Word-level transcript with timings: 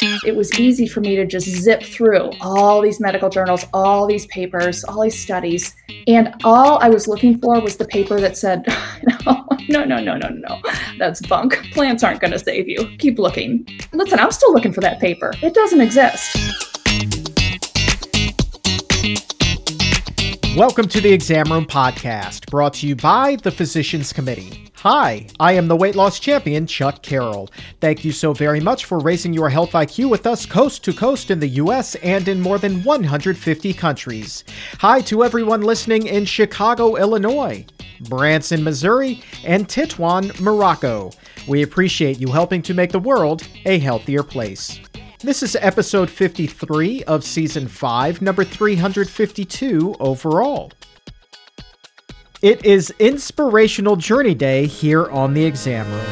It 0.00 0.36
was 0.36 0.56
easy 0.60 0.86
for 0.86 1.00
me 1.00 1.16
to 1.16 1.26
just 1.26 1.48
zip 1.48 1.82
through 1.82 2.30
all 2.40 2.80
these 2.80 3.00
medical 3.00 3.28
journals, 3.28 3.66
all 3.72 4.06
these 4.06 4.26
papers, 4.26 4.84
all 4.84 5.02
these 5.02 5.18
studies. 5.18 5.74
And 6.06 6.32
all 6.44 6.78
I 6.78 6.88
was 6.88 7.08
looking 7.08 7.38
for 7.40 7.60
was 7.60 7.76
the 7.76 7.84
paper 7.84 8.20
that 8.20 8.36
said, 8.36 8.64
no, 9.26 9.44
no, 9.68 9.84
no, 9.84 9.98
no, 9.98 10.16
no, 10.16 10.28
no. 10.28 10.60
That's 10.98 11.20
bunk. 11.26 11.56
Plants 11.72 12.04
aren't 12.04 12.20
going 12.20 12.30
to 12.30 12.38
save 12.38 12.68
you. 12.68 12.88
Keep 12.98 13.18
looking. 13.18 13.66
Listen, 13.92 14.20
I'm 14.20 14.30
still 14.30 14.52
looking 14.52 14.72
for 14.72 14.80
that 14.82 15.00
paper. 15.00 15.32
It 15.42 15.52
doesn't 15.52 15.80
exist. 15.80 16.36
Welcome 20.56 20.86
to 20.88 21.00
the 21.00 21.12
Exam 21.12 21.50
Room 21.50 21.66
Podcast, 21.66 22.48
brought 22.50 22.74
to 22.74 22.86
you 22.86 22.94
by 22.94 23.36
the 23.42 23.50
Physicians 23.50 24.12
Committee. 24.12 24.67
Hi, 24.82 25.26
I 25.40 25.54
am 25.54 25.66
the 25.66 25.74
weight 25.74 25.96
loss 25.96 26.20
champion, 26.20 26.64
Chuck 26.64 27.02
Carroll. 27.02 27.50
Thank 27.80 28.04
you 28.04 28.12
so 28.12 28.32
very 28.32 28.60
much 28.60 28.84
for 28.84 29.00
raising 29.00 29.32
your 29.32 29.50
health 29.50 29.72
IQ 29.72 30.08
with 30.08 30.24
us 30.24 30.46
coast 30.46 30.84
to 30.84 30.92
coast 30.92 31.32
in 31.32 31.40
the 31.40 31.48
US 31.48 31.96
and 31.96 32.28
in 32.28 32.40
more 32.40 32.58
than 32.58 32.84
150 32.84 33.74
countries. 33.74 34.44
Hi 34.78 35.00
to 35.00 35.24
everyone 35.24 35.62
listening 35.62 36.06
in 36.06 36.24
Chicago, 36.24 36.94
Illinois, 36.94 37.66
Branson, 38.02 38.62
Missouri, 38.62 39.20
and 39.44 39.66
Tetuan, 39.68 40.38
Morocco. 40.38 41.10
We 41.48 41.62
appreciate 41.62 42.20
you 42.20 42.30
helping 42.30 42.62
to 42.62 42.72
make 42.72 42.92
the 42.92 43.00
world 43.00 43.48
a 43.66 43.80
healthier 43.80 44.22
place. 44.22 44.78
This 45.18 45.42
is 45.42 45.56
episode 45.56 46.08
53 46.08 47.02
of 47.02 47.24
season 47.24 47.66
5, 47.66 48.22
number 48.22 48.44
352 48.44 49.96
overall. 49.98 50.70
It 52.40 52.64
is 52.64 52.94
Inspirational 53.00 53.96
Journey 53.96 54.32
Day 54.32 54.66
here 54.66 55.06
on 55.06 55.34
the 55.34 55.44
exam 55.44 55.90
room. 55.90 56.06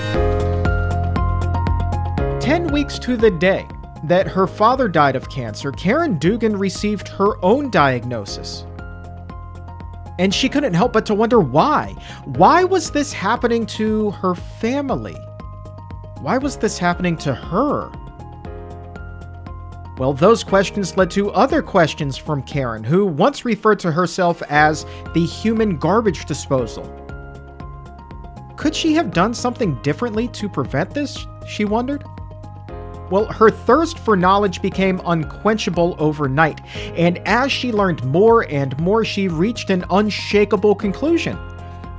10 2.41 2.67
weeks 2.73 2.99
to 2.99 3.17
the 3.17 3.31
day 3.31 3.65
that 4.03 4.27
her 4.27 4.49
father 4.49 4.89
died 4.89 5.15
of 5.15 5.31
cancer, 5.31 5.71
Caryn 5.71 6.19
Dugan 6.19 6.57
received 6.59 7.07
her 7.07 7.37
own 7.45 7.71
diagnosis. 7.71 8.67
And 10.19 10.35
she 10.35 10.49
couldn't 10.49 10.75
help 10.75 10.93
but 10.93 11.07
to 11.07 11.15
wonder 11.15 11.39
why. 11.39 11.95
Why 12.25 12.65
was 12.65 12.91
this 12.91 13.13
happening 13.13 13.65
to 13.67 14.11
her 14.11 14.35
family? 14.35 15.17
Why 16.23 16.39
was 16.39 16.57
this 16.57 16.77
happening 16.77 17.17
to 17.19 17.35
her? 17.37 17.93
Well, 19.99 20.13
those 20.13 20.45
questions 20.45 20.97
led 20.99 21.11
to 21.13 21.31
other 21.31 21.63
questions 21.63 22.19
from 22.19 22.43
Caryn, 22.43 22.85
who 22.85 23.07
once 23.07 23.47
referred 23.47 23.79
to 23.81 23.91
herself 23.91 24.43
as 24.43 24.85
the 25.15 25.25
human 25.25 25.79
garbage 25.79 26.27
disposal. 26.27 26.85
Could 28.57 28.75
she 28.75 28.93
have 28.95 29.13
done 29.13 29.33
something 29.33 29.81
differently 29.83 30.29
to 30.29 30.51
prevent 30.51 30.91
this? 30.91 31.27
She 31.47 31.65
wondered. 31.65 32.05
Well, 33.11 33.27
her 33.27 33.51
thirst 33.51 33.99
for 33.99 34.17
knowledge 34.17 34.61
became 34.61 35.01
unquenchable 35.07 35.97
overnight, 35.99 36.61
and 36.97 37.19
as 37.27 37.51
she 37.51 37.73
learned 37.73 38.05
more 38.05 38.51
and 38.51 38.79
more, 38.79 39.05
she 39.05 39.29
reached 39.29 39.71
an 39.71 39.85
unshakable 39.91 40.75
conclusion 40.75 41.39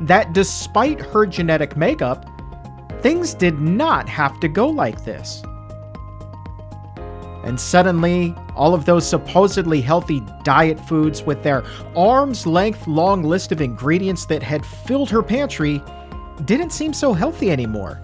that 0.02 0.34
despite 0.34 1.00
her 1.00 1.26
genetic 1.26 1.78
makeup, 1.78 2.30
things 3.02 3.34
did 3.34 3.60
not 3.60 4.08
have 4.08 4.40
to 4.42 4.48
go 4.48 4.68
like 4.68 5.04
this. 5.04 5.42
And 7.48 7.58
suddenly, 7.58 8.36
all 8.58 8.74
of 8.74 8.84
those 8.84 9.08
supposedly 9.08 9.80
healthy 9.80 10.22
diet 10.44 10.78
foods 10.82 11.24
with 11.24 11.44
their 11.44 11.64
arm's 11.96 12.46
length 12.46 12.88
long 12.88 13.24
list 13.24 13.54
of 13.54 13.62
ingredients 13.62 14.26
that 14.26 14.44
had 14.44 14.66
filled 14.66 15.10
her 15.10 15.24
pantry 15.24 15.82
didn't 16.44 16.72
seem 16.72 16.92
so 16.92 17.14
healthy 17.14 17.50
anymore. 17.50 18.02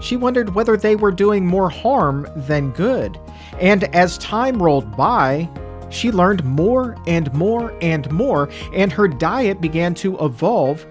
She 0.00 0.16
wondered 0.16 0.54
whether 0.54 0.78
they 0.78 0.96
were 0.96 1.12
doing 1.12 1.44
more 1.44 1.68
harm 1.68 2.26
than 2.34 2.70
good. 2.70 3.20
And 3.60 3.84
as 3.94 4.16
time 4.16 4.62
rolled 4.62 4.96
by, 4.96 5.46
she 5.90 6.10
learned 6.10 6.44
more 6.44 6.96
and 7.06 7.30
more 7.34 7.76
and 7.82 8.10
more, 8.10 8.48
and 8.72 8.90
her 8.90 9.06
diet 9.06 9.60
began 9.60 9.92
to 9.96 10.16
evolve, 10.24 10.86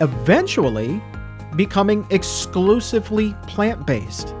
eventually 0.00 1.02
becoming 1.56 2.06
exclusively 2.10 3.34
plant 3.48 3.84
based. 3.86 4.36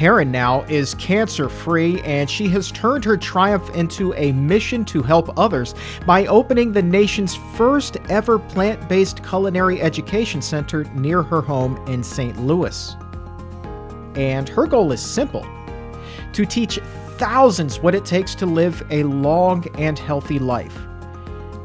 Caryn 0.00 0.28
now 0.30 0.62
is 0.62 0.94
cancer 0.94 1.50
free, 1.50 2.00
and 2.04 2.30
she 2.30 2.48
has 2.48 2.72
turned 2.72 3.04
her 3.04 3.18
triumph 3.18 3.68
into 3.74 4.14
a 4.14 4.32
mission 4.32 4.82
to 4.86 5.02
help 5.02 5.38
others 5.38 5.74
by 6.06 6.24
opening 6.24 6.72
the 6.72 6.80
nation's 6.80 7.36
first 7.54 7.98
ever 8.08 8.38
plant 8.38 8.88
based 8.88 9.22
culinary 9.22 9.78
education 9.82 10.40
center 10.40 10.84
near 10.94 11.22
her 11.22 11.42
home 11.42 11.76
in 11.86 12.02
St. 12.02 12.40
Louis. 12.40 12.96
And 14.14 14.48
her 14.48 14.66
goal 14.66 14.90
is 14.90 15.02
simple 15.02 15.46
to 16.32 16.46
teach 16.46 16.78
thousands 17.18 17.80
what 17.80 17.94
it 17.94 18.06
takes 18.06 18.34
to 18.36 18.46
live 18.46 18.82
a 18.88 19.02
long 19.02 19.66
and 19.76 19.98
healthy 19.98 20.38
life. 20.38 20.78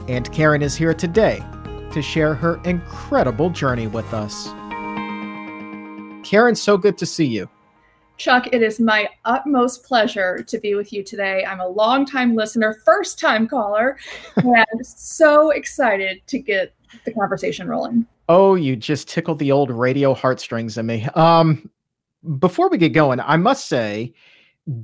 And 0.09 0.29
Caryn 0.33 0.61
is 0.61 0.75
here 0.75 0.93
today 0.93 1.41
to 1.93 2.01
share 2.01 2.33
her 2.33 2.59
incredible 2.65 3.49
journey 3.49 3.87
with 3.87 4.13
us. 4.13 4.49
Caryn, 6.27 6.57
so 6.57 6.77
good 6.77 6.97
to 6.97 7.05
see 7.05 7.27
you. 7.27 7.47
Chuck, 8.17 8.47
it 8.53 8.61
is 8.61 8.79
my 8.79 9.09
utmost 9.25 9.83
pleasure 9.83 10.41
to 10.43 10.57
be 10.57 10.75
with 10.75 10.93
you 10.93 11.03
today. 11.03 11.43
I'm 11.45 11.59
a 11.59 11.67
longtime 11.67 12.35
listener, 12.35 12.79
first 12.85 13.19
time 13.19 13.47
caller, 13.47 13.97
and 14.35 14.85
so 14.85 15.51
excited 15.51 16.21
to 16.27 16.39
get 16.39 16.73
the 17.03 17.13
conversation 17.13 17.67
rolling. 17.67 18.05
Oh, 18.29 18.55
you 18.55 18.75
just 18.75 19.09
tickled 19.09 19.39
the 19.39 19.51
old 19.51 19.69
radio 19.69 20.13
heartstrings 20.13 20.77
in 20.77 20.85
me. 20.85 21.05
Um, 21.15 21.69
before 22.39 22.69
we 22.69 22.77
get 22.77 22.93
going, 22.93 23.19
I 23.19 23.37
must 23.37 23.67
say, 23.67 24.13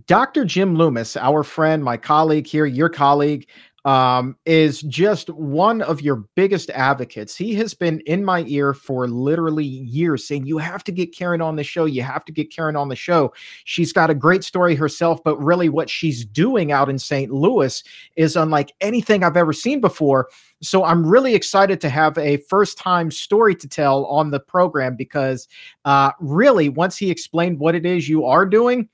Dr. 0.06 0.46
Jim 0.46 0.76
Loomis, 0.76 1.18
our 1.18 1.42
friend, 1.42 1.84
my 1.84 1.98
colleague 1.98 2.46
here, 2.46 2.66
your 2.66 2.90
colleague, 2.90 3.48
um, 3.86 4.36
is 4.46 4.82
just 4.84 5.30
one 5.30 5.82
of 5.82 6.02
your 6.02 6.24
biggest 6.36 6.70
advocates. 6.70 7.36
He 7.36 7.56
has 7.56 7.74
been 7.74 8.00
in 8.02 8.24
my 8.24 8.44
ear 8.48 8.74
for 8.74 9.08
literally 9.08 9.66
years 9.66 10.28
saying, 10.28 10.46
You 10.46 10.58
have 10.60 10.84
to 10.86 10.92
get 10.92 11.16
Caryn 11.16 11.44
on 11.44 11.56
the 11.56 11.64
show. 11.64 11.86
You 11.86 12.04
have 12.04 12.24
to 12.26 12.32
get 12.32 12.52
Caryn 12.52 12.80
on 12.80 12.90
the 12.90 12.96
show. 12.96 13.34
She's 13.66 13.92
got 13.92 14.10
a 14.10 14.16
great 14.16 14.44
story 14.44 14.76
herself, 14.76 15.24
but 15.24 15.38
really 15.38 15.70
what 15.70 15.90
she's 15.90 16.24
doing 16.26 16.72
out 16.72 16.90
in 16.90 17.00
St. 17.00 17.32
Louis 17.32 17.84
is 18.16 18.36
unlike 18.36 18.72
anything 18.82 19.24
I've 19.24 19.38
ever 19.38 19.54
seen 19.54 19.82
before. 19.82 20.30
So 20.62 20.84
I'm 20.84 21.06
really 21.06 21.34
excited 21.34 21.82
to 21.82 21.90
have 21.90 22.18
a 22.20 22.38
first 22.38 22.78
time 22.78 23.10
story 23.10 23.56
to 23.56 23.68
tell 23.68 24.06
on 24.06 24.30
the 24.30 24.40
program 24.40 24.96
because 24.96 25.48
uh, 25.86 26.12
really, 26.20 26.70
once 26.70 26.98
he 26.98 27.10
explained 27.10 27.58
what 27.58 27.74
it 27.74 27.86
is 27.86 28.08
you 28.08 28.26
are 28.26 28.46
doing, 28.46 28.88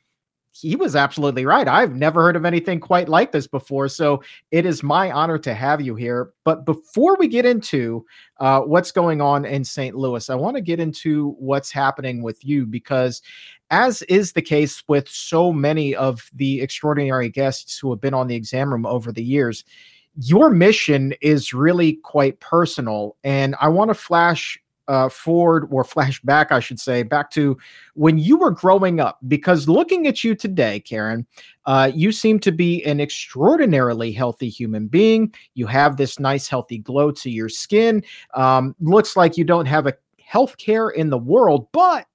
he 0.61 0.75
was 0.75 0.95
absolutely 0.95 1.45
right. 1.45 1.67
I've 1.67 1.95
never 1.95 2.21
heard 2.21 2.35
of 2.35 2.45
anything 2.45 2.79
quite 2.79 3.07
like 3.07 3.31
this 3.31 3.47
before. 3.47 3.87
So 3.89 4.23
it 4.51 4.65
is 4.65 4.81
my 4.81 5.11
honor 5.11 5.37
to 5.39 5.53
have 5.53 5.81
you 5.81 5.95
here. 5.95 6.31
But 6.43 6.65
before 6.65 7.15
we 7.17 7.27
get 7.27 7.45
into 7.45 8.05
uh, 8.39 8.61
what's 8.61 8.91
going 8.91 9.21
on 9.21 9.45
in 9.45 9.63
St. 9.63 9.95
Louis, 9.95 10.29
I 10.29 10.35
want 10.35 10.55
to 10.55 10.61
get 10.61 10.79
into 10.79 11.35
what's 11.39 11.71
happening 11.71 12.23
with 12.23 12.43
you 12.43 12.65
because, 12.65 13.21
as 13.69 14.01
is 14.03 14.33
the 14.33 14.41
case 14.41 14.83
with 14.87 15.07
so 15.07 15.53
many 15.53 15.95
of 15.95 16.29
the 16.33 16.61
extraordinary 16.61 17.29
guests 17.29 17.77
who 17.77 17.89
have 17.91 18.01
been 18.01 18.13
on 18.13 18.27
the 18.27 18.35
exam 18.35 18.71
room 18.71 18.85
over 18.85 19.11
the 19.11 19.23
years, 19.23 19.63
your 20.19 20.49
mission 20.49 21.13
is 21.21 21.53
really 21.53 21.93
quite 22.03 22.39
personal. 22.39 23.15
And 23.23 23.55
I 23.61 23.67
want 23.67 23.89
to 23.89 23.95
flash 23.95 24.59
uh, 24.87 25.09
forward 25.09 25.67
or 25.71 25.83
flashback, 25.83 26.51
I 26.51 26.59
should 26.59 26.79
say, 26.79 27.03
back 27.03 27.29
to 27.31 27.57
when 27.93 28.17
you 28.17 28.37
were 28.37 28.51
growing 28.51 28.99
up. 28.99 29.19
Because 29.27 29.67
looking 29.67 30.07
at 30.07 30.23
you 30.23 30.35
today, 30.35 30.83
Caryn, 30.85 31.25
uh, 31.65 31.91
you 31.93 32.11
seem 32.11 32.39
to 32.39 32.51
be 32.51 32.83
an 32.85 32.99
extraordinarily 32.99 34.11
healthy 34.11 34.49
human 34.49 34.87
being. 34.87 35.33
You 35.55 35.67
have 35.67 35.97
this 35.97 36.19
nice, 36.19 36.47
healthy 36.47 36.77
glow 36.77 37.11
to 37.11 37.29
your 37.29 37.49
skin. 37.49 38.03
Um, 38.33 38.75
looks 38.79 39.15
like 39.15 39.37
you 39.37 39.43
don't 39.43 39.65
have 39.65 39.87
a 39.87 39.93
health 40.23 40.57
care 40.57 40.89
in 40.89 41.09
the 41.09 41.17
world, 41.17 41.67
but 41.71 42.05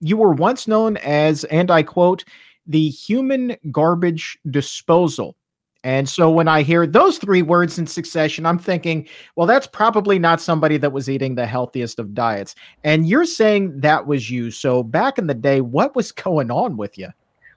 you 0.00 0.16
were 0.16 0.32
once 0.32 0.68
known 0.68 0.96
as, 0.98 1.44
and 1.44 1.70
I 1.70 1.82
quote, 1.82 2.24
the 2.66 2.90
human 2.90 3.56
garbage 3.70 4.38
disposal. 4.50 5.37
And 5.84 6.08
so 6.08 6.28
when 6.28 6.48
I 6.48 6.62
hear 6.62 6.86
those 6.86 7.18
three 7.18 7.42
words 7.42 7.78
in 7.78 7.86
succession, 7.86 8.44
I'm 8.44 8.58
thinking, 8.58 9.06
well, 9.36 9.46
that's 9.46 9.66
probably 9.66 10.18
not 10.18 10.40
somebody 10.40 10.76
that 10.78 10.92
was 10.92 11.08
eating 11.08 11.34
the 11.36 11.46
healthiest 11.46 11.98
of 11.98 12.14
diets. 12.14 12.54
And 12.82 13.08
you're 13.08 13.24
saying 13.24 13.80
that 13.80 14.06
was 14.06 14.28
you. 14.30 14.50
So 14.50 14.82
back 14.82 15.18
in 15.18 15.28
the 15.28 15.34
day, 15.34 15.60
what 15.60 15.94
was 15.94 16.10
going 16.12 16.50
on 16.50 16.76
with 16.76 16.98
you? 16.98 17.08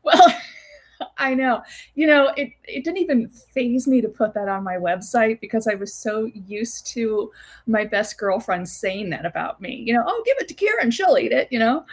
Well, 0.03 0.21
I 1.18 1.33
know. 1.33 1.62
You 1.95 2.07
know, 2.07 2.31
it, 2.38 2.51
it 2.63 2.83
didn't 2.83 3.00
even 3.00 3.29
phase 3.29 3.88
me 3.88 4.01
to 4.01 4.09
put 4.09 4.33
that 4.35 4.47
on 4.47 4.63
my 4.63 4.75
website 4.75 5.39
because 5.39 5.68
I 5.68 5.73
was 5.73 5.94
so 5.94 6.29
used 6.33 6.88
to 6.88 7.31
my 7.65 7.85
best 7.85 8.18
girlfriend 8.18 8.69
saying 8.69 9.09
that 9.12 9.25
about 9.25 9.62
me. 9.62 9.83
You 9.85 9.94
know, 9.94 10.03
oh, 10.06 10.23
give 10.25 10.38
it 10.39 10.47
to 10.47 10.53
Caryn, 10.53 10.91
she'll 10.91 11.18
eat 11.18 11.31
it, 11.31 11.47
you 11.51 11.59
know. 11.59 11.85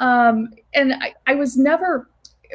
Um, 0.00 0.50
and 0.74 0.94
I, 0.94 1.14
I 1.26 1.34
was 1.34 1.56
never 1.56 2.08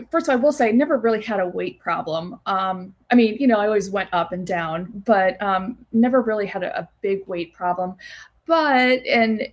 first 0.10 0.30
all, 0.30 0.34
I 0.34 0.36
will 0.36 0.52
say 0.52 0.70
I 0.70 0.72
never 0.72 0.98
really 0.98 1.22
had 1.22 1.40
a 1.40 1.48
weight 1.48 1.80
problem. 1.80 2.40
Um, 2.46 2.94
I 3.12 3.16
mean, 3.16 3.38
you 3.40 3.48
know, 3.48 3.60
I 3.60 3.66
always 3.68 3.90
went 3.90 4.10
up 4.14 4.32
and 4.32 4.46
down, 4.46 4.92
but 5.06 5.42
um, 5.42 5.78
never 5.92 6.22
really 6.22 6.46
had 6.46 6.64
a, 6.64 6.80
a, 6.80 6.90
big 7.02 7.26
weight 7.28 7.54
problem. 7.54 7.96
But 8.46 9.06
and 9.06 9.48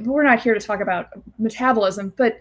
we're 0.00 0.22
not 0.22 0.40
here 0.40 0.54
to 0.54 0.60
talk 0.60 0.80
about 0.80 1.08
metabolism, 1.38 2.12
but 2.16 2.40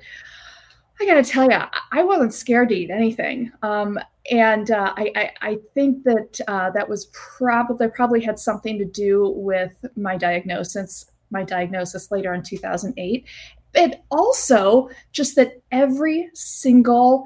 I 0.99 1.05
got 1.05 1.15
to 1.15 1.23
tell 1.23 1.49
you, 1.49 1.59
I 1.91 2.03
wasn't 2.03 2.33
scared 2.33 2.69
to 2.69 2.75
eat 2.75 2.89
anything. 2.89 3.51
Um, 3.61 3.99
and 4.31 4.71
uh, 4.71 4.93
I, 4.95 5.11
I, 5.15 5.31
I, 5.41 5.59
think 5.73 6.03
that 6.03 6.39
uh, 6.47 6.71
that 6.71 6.87
was 6.87 7.07
probably 7.07 7.87
probably 7.89 8.21
had 8.21 8.39
something 8.39 8.77
to 8.79 8.85
do 8.85 9.33
with 9.35 9.85
my 9.95 10.17
diagnosis 10.17 11.11
my 11.31 11.43
diagnosis 11.43 12.11
later 12.11 12.33
in 12.33 12.41
2008 12.41 13.25
but 13.75 14.03
also 14.09 14.89
just 15.11 15.35
that 15.35 15.61
every 15.71 16.29
single 16.33 17.25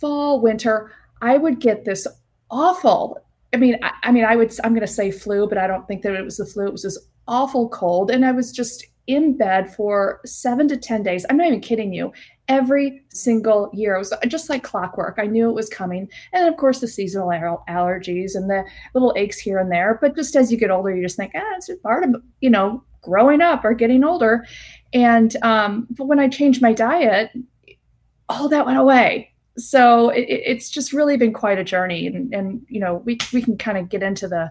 fall 0.00 0.40
winter 0.40 0.90
i 1.22 1.36
would 1.36 1.60
get 1.60 1.84
this 1.84 2.06
awful 2.50 3.18
i 3.52 3.56
mean 3.56 3.78
i, 3.82 3.92
I 4.02 4.12
mean 4.12 4.24
i 4.24 4.34
would 4.34 4.52
i'm 4.64 4.72
going 4.72 4.86
to 4.86 4.86
say 4.86 5.10
flu 5.10 5.46
but 5.48 5.58
i 5.58 5.66
don't 5.66 5.86
think 5.86 6.02
that 6.02 6.14
it 6.14 6.24
was 6.24 6.38
the 6.38 6.46
flu 6.46 6.66
it 6.66 6.72
was 6.72 6.82
this 6.82 6.98
awful 7.28 7.68
cold 7.68 8.10
and 8.10 8.24
i 8.24 8.32
was 8.32 8.50
just 8.50 8.86
in 9.06 9.36
bed 9.36 9.74
for 9.74 10.20
seven 10.24 10.68
to 10.68 10.76
10 10.76 11.02
days. 11.02 11.26
I'm 11.28 11.36
not 11.36 11.48
even 11.48 11.60
kidding 11.60 11.92
you. 11.92 12.12
Every 12.48 13.02
single 13.10 13.70
year, 13.72 13.94
it 13.94 13.98
was 13.98 14.12
just 14.28 14.48
like 14.48 14.62
clockwork. 14.62 15.18
I 15.18 15.26
knew 15.26 15.48
it 15.48 15.54
was 15.54 15.68
coming. 15.68 16.08
And 16.32 16.48
of 16.48 16.56
course, 16.56 16.80
the 16.80 16.88
seasonal 16.88 17.28
allergies 17.28 18.34
and 18.34 18.48
the 18.48 18.64
little 18.94 19.14
aches 19.16 19.38
here 19.38 19.58
and 19.58 19.70
there. 19.70 19.98
But 20.00 20.16
just 20.16 20.36
as 20.36 20.50
you 20.50 20.58
get 20.58 20.70
older, 20.70 20.94
you 20.94 21.02
just 21.02 21.16
think, 21.16 21.32
ah, 21.34 21.54
it's 21.56 21.66
just 21.66 21.82
part 21.82 22.04
of, 22.04 22.16
you 22.40 22.50
know, 22.50 22.82
growing 23.02 23.40
up 23.40 23.64
or 23.64 23.74
getting 23.74 24.04
older. 24.04 24.46
And, 24.94 25.36
um, 25.42 25.86
but 25.90 26.06
when 26.06 26.20
I 26.20 26.28
changed 26.28 26.62
my 26.62 26.72
diet, 26.72 27.30
all 28.28 28.48
that 28.48 28.64
went 28.64 28.78
away. 28.78 29.32
So 29.58 30.08
it, 30.08 30.26
it's 30.28 30.70
just 30.70 30.92
really 30.92 31.16
been 31.16 31.32
quite 31.32 31.58
a 31.58 31.64
journey. 31.64 32.06
And, 32.06 32.32
and, 32.32 32.62
you 32.68 32.80
know, 32.80 33.02
we, 33.04 33.18
we 33.32 33.42
can 33.42 33.58
kind 33.58 33.76
of 33.76 33.88
get 33.88 34.02
into 34.02 34.28
the, 34.28 34.50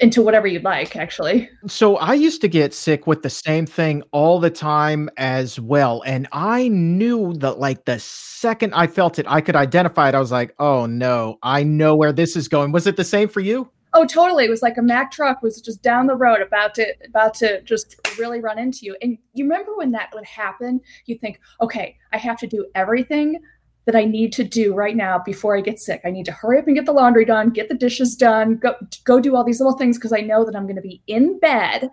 into 0.00 0.22
whatever 0.22 0.46
you'd 0.46 0.64
like 0.64 0.96
actually. 0.96 1.48
So 1.66 1.96
i 1.96 2.14
used 2.14 2.40
to 2.40 2.48
get 2.48 2.72
sick 2.74 3.06
with 3.06 3.22
the 3.22 3.30
same 3.30 3.66
thing 3.66 4.02
all 4.12 4.40
the 4.40 4.50
time 4.50 5.10
as 5.16 5.60
well. 5.60 6.02
And 6.06 6.26
i 6.32 6.68
knew 6.68 7.34
that 7.34 7.58
like 7.58 7.84
the 7.84 7.98
second 8.00 8.72
i 8.74 8.86
felt 8.86 9.18
it 9.18 9.26
i 9.28 9.40
could 9.40 9.56
identify 9.56 10.08
it 10.08 10.14
i 10.14 10.18
was 10.18 10.32
like 10.32 10.54
oh 10.58 10.86
no. 10.86 11.38
I 11.42 11.62
know 11.62 11.94
where 11.94 12.12
this 12.12 12.34
is 12.34 12.48
going. 12.48 12.72
Was 12.72 12.86
it 12.86 12.96
the 12.96 13.04
same 13.04 13.28
for 13.28 13.40
you? 13.40 13.70
Oh 13.92 14.06
totally. 14.06 14.44
It 14.44 14.50
was 14.50 14.62
like 14.62 14.78
a 14.78 14.82
mack 14.82 15.10
truck 15.10 15.42
was 15.42 15.60
just 15.60 15.82
down 15.82 16.06
the 16.06 16.16
road 16.16 16.40
about 16.40 16.74
to 16.76 16.86
about 17.06 17.34
to 17.34 17.60
just 17.62 17.96
really 18.18 18.40
run 18.40 18.58
into 18.58 18.80
you 18.82 18.96
and 19.02 19.18
you 19.34 19.44
remember 19.44 19.76
when 19.76 19.90
that 19.90 20.10
would 20.14 20.24
happen 20.24 20.80
you 21.06 21.16
think 21.18 21.40
okay 21.60 21.96
i 22.12 22.16
have 22.16 22.38
to 22.38 22.46
do 22.46 22.66
everything 22.74 23.40
that 23.86 23.96
I 23.96 24.04
need 24.04 24.32
to 24.34 24.44
do 24.44 24.74
right 24.74 24.96
now 24.96 25.18
before 25.18 25.56
I 25.56 25.60
get 25.60 25.80
sick. 25.80 26.02
I 26.04 26.10
need 26.10 26.26
to 26.26 26.32
hurry 26.32 26.58
up 26.58 26.66
and 26.66 26.76
get 26.76 26.86
the 26.86 26.92
laundry 26.92 27.24
done, 27.24 27.50
get 27.50 27.68
the 27.68 27.74
dishes 27.74 28.14
done, 28.14 28.56
go 28.56 28.74
go 29.04 29.20
do 29.20 29.34
all 29.34 29.44
these 29.44 29.60
little 29.60 29.76
things 29.76 29.96
because 29.96 30.12
I 30.12 30.20
know 30.20 30.44
that 30.44 30.54
I'm 30.54 30.64
going 30.64 30.76
to 30.76 30.82
be 30.82 31.02
in 31.06 31.38
bed 31.40 31.90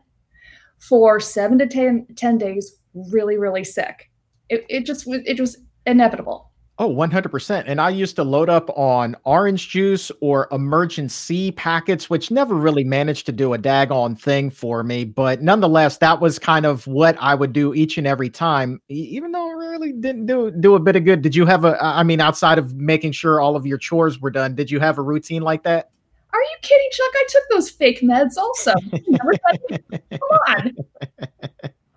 for 0.80 1.20
7 1.20 1.58
to 1.58 1.66
10, 1.66 2.08
10 2.16 2.38
days 2.38 2.78
really 2.94 3.38
really 3.38 3.64
sick. 3.64 4.10
It 4.50 4.66
it 4.70 4.86
just 4.86 5.08
it 5.08 5.40
was 5.40 5.58
inevitable. 5.86 6.52
Oh, 6.80 6.94
100%. 6.94 7.64
And 7.66 7.82
I 7.82 7.90
used 7.90 8.16
to 8.18 8.24
load 8.24 8.50
up 8.50 8.70
on 8.78 9.16
orange 9.24 9.70
juice 9.70 10.12
or 10.22 10.48
Emergen-C 10.50 11.54
packets, 11.54 12.08
which 12.08 12.30
never 12.30 12.54
really 12.54 12.84
managed 12.84 13.26
to 13.26 13.32
do 13.32 13.56
a 13.56 13.58
daggone 13.58 14.20
thing 14.20 14.52
for 14.52 14.84
me. 14.84 15.04
But 15.04 15.42
nonetheless, 15.42 15.98
that 15.98 16.22
was 16.22 16.38
kind 16.38 16.68
of 16.68 16.86
what 16.86 17.18
I 17.20 17.34
would 17.34 17.52
do 17.52 17.74
each 17.74 17.98
and 17.98 18.06
every 18.06 18.30
time, 18.30 18.80
even 18.90 19.32
though 19.32 19.50
it 19.50 19.56
really 19.56 19.92
didn't 19.92 20.28
do, 20.28 20.52
do 20.52 20.76
a 20.76 20.80
bit 20.80 20.96
of 20.96 21.04
good. 21.04 21.24
Did 21.24 21.36
you 21.36 21.48
have 21.48 21.66
a, 21.66 21.84
I 21.84 22.04
mean, 22.04 22.22
outside 22.22 22.60
of 22.60 22.76
making 22.76 23.14
sure 23.14 23.42
all 23.42 23.56
of 23.56 23.66
your 23.66 23.80
chores 23.80 24.20
were 24.20 24.32
done, 24.32 24.54
did 24.54 24.70
you 24.70 24.80
have 24.80 25.00
a 25.00 25.02
routine 25.02 25.42
like 25.42 25.64
that? 25.64 25.90
Are 26.32 26.42
you 26.42 26.58
kidding, 26.62 26.90
Chuck? 26.92 27.12
I 27.16 27.26
took 27.28 27.44
those 27.50 27.70
fake 27.72 28.02
meds 28.02 28.38
also. 28.38 28.74
Come 30.12 30.22
on. 30.48 30.76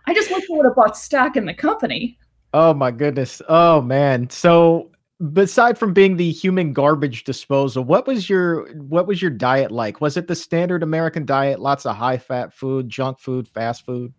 I 0.06 0.14
just 0.14 0.30
wish 0.30 0.44
I 0.50 0.56
would 0.56 0.64
have 0.64 0.74
bought 0.74 0.96
stock 0.96 1.36
in 1.36 1.44
the 1.44 1.52
company. 1.52 2.18
Oh 2.52 2.74
my 2.74 2.90
goodness. 2.90 3.40
Oh 3.48 3.80
man. 3.80 4.28
So 4.30 4.90
beside 5.32 5.78
from 5.78 5.92
being 5.92 6.16
the 6.16 6.30
human 6.30 6.72
garbage 6.72 7.24
disposal, 7.24 7.84
what 7.84 8.06
was 8.06 8.28
your 8.28 8.72
what 8.74 9.06
was 9.06 9.22
your 9.22 9.30
diet 9.30 9.70
like? 9.70 10.00
Was 10.00 10.16
it 10.16 10.26
the 10.26 10.34
standard 10.34 10.82
American 10.82 11.24
diet, 11.24 11.60
lots 11.60 11.86
of 11.86 11.96
high 11.96 12.18
fat 12.18 12.52
food, 12.52 12.88
junk 12.88 13.18
food, 13.18 13.46
fast 13.46 13.84
food? 13.84 14.12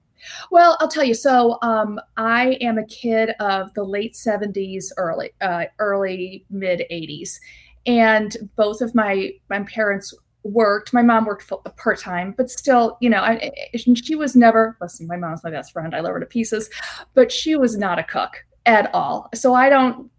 Well, 0.52 0.78
I'll 0.80 0.88
tell 0.88 1.04
you. 1.04 1.16
So, 1.16 1.58
um, 1.64 2.00
I 2.16 2.58
am 2.62 2.78
a 2.78 2.86
kid 2.86 3.32
of 3.40 3.74
the 3.74 3.84
late 3.84 4.14
'70s, 4.16 4.94
early, 4.98 5.32
uh, 5.42 5.66
early 5.80 6.46
mid 6.50 6.84
'80s, 6.92 7.40
and 7.88 8.38
both 8.56 8.82
of 8.82 8.94
my 8.94 9.32
my 9.50 9.64
parents 9.64 10.14
worked. 10.44 10.94
My 10.94 11.02
mom 11.02 11.26
worked 11.26 11.52
part 11.78 12.00
time, 12.00 12.34
but 12.36 12.50
still, 12.50 12.98
you 13.02 13.10
know, 13.10 13.22
I, 13.22 13.52
she 13.96 14.16
was 14.16 14.36
never, 14.36 14.78
listen, 14.82 15.08
my 15.08 15.18
mom's 15.18 15.44
my 15.44 15.52
best 15.52 15.72
friend. 15.72 15.96
I 15.96 16.00
love 16.00 16.14
her 16.14 16.20
to 16.20 16.26
pieces, 16.26 16.70
but 17.14 17.32
she 17.32 17.56
was 17.56 17.78
not 17.78 18.00
a 18.00 18.04
cook 18.04 18.44
at 18.66 18.94
all. 18.94 19.30
So 19.34 19.54
I 19.54 19.70
don't, 19.70 20.10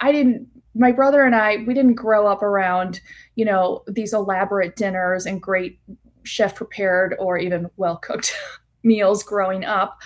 I 0.00 0.12
didn't, 0.12 0.48
my 0.74 0.92
brother 0.92 1.22
and 1.22 1.34
I, 1.34 1.58
we 1.66 1.74
didn't 1.74 1.94
grow 1.94 2.26
up 2.26 2.42
around, 2.42 3.00
you 3.36 3.44
know, 3.44 3.82
these 3.86 4.12
elaborate 4.12 4.76
dinners 4.76 5.24
and 5.26 5.40
great 5.40 5.78
chef 6.24 6.54
prepared 6.54 7.14
or 7.18 7.38
even 7.38 7.70
well 7.76 7.96
cooked 7.96 8.34
meals 8.82 9.22
growing 9.22 9.64
up. 9.64 9.98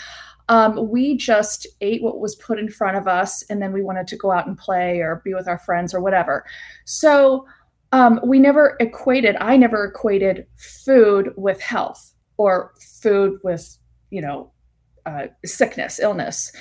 Um, 0.50 0.88
we 0.88 1.16
just 1.16 1.66
ate 1.82 2.02
what 2.02 2.20
was 2.20 2.34
put 2.37 2.58
in 2.58 2.70
front 2.70 2.96
of 2.96 3.06
us 3.06 3.43
and 3.50 3.61
then 3.61 3.72
we 3.72 3.82
wanted 3.82 4.06
to 4.08 4.16
go 4.16 4.31
out 4.31 4.46
and 4.46 4.56
play 4.56 5.00
or 5.00 5.20
be 5.25 5.34
with 5.34 5.46
our 5.46 5.58
friends 5.58 5.93
or 5.93 6.00
whatever. 6.00 6.44
So, 6.87 7.46
um, 7.93 8.20
we 8.25 8.38
never 8.38 8.76
equated 8.81 9.37
i 9.40 9.56
never 9.56 9.85
equated 9.85 10.46
food 10.56 11.32
with 11.37 11.61
health 11.61 12.14
or 12.37 12.73
food 13.02 13.38
with 13.43 13.79
you 14.11 14.23
know 14.23 14.50
uh, 15.06 15.26
sickness 15.44 15.99
illness. 15.99 16.52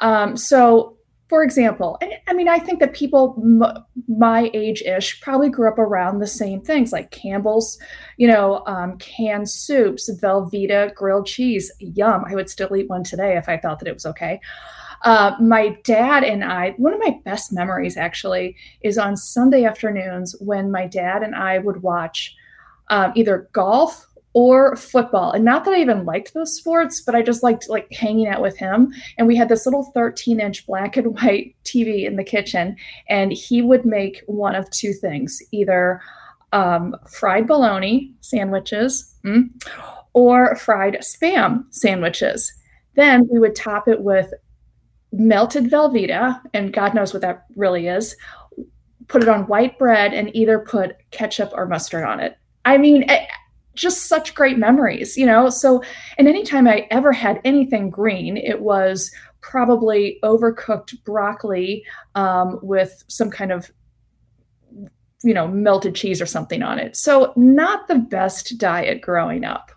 Um, 0.00 0.36
so 0.36 0.96
for 1.28 1.42
example 1.42 1.98
I, 2.00 2.18
I, 2.28 2.34
mean 2.34 2.48
i 2.48 2.58
think 2.58 2.78
that 2.78 2.92
people 2.94 3.34
m- 3.42 3.84
my 4.06 4.48
age-ish 4.54 5.20
probably 5.20 5.48
grew 5.48 5.68
up 5.68 5.78
around 5.78 6.20
the 6.20 6.26
same 6.26 6.60
things 6.60 6.92
like 6.92 7.10
campbell's 7.10 7.78
you 8.16 8.28
know 8.28 8.62
um, 8.66 8.96
canned 8.98 9.50
soups 9.50 10.08
velveeta 10.22 10.94
grilled 10.94 11.26
cheese 11.26 11.72
yum 11.80 12.24
i 12.28 12.34
would 12.36 12.48
still 12.48 12.76
eat 12.76 12.88
one 12.88 13.02
today 13.02 13.36
if 13.36 13.48
i 13.48 13.56
thought 13.56 13.80
that 13.80 13.88
it 13.88 13.94
was 13.94 14.06
okay 14.06 14.40
uh, 15.02 15.36
my 15.40 15.76
dad 15.84 16.24
and 16.24 16.44
I, 16.44 16.70
one 16.78 16.92
of 16.92 17.00
my 17.00 17.18
best 17.24 17.52
memories 17.52 17.96
actually 17.96 18.56
is 18.82 18.98
on 18.98 19.16
Sunday 19.16 19.64
afternoons 19.64 20.34
when 20.40 20.70
my 20.70 20.86
dad 20.86 21.22
and 21.22 21.34
I 21.34 21.58
would 21.58 21.82
watch 21.82 22.34
um, 22.88 23.12
either 23.14 23.48
golf 23.52 24.06
or 24.36 24.76
football. 24.76 25.32
And 25.32 25.46
not 25.46 25.64
that 25.64 25.72
I 25.72 25.80
even 25.80 26.04
liked 26.04 26.34
those 26.34 26.54
sports, 26.54 27.00
but 27.00 27.14
I 27.14 27.22
just 27.22 27.42
liked 27.42 27.70
like 27.70 27.90
hanging 27.90 28.28
out 28.28 28.42
with 28.42 28.54
him. 28.54 28.92
And 29.16 29.26
we 29.26 29.34
had 29.34 29.48
this 29.48 29.64
little 29.64 29.90
13 29.94 30.40
inch 30.40 30.66
black 30.66 30.98
and 30.98 31.14
white 31.22 31.56
TV 31.64 32.04
in 32.04 32.16
the 32.16 32.24
kitchen, 32.24 32.76
and 33.08 33.32
he 33.32 33.62
would 33.62 33.86
make 33.86 34.22
one 34.26 34.54
of 34.54 34.70
two 34.70 34.92
things 34.92 35.42
either 35.52 36.02
um, 36.52 36.94
fried 37.10 37.46
bologna 37.46 38.12
sandwiches 38.20 39.14
mm, 39.24 39.48
or 40.12 40.54
fried 40.56 40.98
spam 41.00 41.64
sandwiches. 41.70 42.52
Then 42.94 43.26
we 43.30 43.38
would 43.38 43.54
top 43.54 43.88
it 43.88 44.02
with 44.02 44.32
melted 45.12 45.64
Velveeta, 45.70 46.40
and 46.54 46.72
God 46.72 46.94
knows 46.94 47.12
what 47.12 47.22
that 47.22 47.46
really 47.56 47.88
is, 47.88 48.16
put 49.08 49.22
it 49.22 49.28
on 49.28 49.46
white 49.46 49.78
bread 49.78 50.12
and 50.12 50.34
either 50.34 50.58
put 50.58 50.96
ketchup 51.10 51.52
or 51.54 51.66
mustard 51.66 52.04
on 52.04 52.20
it. 52.20 52.36
I 52.64 52.78
mean, 52.78 53.08
eh, 53.08 53.26
just 53.74 54.06
such 54.06 54.34
great 54.34 54.58
memories, 54.58 55.16
you 55.16 55.26
know? 55.26 55.50
So, 55.50 55.82
and 56.18 56.26
anytime 56.26 56.66
I 56.66 56.86
ever 56.90 57.12
had 57.12 57.40
anything 57.44 57.90
green, 57.90 58.36
it 58.36 58.60
was 58.60 59.10
probably 59.40 60.18
overcooked 60.24 61.04
broccoli 61.04 61.84
um, 62.14 62.58
with 62.62 63.04
some 63.06 63.30
kind 63.30 63.52
of 63.52 63.70
you 65.22 65.32
know 65.32 65.48
melted 65.48 65.94
cheese 65.94 66.20
or 66.20 66.26
something 66.26 66.62
on 66.62 66.78
it 66.78 66.94
so 66.94 67.32
not 67.36 67.88
the 67.88 67.94
best 67.94 68.58
diet 68.58 69.00
growing 69.00 69.44
up 69.44 69.70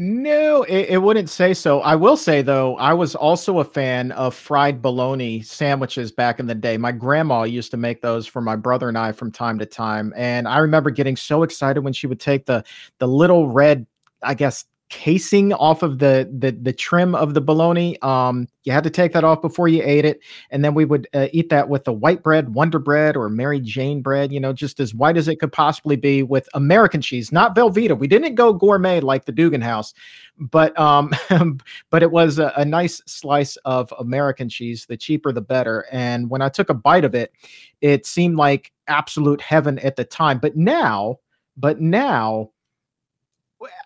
no, 0.00 0.62
it, 0.62 0.88
it, 0.88 0.96
wouldn't 1.02 1.28
say 1.28 1.52
so. 1.52 1.82
I 1.82 1.94
will 1.94 2.16
say 2.16 2.40
though, 2.40 2.74
I 2.78 2.94
was 2.94 3.14
also 3.14 3.58
a 3.58 3.64
fan 3.64 4.12
of 4.12 4.34
fried 4.34 4.80
bologna 4.80 5.42
sandwiches 5.42 6.10
back 6.10 6.40
in 6.40 6.46
the 6.46 6.54
day. 6.54 6.78
My 6.78 6.90
grandma 6.90 7.42
used 7.42 7.70
to 7.72 7.76
make 7.76 8.00
those 8.00 8.26
for 8.26 8.40
my 8.40 8.56
brother 8.56 8.88
and 8.88 8.96
I 8.96 9.12
from 9.12 9.30
time 9.30 9.58
to 9.58 9.66
time, 9.66 10.14
and 10.16 10.48
I 10.48 10.56
remember 10.60 10.88
getting 10.88 11.16
so 11.16 11.42
excited 11.42 11.80
when 11.80 11.92
she 11.92 12.06
would 12.06 12.18
take 12.18 12.46
the 12.46 12.64
the 12.96 13.06
little 13.06 13.48
red, 13.48 13.86
I 14.22 14.32
guess 14.32 14.64
casing 14.90 15.52
off 15.52 15.82
of 15.82 16.00
the 16.00 16.28
the 16.36 16.50
the 16.50 16.72
trim 16.72 17.14
of 17.14 17.32
the 17.32 17.40
bologna. 17.40 17.98
Um, 18.02 18.48
you 18.64 18.72
had 18.72 18.84
to 18.84 18.90
take 18.90 19.12
that 19.12 19.24
off 19.24 19.40
before 19.40 19.68
you 19.68 19.82
ate 19.82 20.04
it, 20.04 20.20
and 20.50 20.64
then 20.64 20.74
we 20.74 20.84
would 20.84 21.08
uh, 21.14 21.28
eat 21.32 21.48
that 21.48 21.68
with 21.68 21.84
the 21.84 21.92
white 21.92 22.22
bread, 22.22 22.52
Wonder 22.52 22.78
Bread, 22.78 23.16
or 23.16 23.28
Mary 23.28 23.60
Jane 23.60 24.02
bread. 24.02 24.32
You 24.32 24.40
know, 24.40 24.52
just 24.52 24.80
as 24.80 24.94
white 24.94 25.16
as 25.16 25.28
it 25.28 25.36
could 25.36 25.52
possibly 25.52 25.96
be 25.96 26.22
with 26.22 26.48
American 26.54 27.00
cheese, 27.00 27.32
not 27.32 27.54
Velveeta. 27.56 27.98
We 27.98 28.08
didn't 28.08 28.34
go 28.34 28.52
gourmet 28.52 29.00
like 29.00 29.24
the 29.24 29.32
Dugan 29.32 29.62
House, 29.62 29.94
but 30.36 30.78
um, 30.78 31.12
but 31.90 32.02
it 32.02 32.10
was 32.10 32.38
a, 32.38 32.52
a 32.56 32.64
nice 32.64 33.00
slice 33.06 33.56
of 33.64 33.94
American 33.98 34.48
cheese. 34.48 34.86
The 34.86 34.96
cheaper, 34.96 35.32
the 35.32 35.40
better. 35.40 35.86
And 35.90 36.28
when 36.28 36.42
I 36.42 36.48
took 36.48 36.68
a 36.68 36.74
bite 36.74 37.04
of 37.04 37.14
it, 37.14 37.32
it 37.80 38.06
seemed 38.06 38.36
like 38.36 38.72
absolute 38.88 39.40
heaven 39.40 39.78
at 39.78 39.96
the 39.96 40.04
time. 40.04 40.40
But 40.40 40.56
now, 40.56 41.20
but 41.56 41.80
now 41.80 42.50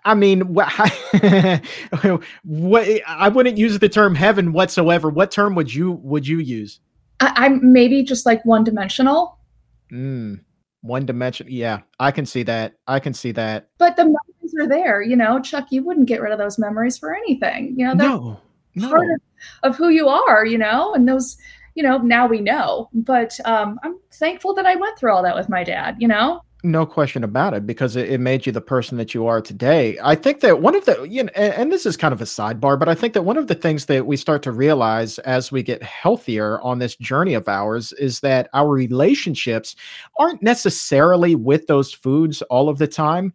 I 0.04 0.14
mean, 0.14 0.54
what, 0.54 0.70
what, 2.44 2.88
I 3.06 3.28
wouldn't 3.28 3.58
use 3.58 3.78
the 3.78 3.88
term 3.88 4.14
heaven 4.14 4.52
whatsoever. 4.52 5.08
What 5.08 5.30
term 5.30 5.54
would 5.54 5.72
you 5.72 5.92
would 6.02 6.26
you 6.26 6.38
use? 6.38 6.80
I, 7.20 7.46
am 7.46 7.72
maybe 7.72 8.02
just 8.02 8.26
like 8.26 8.44
one 8.44 8.64
dimensional. 8.64 9.38
Mm, 9.92 10.40
one 10.82 11.06
dimension. 11.06 11.46
Yeah, 11.50 11.80
I 11.98 12.10
can 12.10 12.26
see 12.26 12.42
that. 12.44 12.74
I 12.86 13.00
can 13.00 13.14
see 13.14 13.32
that. 13.32 13.68
But 13.78 13.96
the 13.96 14.04
memories 14.04 14.54
are 14.60 14.68
there. 14.68 15.02
You 15.02 15.16
know, 15.16 15.40
Chuck, 15.40 15.68
you 15.70 15.82
wouldn't 15.82 16.06
get 16.06 16.20
rid 16.20 16.32
of 16.32 16.38
those 16.38 16.58
memories 16.58 16.98
for 16.98 17.14
anything. 17.14 17.74
You 17.76 17.86
know, 17.86 17.94
no, 17.94 18.40
no. 18.74 18.88
part 18.88 19.06
of, 19.10 19.70
of 19.70 19.76
who 19.76 19.88
you 19.88 20.08
are. 20.08 20.44
You 20.46 20.58
know, 20.58 20.94
and 20.94 21.08
those. 21.08 21.36
You 21.76 21.82
know, 21.82 21.98
now 21.98 22.28
we 22.28 22.40
know. 22.40 22.88
But 22.92 23.36
um, 23.44 23.80
I'm 23.82 23.98
thankful 24.12 24.54
that 24.54 24.66
I 24.66 24.76
went 24.76 24.96
through 24.96 25.12
all 25.12 25.24
that 25.24 25.34
with 25.34 25.48
my 25.48 25.64
dad. 25.64 25.96
You 25.98 26.06
know. 26.06 26.42
No 26.64 26.86
question 26.86 27.22
about 27.22 27.52
it, 27.52 27.66
because 27.66 27.94
it, 27.94 28.08
it, 28.08 28.20
made 28.20 28.46
you 28.46 28.50
the 28.52 28.58
person 28.58 28.96
that 28.96 29.12
you 29.12 29.26
are 29.26 29.42
today. 29.42 29.98
I 30.02 30.14
think 30.14 30.40
that 30.40 30.62
one 30.62 30.74
of 30.74 30.86
the, 30.86 31.02
you 31.02 31.24
know, 31.24 31.30
and, 31.36 31.52
and, 31.52 31.70
this 31.70 31.84
is 31.84 31.94
kind 31.94 32.14
of 32.14 32.22
a 32.22 32.24
sidebar, 32.24 32.78
but 32.78 32.88
I 32.88 32.94
think 32.94 33.12
that 33.12 33.26
one 33.26 33.36
of 33.36 33.48
the 33.48 33.54
things 33.54 33.84
that 33.84 34.06
we 34.06 34.16
start 34.16 34.42
to 34.44 34.50
realize 34.50 35.18
as 35.20 35.52
we 35.52 35.62
get 35.62 35.82
healthier 35.82 36.58
on 36.62 36.78
this 36.78 36.96
journey 36.96 37.34
of 37.34 37.48
ours 37.48 37.92
is 37.92 38.20
that 38.20 38.48
our 38.54 38.70
relationships 38.70 39.76
aren't 40.18 40.42
necessarily 40.42 41.34
with 41.34 41.66
those 41.66 41.92
foods 41.92 42.40
all 42.42 42.70
of 42.70 42.78
the 42.78 42.88
time. 42.88 43.34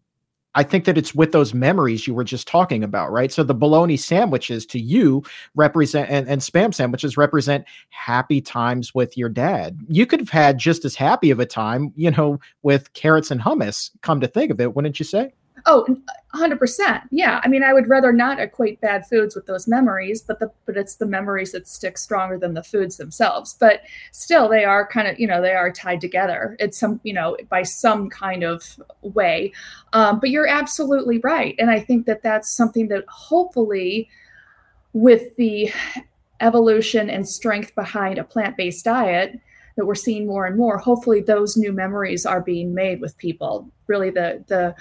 I 0.55 0.63
think 0.63 0.85
that 0.85 0.97
it's 0.97 1.13
with 1.13 1.31
those 1.31 1.53
memories 1.53 2.07
you 2.07 2.13
were 2.13 2.23
just 2.23 2.47
talking 2.47 2.83
about, 2.83 3.11
right? 3.11 3.31
So 3.31 3.43
the 3.43 3.53
bologna 3.53 3.97
sandwiches 3.97 4.65
to 4.67 4.79
you 4.79 5.23
represent 5.55 6.09
and, 6.09 6.27
and 6.27 6.41
spam 6.41 6.73
sandwiches 6.73 7.17
represent 7.17 7.65
happy 7.89 8.41
times 8.41 8.95
with 8.95 9.17
your 9.17 9.29
dad. 9.29 9.79
You 9.87 10.05
could 10.05 10.19
have 10.19 10.29
had 10.29 10.57
just 10.57 10.85
as 10.85 10.95
happy 10.95 11.29
of 11.29 11.39
a 11.39 11.45
time, 11.45 11.93
you 11.95 12.11
know, 12.11 12.39
with 12.63 12.91
carrots 12.93 13.31
and 13.31 13.41
hummus, 13.41 13.91
come 14.01 14.19
to 14.21 14.27
think 14.27 14.51
of 14.51 14.59
it, 14.59 14.75
wouldn't 14.75 14.99
you 14.99 15.05
say? 15.05 15.33
Oh, 15.65 15.85
100%. 16.35 17.01
Yeah. 17.11 17.41
I 17.43 17.47
mean, 17.47 17.63
I 17.63 17.73
would 17.73 17.89
rather 17.89 18.11
not 18.11 18.39
equate 18.39 18.79
bad 18.81 19.05
foods 19.07 19.35
with 19.35 19.45
those 19.45 19.67
memories, 19.67 20.21
but 20.21 20.39
the 20.39 20.51
but 20.65 20.77
it's 20.77 20.95
the 20.95 21.05
memories 21.05 21.51
that 21.53 21.67
stick 21.67 21.97
stronger 21.97 22.37
than 22.37 22.53
the 22.53 22.63
foods 22.63 22.97
themselves. 22.97 23.55
But 23.59 23.81
still 24.11 24.47
they 24.47 24.63
are 24.63 24.87
kind 24.87 25.07
of, 25.07 25.19
you 25.19 25.27
know, 25.27 25.41
they 25.41 25.53
are 25.53 25.71
tied 25.71 26.01
together. 26.01 26.55
It's 26.59 26.77
some, 26.77 26.99
you 27.03 27.13
know, 27.13 27.37
by 27.49 27.63
some 27.63 28.09
kind 28.09 28.43
of 28.43 28.79
way. 29.01 29.53
Um, 29.93 30.19
but 30.19 30.29
you're 30.29 30.47
absolutely 30.47 31.19
right. 31.19 31.55
And 31.57 31.69
I 31.69 31.79
think 31.79 32.05
that 32.05 32.21
that's 32.21 32.49
something 32.49 32.87
that 32.89 33.05
hopefully 33.07 34.09
with 34.93 35.35
the 35.35 35.71
evolution 36.41 37.09
and 37.09 37.27
strength 37.27 37.75
behind 37.75 38.17
a 38.17 38.23
plant-based 38.23 38.85
diet 38.85 39.39
that 39.79 39.85
we're 39.85 39.95
seeing 39.95 40.27
more 40.27 40.45
and 40.45 40.57
more 40.57 40.77
hopefully 40.77 41.21
those 41.21 41.57
new 41.57 41.71
memories 41.71 42.25
are 42.25 42.41
being 42.41 42.73
made 42.73 43.01
with 43.01 43.17
people 43.17 43.67
really 43.87 44.09
the 44.09 44.43
the 44.47 44.75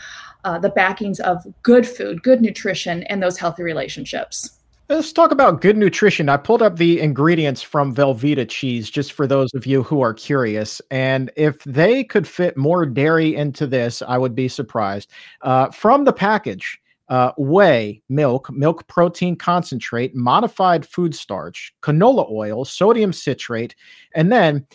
uh, 0.45 0.59
the 0.59 0.71
backings 0.71 1.21
of 1.21 1.47
good 1.63 1.87
food 1.87 2.23
good 2.23 2.43
nutrition 2.43 3.03
and 3.05 3.23
those 3.23 3.39
healthy 3.39 3.63
relationships 3.63 4.59
Let's 4.91 5.13
talk 5.13 5.33
about 5.33 5.61
good 5.61 5.77
nutrition. 5.77 6.31
I 6.31 6.39
pulled 6.39 6.63
up 6.63 6.79
the 6.79 6.99
ingredients 6.99 7.61
from 7.61 7.95
Velveeta 7.95 8.49
cheese 8.49 8.89
just 8.89 9.13
for 9.13 9.27
those 9.27 9.53
of 9.53 9.67
you 9.67 9.83
who 9.83 10.01
are 10.01 10.15
curious. 10.15 10.81
And 10.91 11.31
if 11.37 11.63
they 11.65 12.03
could 12.03 12.27
fit 12.27 12.57
more 12.57 12.87
dairy 12.87 13.37
into 13.37 13.67
this, 13.67 14.01
I 14.01 14.17
would 14.17 14.35
be 14.35 14.49
surprised. 14.49 15.11
Uh, 15.43 15.69
from 15.73 16.07
the 16.07 16.13
package, 16.15 16.81
uh, 17.11 17.33
whey, 17.37 18.01
milk, 18.09 18.51
milk 18.51 18.87
protein 18.89 19.37
concentrate, 19.37 20.15
modified 20.15 20.87
food 20.87 21.15
starch, 21.15 21.75
canola 21.83 22.31
oil, 22.31 22.65
sodium 22.65 23.13
citrate, 23.13 23.75
and 24.15 24.33
then 24.33 24.67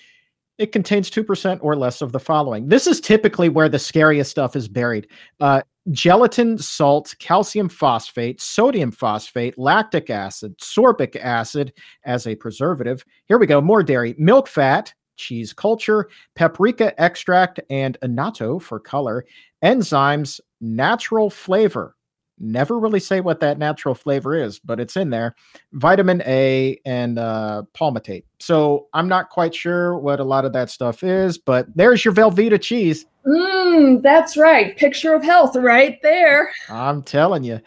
it 0.58 0.72
contains 0.72 1.10
2% 1.10 1.60
or 1.62 1.76
less 1.76 2.02
of 2.02 2.12
the 2.12 2.20
following. 2.20 2.68
This 2.68 2.88
is 2.88 3.02
typically 3.02 3.50
where 3.50 3.70
the 3.70 3.80
scariest 3.80 4.32
stuff 4.32 4.56
is 4.56 4.68
buried 4.68 5.08
uh, 5.40 5.62
gelatin, 5.92 6.58
salt, 6.58 7.14
calcium 7.20 7.68
phosphate, 7.68 8.40
sodium 8.40 8.92
phosphate, 8.92 9.58
lactic 9.58 10.10
acid, 10.10 10.58
sorbic 10.58 11.18
acid 11.18 11.74
as 12.06 12.26
a 12.28 12.36
preservative. 12.36 13.04
Here 13.26 13.38
we 13.38 13.48
go 13.48 13.60
more 13.60 13.84
dairy, 13.84 14.16
milk 14.18 14.48
fat, 14.48 14.94
cheese 15.18 15.54
culture, 15.54 16.10
paprika 16.36 17.00
extract, 17.02 17.60
and 17.70 17.98
annatto 18.02 18.60
for 18.60 18.80
color, 18.80 19.26
enzymes, 19.64 20.40
natural 20.62 21.30
flavor 21.30 21.96
never 22.40 22.80
really 22.80 23.00
say 23.00 23.22
what 23.22 23.40
that 23.40 23.58
natural 23.58 23.96
flavor 23.96 24.36
is, 24.36 24.60
but 24.60 24.80
it's 24.80 24.96
in 24.96 25.10
there. 25.10 25.36
Vitamin 25.74 26.22
A 26.26 26.80
and 26.86 27.20
uh, 27.20 27.64
palmitate. 27.74 28.24
So 28.40 28.88
I'm 28.94 29.08
not 29.08 29.30
quite 29.30 29.56
sure 29.56 29.98
what 29.98 30.20
a 30.20 30.24
lot 30.24 30.46
of 30.46 30.54
that 30.54 30.70
stuff 30.70 31.04
is, 31.04 31.38
but 31.38 31.68
there's 31.76 32.04
your 32.04 32.14
Velveeta 32.14 32.62
cheese. 32.62 33.06
Mm, 33.26 34.02
that's 34.02 34.36
right. 34.36 34.76
Picture 34.76 35.14
of 35.14 35.24
health 35.24 35.56
right 35.56 35.98
there. 36.02 36.52
I'm 36.70 37.04
telling 37.04 37.44
you. 37.44 37.62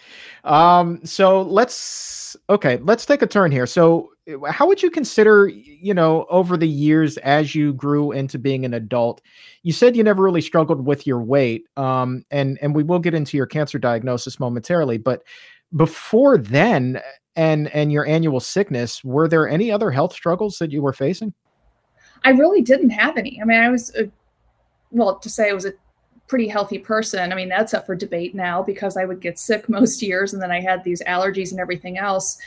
Um, 0.44 1.00
so 1.04 1.42
let's 1.42 2.37
okay, 2.50 2.76
let's 2.82 3.06
take 3.06 3.23
a 3.23 3.26
turn 3.26 3.50
here. 3.50 3.66
So 3.66 4.11
how 4.49 4.66
would 4.66 4.83
you 4.83 4.90
consider, 4.90 5.49
you 5.49 5.95
know, 5.95 6.26
over 6.28 6.56
the 6.56 6.68
years 6.68 7.16
as 7.18 7.54
you 7.54 7.73
grew 7.73 8.11
into 8.11 8.38
being 8.38 8.64
an 8.64 8.75
adult, 8.75 9.21
you 9.62 9.73
said 9.73 9.97
you 9.97 10.02
never 10.02 10.23
really 10.23 10.40
struggled 10.40 10.85
with 10.85 11.06
your 11.06 11.21
weight. 11.21 11.66
Um, 11.76 12.25
and 12.30 12.59
and 12.61 12.75
we 12.75 12.83
will 12.83 12.99
get 12.99 13.14
into 13.14 13.37
your 13.37 13.47
cancer 13.47 13.78
diagnosis 13.78 14.40
momentarily, 14.40 14.99
but 14.99 15.23
before 15.75 16.38
then 16.38 17.00
and 17.37 17.68
and 17.68 17.92
your 17.92 18.06
annual 18.06 18.40
sickness, 18.40 19.04
were 19.04 19.28
there 19.28 19.49
any 19.49 19.71
other 19.71 19.90
health 19.90 20.12
struggles 20.12 20.59
that 20.59 20.73
you 20.73 20.83
were 20.83 20.92
facing? 20.92 21.33
I 22.25 22.30
really 22.30 22.62
didn't 22.62 22.90
have 22.90 23.16
any. 23.16 23.40
I 23.40 23.45
mean, 23.45 23.61
I 23.61 23.68
was 23.68 23.95
a, 23.95 24.11
well, 24.90 25.18
to 25.21 25.30
say 25.30 25.50
I 25.50 25.52
was 25.52 25.66
a 25.66 25.73
pretty 26.26 26.49
healthy 26.49 26.78
person. 26.78 27.33
I 27.33 27.37
mean, 27.37 27.49
that's 27.49 27.75
up 27.75 27.87
for 27.87 27.95
debate 27.95 28.35
now 28.35 28.62
because 28.62 28.97
I 28.97 29.04
would 29.04 29.21
get 29.21 29.38
sick 29.38 29.68
most 29.68 30.02
years 30.02 30.33
and 30.33 30.42
then 30.42 30.50
I 30.50 30.61
had 30.61 30.83
these 30.83 31.02
allergies 31.02 31.52
and 31.52 31.61
everything 31.61 31.99
else 31.99 32.38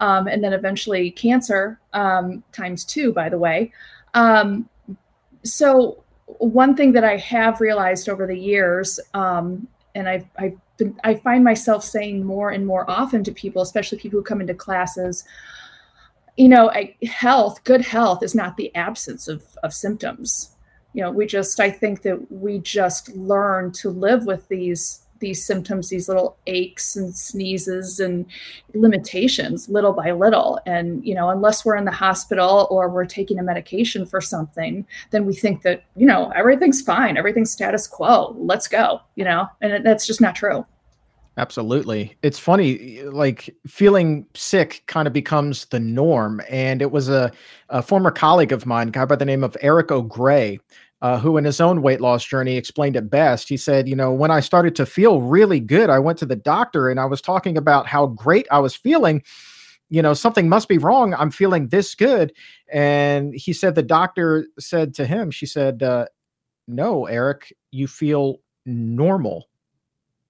um, 0.00 0.26
and 0.26 0.42
then 0.42 0.52
eventually 0.52 1.10
cancer 1.10 1.78
um, 1.92 2.42
times 2.52 2.84
two, 2.84 3.12
by 3.12 3.28
the 3.28 3.38
way. 3.38 3.72
Um, 4.14 4.68
so 5.44 6.02
one 6.26 6.74
thing 6.74 6.92
that 6.92 7.04
I 7.04 7.16
have 7.16 7.60
realized 7.60 8.08
over 8.08 8.26
the 8.26 8.38
years, 8.38 8.98
um, 9.14 9.68
and 9.94 10.08
I've, 10.08 10.26
I've 10.38 10.58
been, 10.76 10.98
I 11.04 11.14
find 11.16 11.44
myself 11.44 11.84
saying 11.84 12.24
more 12.24 12.50
and 12.50 12.66
more 12.66 12.90
often 12.90 13.22
to 13.24 13.32
people, 13.32 13.62
especially 13.62 13.98
people 13.98 14.18
who 14.18 14.24
come 14.24 14.40
into 14.40 14.54
classes, 14.54 15.24
you 16.36 16.48
know, 16.48 16.70
I, 16.70 16.94
health, 17.04 17.62
good 17.64 17.82
health 17.82 18.22
is 18.22 18.34
not 18.34 18.56
the 18.56 18.74
absence 18.74 19.28
of, 19.28 19.42
of 19.62 19.74
symptoms. 19.74 20.56
You 20.94 21.02
know, 21.02 21.10
we 21.10 21.26
just, 21.26 21.60
I 21.60 21.70
think 21.70 22.02
that 22.02 22.30
we 22.32 22.58
just 22.60 23.10
learn 23.14 23.72
to 23.72 23.90
live 23.90 24.24
with 24.26 24.48
these 24.48 25.06
these 25.20 25.44
symptoms, 25.44 25.88
these 25.88 26.08
little 26.08 26.36
aches 26.46 26.96
and 26.96 27.14
sneezes 27.14 28.00
and 28.00 28.26
limitations 28.74 29.68
little 29.68 29.92
by 29.92 30.10
little. 30.12 30.58
And, 30.66 31.04
you 31.06 31.14
know, 31.14 31.30
unless 31.30 31.64
we're 31.64 31.76
in 31.76 31.84
the 31.84 31.90
hospital 31.90 32.66
or 32.70 32.88
we're 32.88 33.06
taking 33.06 33.38
a 33.38 33.42
medication 33.42 34.04
for 34.04 34.20
something, 34.20 34.86
then 35.10 35.26
we 35.26 35.34
think 35.34 35.62
that, 35.62 35.84
you 35.96 36.06
know, 36.06 36.30
everything's 36.34 36.82
fine, 36.82 37.16
everything's 37.16 37.52
status 37.52 37.86
quo, 37.86 38.34
let's 38.38 38.66
go, 38.66 39.00
you 39.14 39.24
know, 39.24 39.46
and 39.60 39.84
that's 39.84 40.06
just 40.06 40.20
not 40.20 40.34
true. 40.34 40.66
Absolutely. 41.36 42.16
It's 42.22 42.38
funny, 42.38 43.02
like 43.02 43.54
feeling 43.66 44.26
sick 44.34 44.82
kind 44.86 45.06
of 45.06 45.14
becomes 45.14 45.64
the 45.66 45.80
norm. 45.80 46.42
And 46.50 46.82
it 46.82 46.90
was 46.90 47.08
a, 47.08 47.32
a 47.68 47.80
former 47.80 48.10
colleague 48.10 48.52
of 48.52 48.66
mine, 48.66 48.88
guy 48.88 49.04
by 49.04 49.16
the 49.16 49.24
name 49.24 49.44
of 49.44 49.56
Eric 49.62 49.90
O'Grey, 49.90 50.58
uh, 51.02 51.18
who 51.18 51.36
in 51.36 51.44
his 51.44 51.60
own 51.60 51.82
weight 51.82 52.00
loss 52.00 52.24
journey 52.24 52.56
explained 52.56 52.96
it 52.96 53.10
best. 53.10 53.48
He 53.48 53.56
said, 53.56 53.88
You 53.88 53.96
know, 53.96 54.12
when 54.12 54.30
I 54.30 54.40
started 54.40 54.74
to 54.76 54.86
feel 54.86 55.22
really 55.22 55.60
good, 55.60 55.90
I 55.90 55.98
went 55.98 56.18
to 56.18 56.26
the 56.26 56.36
doctor 56.36 56.88
and 56.88 57.00
I 57.00 57.06
was 57.06 57.20
talking 57.20 57.56
about 57.56 57.86
how 57.86 58.06
great 58.06 58.46
I 58.50 58.58
was 58.58 58.76
feeling. 58.76 59.22
You 59.88 60.02
know, 60.02 60.14
something 60.14 60.48
must 60.48 60.68
be 60.68 60.78
wrong. 60.78 61.14
I'm 61.14 61.30
feeling 61.30 61.68
this 61.68 61.94
good. 61.94 62.32
And 62.70 63.34
he 63.34 63.52
said, 63.52 63.74
The 63.74 63.82
doctor 63.82 64.46
said 64.58 64.94
to 64.94 65.06
him, 65.06 65.30
She 65.30 65.46
said, 65.46 65.82
uh, 65.82 66.06
No, 66.68 67.06
Eric, 67.06 67.54
you 67.70 67.88
feel 67.88 68.40
normal. 68.66 69.48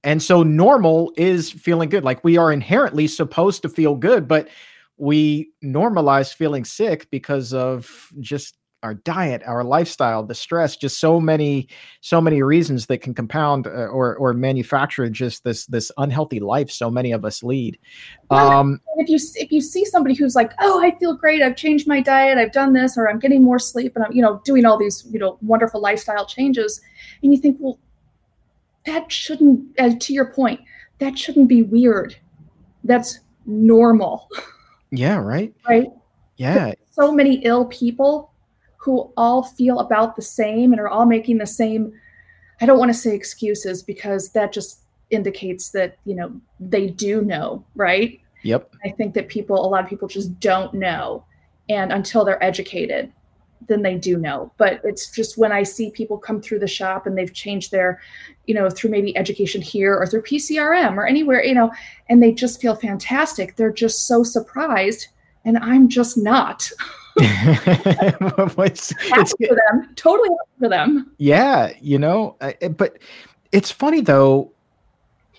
And 0.03 0.23
so 0.23 0.43
normal 0.43 1.13
is 1.17 1.51
feeling 1.51 1.91
good. 1.91 2.05
Like 2.05 2.25
we 2.25 2.39
are 2.39 2.53
inherently 2.53 3.07
supposed 3.07 3.63
to 3.63 3.69
feel 3.69 3.97
good, 3.97 4.27
but 4.27 4.49
we 4.97 5.51
normalize 5.63 6.33
feeling 6.33 6.65
sick 6.65 7.11
because 7.11 7.53
of 7.53 8.11
just 8.21 8.57
our 8.83 8.95
diet, 8.95 9.43
our 9.47 9.63
lifestyle, 9.63 10.23
the 10.23 10.35
stress, 10.35 10.77
just 10.77 10.99
so 10.99 11.21
many, 11.21 11.69
so 12.01 12.21
many 12.21 12.43
reasons 12.43 12.87
that 12.87 12.99
can 12.99 13.15
compound 13.15 13.67
uh, 13.67 13.71
or 13.71 14.17
or 14.17 14.33
manufacture 14.33 15.09
just 15.11 15.45
this 15.45 15.67
this 15.67 15.93
unhealthy 15.99 16.41
life 16.41 16.71
so 16.71 16.91
many 16.91 17.13
of 17.13 17.25
us 17.25 17.43
lead. 17.43 17.79
Um, 18.31 18.81
if 18.97 19.09
you 19.09 19.19
if 19.35 19.53
you 19.53 19.61
see 19.61 19.85
somebody 19.85 20.15
who's 20.15 20.35
like, 20.35 20.53
oh, 20.61 20.83
I 20.83 20.97
feel 20.99 21.15
great, 21.15 21.43
I've 21.43 21.57
changed 21.57 21.87
my 21.87 22.01
diet, 22.01 22.39
I've 22.39 22.53
done 22.53 22.73
this, 22.73 22.97
or 22.97 23.09
I'm 23.09 23.19
getting 23.19 23.43
more 23.43 23.59
sleep, 23.59 23.97
and 23.97 24.05
I'm 24.05 24.13
you 24.13 24.23
know 24.23 24.41
doing 24.45 24.65
all 24.65 24.79
these 24.79 25.07
you 25.11 25.19
know 25.19 25.39
wonderful 25.43 25.81
lifestyle 25.81 26.27
changes, 26.27 26.81
and 27.23 27.33
you 27.33 27.41
think, 27.41 27.59
well, 27.61 27.79
that 28.87 29.11
shouldn't, 29.13 29.79
uh, 29.79 29.91
to 29.99 30.13
your 30.13 30.33
point, 30.33 30.61
that 30.99 31.19
shouldn't 31.19 31.49
be 31.49 31.63
weird. 31.63 32.17
That's 32.85 33.21
normal. 33.47 34.29
Yeah. 34.91 35.19
Right. 35.19 35.55
Right. 35.69 35.89
Yeah. 36.37 36.75
So 36.91 37.13
many 37.13 37.37
ill 37.45 37.67
people 37.67 38.30
who 38.81 39.13
all 39.17 39.43
feel 39.43 39.79
about 39.79 40.17
the 40.17 40.23
same 40.23 40.73
and 40.73 40.81
are 40.81 40.89
all 40.89 41.05
making 41.07 41.39
the 41.39 41.47
same 41.47 41.93
I 42.63 42.67
don't 42.67 42.79
want 42.79 42.91
to 42.91 42.99
say 42.99 43.15
excuses 43.15 43.83
because 43.83 44.31
that 44.33 44.53
just 44.53 44.81
indicates 45.11 45.71
that 45.71 45.97
you 46.05 46.15
know 46.15 46.41
they 46.59 46.89
do 46.89 47.23
know 47.23 47.65
right? 47.75 48.21
Yep. 48.43 48.73
I 48.85 48.91
think 48.91 49.15
that 49.15 49.29
people 49.29 49.65
a 49.65 49.69
lot 49.69 49.85
of 49.85 49.91
people 49.91 50.09
just 50.09 50.41
don't 50.41 50.73
know. 50.73 51.25
And 51.69 51.93
until 51.93 52.25
they're 52.25 52.43
educated 52.43 53.13
then 53.69 53.83
they 53.83 53.97
do 53.97 54.17
know. 54.17 54.51
But 54.57 54.81
it's 54.85 55.11
just 55.11 55.39
when 55.39 55.53
i 55.53 55.63
see 55.63 55.91
people 55.91 56.19
come 56.19 56.41
through 56.41 56.61
the 56.61 56.67
shop 56.67 57.07
and 57.07 57.17
they've 57.17 57.33
changed 57.33 57.71
their 57.71 58.01
you 58.47 58.55
know 58.55 58.69
through 58.71 58.91
maybe 58.91 59.17
education 59.17 59.61
here 59.61 59.95
or 59.95 60.07
through 60.07 60.23
pcrm 60.23 60.97
or 60.97 61.07
anywhere 61.07 61.45
you 61.45 61.55
know 61.55 61.71
and 62.09 62.23
they 62.23 62.33
just 62.33 62.61
feel 62.61 62.75
fantastic 62.75 63.57
they're 63.57 63.73
just 63.73 64.07
so 64.07 64.23
surprised. 64.23 65.09
And 65.45 65.59
i'm 65.59 65.89
just 65.89 66.17
not 66.19 66.71
it's, 67.17 68.95
it's 68.99 69.33
for 69.33 69.57
them. 69.71 69.89
Totally 69.97 70.31
for 70.59 70.69
them. 70.69 71.13
Yeah 71.19 71.73
you 71.81 71.99
know 71.99 72.37
but 72.77 72.99
it's 73.53 73.71
funny 73.71 74.01
though 74.01 74.53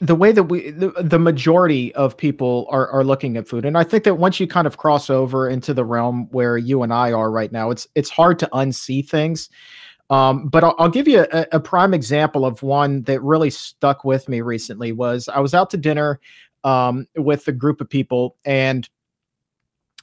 the 0.02 0.16
way 0.16 0.32
that 0.32 0.44
we 0.44 0.72
the, 0.72 0.90
the 1.00 1.20
majority 1.20 1.94
of 1.96 2.18
people 2.18 2.68
are 2.70 2.90
are 2.90 3.04
looking 3.04 3.38
at 3.38 3.48
food. 3.48 3.66
And 3.66 3.78
i 3.78 3.84
think 3.84 4.04
that 4.04 4.16
once 4.16 4.40
you 4.40 4.48
kind 4.48 4.68
of 4.68 4.78
cross 4.78 5.10
over 5.10 5.48
into 5.48 5.74
the 5.74 5.86
realm 5.86 6.28
where 6.32 6.58
you 6.58 6.84
and 6.84 6.94
i 6.94 7.12
are 7.12 7.32
right 7.32 7.52
now 7.52 7.70
it's 7.70 7.88
it's 7.96 8.10
hard 8.10 8.40
to 8.40 8.50
unsee 8.54 9.08
things. 9.08 9.50
Um, 10.10 10.50
but 10.50 10.66
I'll, 10.66 10.76
I'll, 10.78 10.90
give 10.90 11.08
you 11.08 11.26
a, 11.32 11.48
a, 11.54 11.60
prime 11.62 11.94
example 11.94 12.46
of 12.46 12.62
one 12.62 13.04
that 13.04 13.22
really 13.24 13.50
stuck 13.50 14.04
with 14.04 14.28
me 14.28 14.42
recently 14.42 14.92
was 14.92 15.30
i 15.30 15.40
was 15.40 15.54
out 15.54 15.70
to 15.70 15.78
dinner 15.78 16.20
um, 16.66 17.08
with 17.16 17.48
a 17.48 17.54
group 17.54 17.80
of 17.80 17.90
people 17.90 18.36
and 18.44 18.90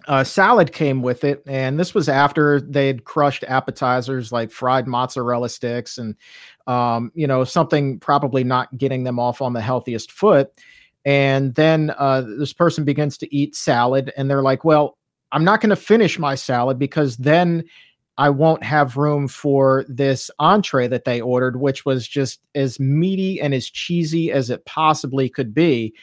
uh, 0.09 0.25
salad 0.25 0.73
came 0.73 1.03
with 1.03 1.23
it, 1.23 1.43
and 1.47 1.79
this 1.79 1.95
was 1.95 2.09
after 2.09 2.63
they 2.63 2.87
had 2.87 3.05
crushed 3.05 3.45
appetizers 3.47 4.33
like 4.33 4.51
fried 4.51 4.87
mozzarella 4.87 5.51
sticks 5.51 5.99
and, 5.99 6.17
um, 6.67 7.13
you 7.15 7.27
know, 7.27 7.45
something 7.45 8.01
probably 8.01 8.43
not 8.43 8.77
getting 8.79 9.05
them 9.05 9.19
off 9.19 9.43
on 9.43 9.53
the 9.53 9.61
healthiest 9.61 10.11
foot. 10.11 10.51
And 11.05 11.55
then 11.55 11.93
uh, 11.99 12.23
this 12.23 12.55
person 12.55 12.85
begins 12.85 13.19
to 13.19 13.35
eat 13.35 13.55
salad, 13.55 14.11
and 14.17 14.31
they're 14.31 14.43
like, 14.43 14.65
"Well, 14.65 14.97
I'm 15.31 15.45
not 15.45 15.61
going 15.61 15.71
to 15.71 15.77
finish 15.77 16.19
my 16.19 16.35
salad 16.35 16.79
because 16.79 17.19
then 17.19 17.65
I 18.17 18.31
won't 18.31 18.63
have 18.65 18.97
room 18.97 19.29
for 19.29 19.85
this 19.89 20.31
entree 20.39 20.89
that 20.89 21.05
they 21.05 21.21
ordered, 21.21 21.61
which 21.61 21.85
was 21.85 22.09
just 22.09 22.41
as 22.55 22.81
meaty 22.81 23.41
and 23.41 23.55
as 23.55 23.69
cheesy 23.69 24.33
as 24.33 24.49
it 24.49 24.65
possibly 24.65 25.29
could 25.29 25.53
be." 25.55 25.95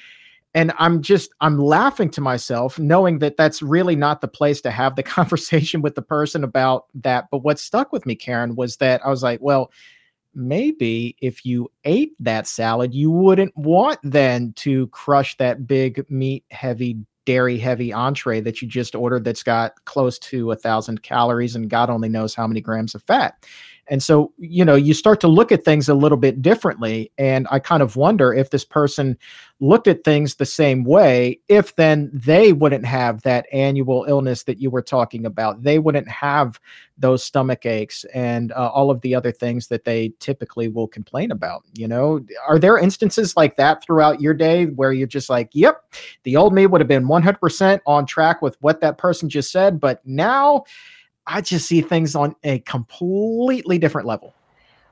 And 0.56 0.72
i'm 0.80 1.04
just 1.04 1.32
i'm 1.42 1.60
laughing 1.60 2.10
to 2.12 2.22
myself 2.22 2.80
knowing 2.80 3.20
that 3.20 3.38
that's 3.38 3.62
really 3.62 3.96
not 3.96 4.22
the 4.22 4.28
place 4.28 4.62
to 4.62 4.72
have 4.72 4.96
the 4.96 5.04
conversation 5.18 5.84
with 5.84 5.94
the 5.94 6.02
person 6.02 6.44
about 6.44 6.86
that. 6.96 7.26
But 7.30 7.44
what 7.44 7.60
stuck 7.60 7.92
with 7.92 8.08
me 8.08 8.16
Caryn 8.16 8.56
was 8.56 8.78
that 8.78 9.06
i 9.06 9.10
was 9.10 9.22
like 9.22 9.42
well 9.42 9.72
maybe 10.36 11.16
if 11.22 11.46
you 11.46 11.72
ate 11.86 12.12
that 12.20 12.48
salad 12.48 12.94
you 12.94 13.10
wouldn't 13.10 13.56
want 13.56 14.00
then 14.04 14.52
to 14.54 14.88
crush 14.88 15.38
that 15.38 15.66
big 15.66 16.04
meat 16.10 16.44
heavy 16.52 16.98
dairy 17.26 17.58
heavy 17.58 17.92
entree 17.92 18.42
that 18.42 18.62
you 18.62 18.68
just 18.68 18.96
ordered 18.96 19.24
that's 19.24 19.44
got 19.44 19.74
close 19.86 20.20
to 20.20 20.52
a 20.52 20.56
thousand 20.56 21.02
calories 21.04 21.56
and 21.56 21.70
god 21.70 21.90
only 21.90 22.10
knows 22.10 22.36
how 22.36 22.46
many 22.46 22.62
grams 22.62 22.94
of 22.94 23.02
fat 23.04 23.46
and 23.88 24.02
so, 24.02 24.34
you 24.38 24.66
know, 24.66 24.76
you 24.76 24.94
start 24.94 25.20
to 25.22 25.28
look 25.28 25.52
at 25.52 25.64
things 25.64 25.88
a 25.88 25.94
little 25.94 26.18
bit 26.18 26.42
differently. 26.42 27.12
And 27.18 27.48
I 27.52 27.60
kind 27.60 27.84
of 27.84 27.96
wonder 27.96 28.34
if 28.34 28.50
this 28.50 28.66
person 28.66 29.18
looked 29.60 29.88
at 29.88 30.04
things 30.04 30.36
the 30.36 30.46
same 30.46 30.84
way, 30.84 31.40
if 31.48 31.76
then 31.76 32.10
they 32.14 32.52
wouldn't 32.52 32.86
have 32.86 33.22
that 33.22 33.46
annual 33.54 34.06
illness 34.08 34.44
that 34.44 34.60
you 34.60 34.70
were 34.70 34.82
talking 34.82 35.26
about. 35.26 35.64
They 35.64 35.80
wouldn't 35.80 36.10
have 36.10 36.60
those 36.98 37.24
stomach 37.24 37.66
aches 37.66 38.06
and 38.14 38.52
uh, 38.54 38.70
all 38.74 38.90
of 38.90 39.02
the 39.02 39.14
other 39.14 39.32
things 39.32 39.68
that 39.68 39.86
they 39.86 40.14
typically 40.20 40.68
will 40.68 40.88
complain 40.88 41.32
about. 41.32 41.64
You 41.74 41.88
know, 41.88 42.26
are 42.48 42.60
there 42.60 42.78
instances 42.78 43.38
like 43.38 43.56
that 43.58 43.84
throughout 43.84 44.20
your 44.20 44.34
day 44.34 44.66
where 44.66 44.94
you're 44.94 45.08
just 45.08 45.30
like, 45.30 45.50
yep, 45.54 45.84
the 46.24 46.36
old 46.36 46.54
me 46.54 46.66
would 46.66 46.82
have 46.82 46.88
been 46.88 47.08
100% 47.08 47.80
on 47.86 48.06
track 48.06 48.42
with 48.42 48.58
what 48.62 48.82
that 48.82 48.98
person 48.98 49.30
just 49.30 49.52
said, 49.52 49.80
but 49.80 50.06
now, 50.06 50.64
I 51.28 51.42
just 51.42 51.68
see 51.68 51.82
things 51.82 52.16
on 52.16 52.36
a 52.44 52.60
completely 52.60 53.78
different 53.78 54.08
level. 54.08 54.34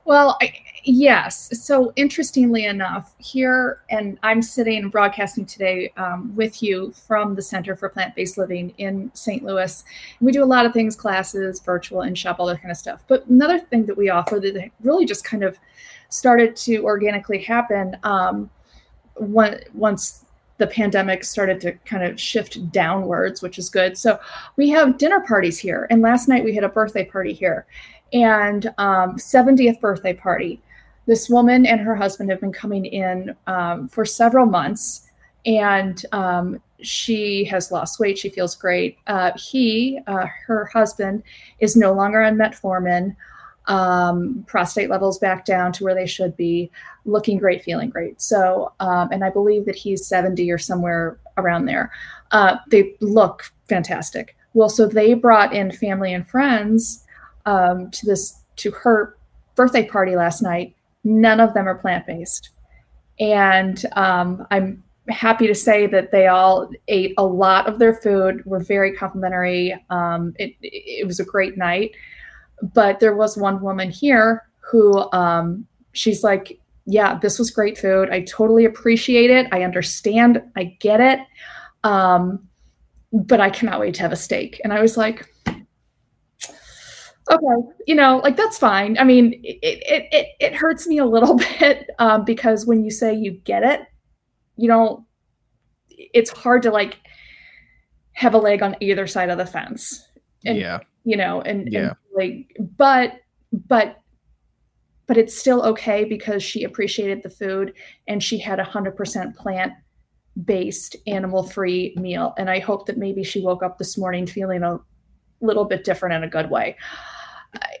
Well, 0.06 0.36
I, 0.42 0.52
yes. 0.84 1.48
So 1.62 1.92
interestingly 1.96 2.66
enough, 2.66 3.14
here, 3.18 3.80
and 3.88 4.18
I'm 4.22 4.42
sitting 4.42 4.82
and 4.82 4.92
broadcasting 4.92 5.46
today 5.46 5.92
um, 5.96 6.34
with 6.36 6.62
you 6.62 6.92
from 6.92 7.34
the 7.34 7.40
Center 7.40 7.74
for 7.74 7.88
Plant 7.88 8.14
Based 8.14 8.36
Living 8.36 8.74
in 8.76 9.10
St. 9.14 9.42
Louis. 9.42 9.82
We 10.20 10.30
do 10.30 10.44
a 10.44 10.44
lot 10.44 10.66
of 10.66 10.74
things, 10.74 10.94
classes, 10.94 11.58
virtual, 11.60 12.02
in 12.02 12.14
shop, 12.14 12.36
all 12.38 12.46
that 12.46 12.60
kind 12.60 12.70
of 12.70 12.76
stuff. 12.76 13.02
But 13.08 13.24
another 13.26 13.58
thing 13.58 13.86
that 13.86 13.96
we 13.96 14.10
offer 14.10 14.38
that 14.40 14.70
really 14.82 15.06
just 15.06 15.24
kind 15.24 15.42
of 15.42 15.58
started 16.10 16.54
to 16.56 16.84
organically 16.84 17.38
happen 17.38 17.96
um, 18.02 18.50
once 19.16 20.23
the 20.58 20.66
pandemic 20.66 21.24
started 21.24 21.60
to 21.60 21.72
kind 21.84 22.04
of 22.04 22.20
shift 22.20 22.70
downwards, 22.70 23.42
which 23.42 23.58
is 23.58 23.68
good. 23.68 23.98
So 23.98 24.18
we 24.56 24.68
have 24.70 24.98
dinner 24.98 25.20
parties 25.20 25.58
here. 25.58 25.86
And 25.90 26.00
last 26.02 26.28
night 26.28 26.44
we 26.44 26.54
had 26.54 26.64
a 26.64 26.68
birthday 26.68 27.04
party 27.04 27.32
here 27.32 27.66
and 28.12 28.66
um, 28.78 29.16
70th 29.16 29.80
birthday 29.80 30.12
party. 30.12 30.60
This 31.06 31.28
woman 31.28 31.66
and 31.66 31.80
her 31.80 31.96
husband 31.96 32.30
have 32.30 32.40
been 32.40 32.52
coming 32.52 32.86
in 32.86 33.34
um, 33.46 33.88
for 33.88 34.04
several 34.04 34.46
months 34.46 35.10
and 35.44 36.04
um, 36.12 36.60
she 36.80 37.44
has 37.44 37.70
lost 37.70 37.98
weight. 37.98 38.18
She 38.18 38.28
feels 38.28 38.54
great. 38.54 38.98
Uh, 39.06 39.32
he, 39.36 40.00
uh, 40.06 40.26
her 40.46 40.66
husband, 40.66 41.22
is 41.58 41.76
no 41.76 41.92
longer 41.92 42.22
on 42.22 42.36
metformin 42.36 43.16
um, 43.66 44.44
prostate 44.46 44.90
levels 44.90 45.18
back 45.18 45.44
down 45.44 45.72
to 45.72 45.84
where 45.84 45.94
they 45.94 46.06
should 46.06 46.36
be, 46.36 46.70
looking 47.04 47.38
great, 47.38 47.62
feeling 47.62 47.90
great. 47.90 48.20
So, 48.20 48.72
um, 48.80 49.10
and 49.12 49.24
I 49.24 49.30
believe 49.30 49.66
that 49.66 49.76
he's 49.76 50.06
70 50.06 50.50
or 50.50 50.58
somewhere 50.58 51.18
around 51.36 51.66
there. 51.66 51.92
Uh, 52.30 52.56
they 52.70 52.94
look 53.00 53.52
fantastic. 53.68 54.36
Well, 54.54 54.68
so 54.68 54.86
they 54.86 55.14
brought 55.14 55.52
in 55.52 55.72
family 55.72 56.14
and 56.14 56.26
friends 56.28 57.04
um, 57.46 57.90
to 57.90 58.06
this 58.06 58.40
to 58.56 58.70
her 58.70 59.16
birthday 59.56 59.86
party 59.86 60.16
last 60.16 60.42
night. 60.42 60.74
None 61.02 61.40
of 61.40 61.54
them 61.54 61.68
are 61.68 61.74
plant 61.74 62.06
based, 62.06 62.50
and 63.20 63.84
um, 63.92 64.46
I'm 64.50 64.82
happy 65.08 65.46
to 65.46 65.54
say 65.54 65.86
that 65.88 66.12
they 66.12 66.28
all 66.28 66.70
ate 66.88 67.14
a 67.18 67.26
lot 67.26 67.68
of 67.68 67.78
their 67.78 67.94
food. 67.94 68.44
Were 68.46 68.60
very 68.60 68.94
complimentary. 68.94 69.74
Um, 69.90 70.34
it, 70.38 70.54
it 70.62 71.06
was 71.06 71.20
a 71.20 71.24
great 71.24 71.58
night 71.58 71.94
but 72.72 73.00
there 73.00 73.14
was 73.14 73.36
one 73.36 73.60
woman 73.60 73.90
here 73.90 74.44
who 74.60 75.10
um, 75.12 75.66
she's 75.92 76.22
like, 76.22 76.58
yeah, 76.86 77.18
this 77.18 77.38
was 77.38 77.50
great 77.50 77.78
food. 77.78 78.10
I 78.10 78.22
totally 78.22 78.64
appreciate 78.64 79.30
it. 79.30 79.46
I 79.52 79.62
understand. 79.62 80.42
I 80.56 80.76
get 80.80 81.00
it. 81.00 81.20
Um, 81.82 82.46
but 83.12 83.40
I 83.40 83.50
cannot 83.50 83.80
wait 83.80 83.94
to 83.94 84.02
have 84.02 84.12
a 84.12 84.16
steak. 84.16 84.60
And 84.64 84.72
I 84.72 84.80
was 84.80 84.96
like, 84.96 85.26
okay, 87.30 87.68
you 87.86 87.94
know, 87.94 88.18
like 88.18 88.36
that's 88.36 88.58
fine. 88.58 88.98
I 88.98 89.04
mean, 89.04 89.40
it 89.44 89.58
it 89.62 90.08
it, 90.12 90.26
it 90.40 90.54
hurts 90.54 90.86
me 90.86 90.98
a 90.98 91.06
little 91.06 91.34
bit 91.58 91.88
um, 91.98 92.24
because 92.24 92.66
when 92.66 92.84
you 92.84 92.90
say 92.90 93.14
you 93.14 93.32
get 93.32 93.62
it, 93.62 93.80
you 94.56 94.68
don't. 94.68 95.04
It's 95.90 96.30
hard 96.30 96.62
to 96.62 96.70
like 96.70 96.98
have 98.12 98.34
a 98.34 98.38
leg 98.38 98.62
on 98.62 98.76
either 98.80 99.06
side 99.06 99.30
of 99.30 99.38
the 99.38 99.46
fence. 99.46 100.06
And, 100.44 100.58
yeah. 100.58 100.80
You 101.04 101.16
know, 101.16 101.40
and, 101.42 101.72
yeah. 101.72 101.80
and 101.80 101.96
like 102.14 102.56
but 102.76 103.20
but 103.52 104.00
but 105.06 105.16
it's 105.16 105.36
still 105.36 105.62
okay 105.62 106.04
because 106.04 106.42
she 106.42 106.64
appreciated 106.64 107.22
the 107.22 107.30
food 107.30 107.74
and 108.08 108.22
she 108.22 108.38
had 108.38 108.58
a 108.58 108.64
hundred 108.64 108.96
percent 108.96 109.36
plant 109.36 109.72
based 110.44 110.96
animal 111.06 111.44
free 111.44 111.94
meal 111.96 112.34
and 112.38 112.50
i 112.50 112.58
hope 112.58 112.86
that 112.86 112.98
maybe 112.98 113.22
she 113.22 113.40
woke 113.40 113.62
up 113.62 113.78
this 113.78 113.96
morning 113.96 114.26
feeling 114.26 114.62
a 114.62 114.78
little 115.40 115.64
bit 115.64 115.84
different 115.84 116.14
in 116.14 116.24
a 116.24 116.28
good 116.28 116.50
way 116.50 116.76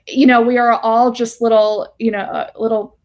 you 0.06 0.26
know 0.26 0.40
we 0.40 0.56
are 0.56 0.78
all 0.80 1.10
just 1.10 1.40
little 1.40 1.94
you 1.98 2.10
know 2.10 2.20
uh, 2.20 2.50
little 2.56 2.98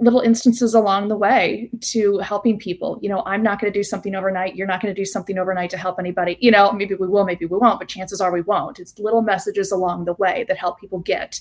little 0.00 0.20
instances 0.20 0.74
along 0.74 1.08
the 1.08 1.16
way 1.16 1.70
to 1.80 2.18
helping 2.18 2.58
people. 2.58 2.98
You 3.02 3.08
know, 3.08 3.22
I'm 3.26 3.42
not 3.42 3.60
going 3.60 3.72
to 3.72 3.78
do 3.78 3.82
something 3.82 4.14
overnight. 4.14 4.56
You're 4.56 4.66
not 4.66 4.80
going 4.80 4.94
to 4.94 5.00
do 5.00 5.04
something 5.04 5.38
overnight 5.38 5.70
to 5.70 5.76
help 5.76 5.98
anybody. 5.98 6.36
You 6.40 6.50
know, 6.50 6.72
maybe 6.72 6.94
we 6.94 7.06
will, 7.06 7.24
maybe 7.24 7.46
we 7.46 7.58
won't, 7.58 7.78
but 7.78 7.88
chances 7.88 8.20
are 8.20 8.32
we 8.32 8.40
won't. 8.42 8.78
It's 8.78 8.98
little 8.98 9.22
messages 9.22 9.72
along 9.72 10.04
the 10.04 10.14
way 10.14 10.44
that 10.48 10.56
help 10.56 10.80
people 10.80 11.00
get 11.00 11.40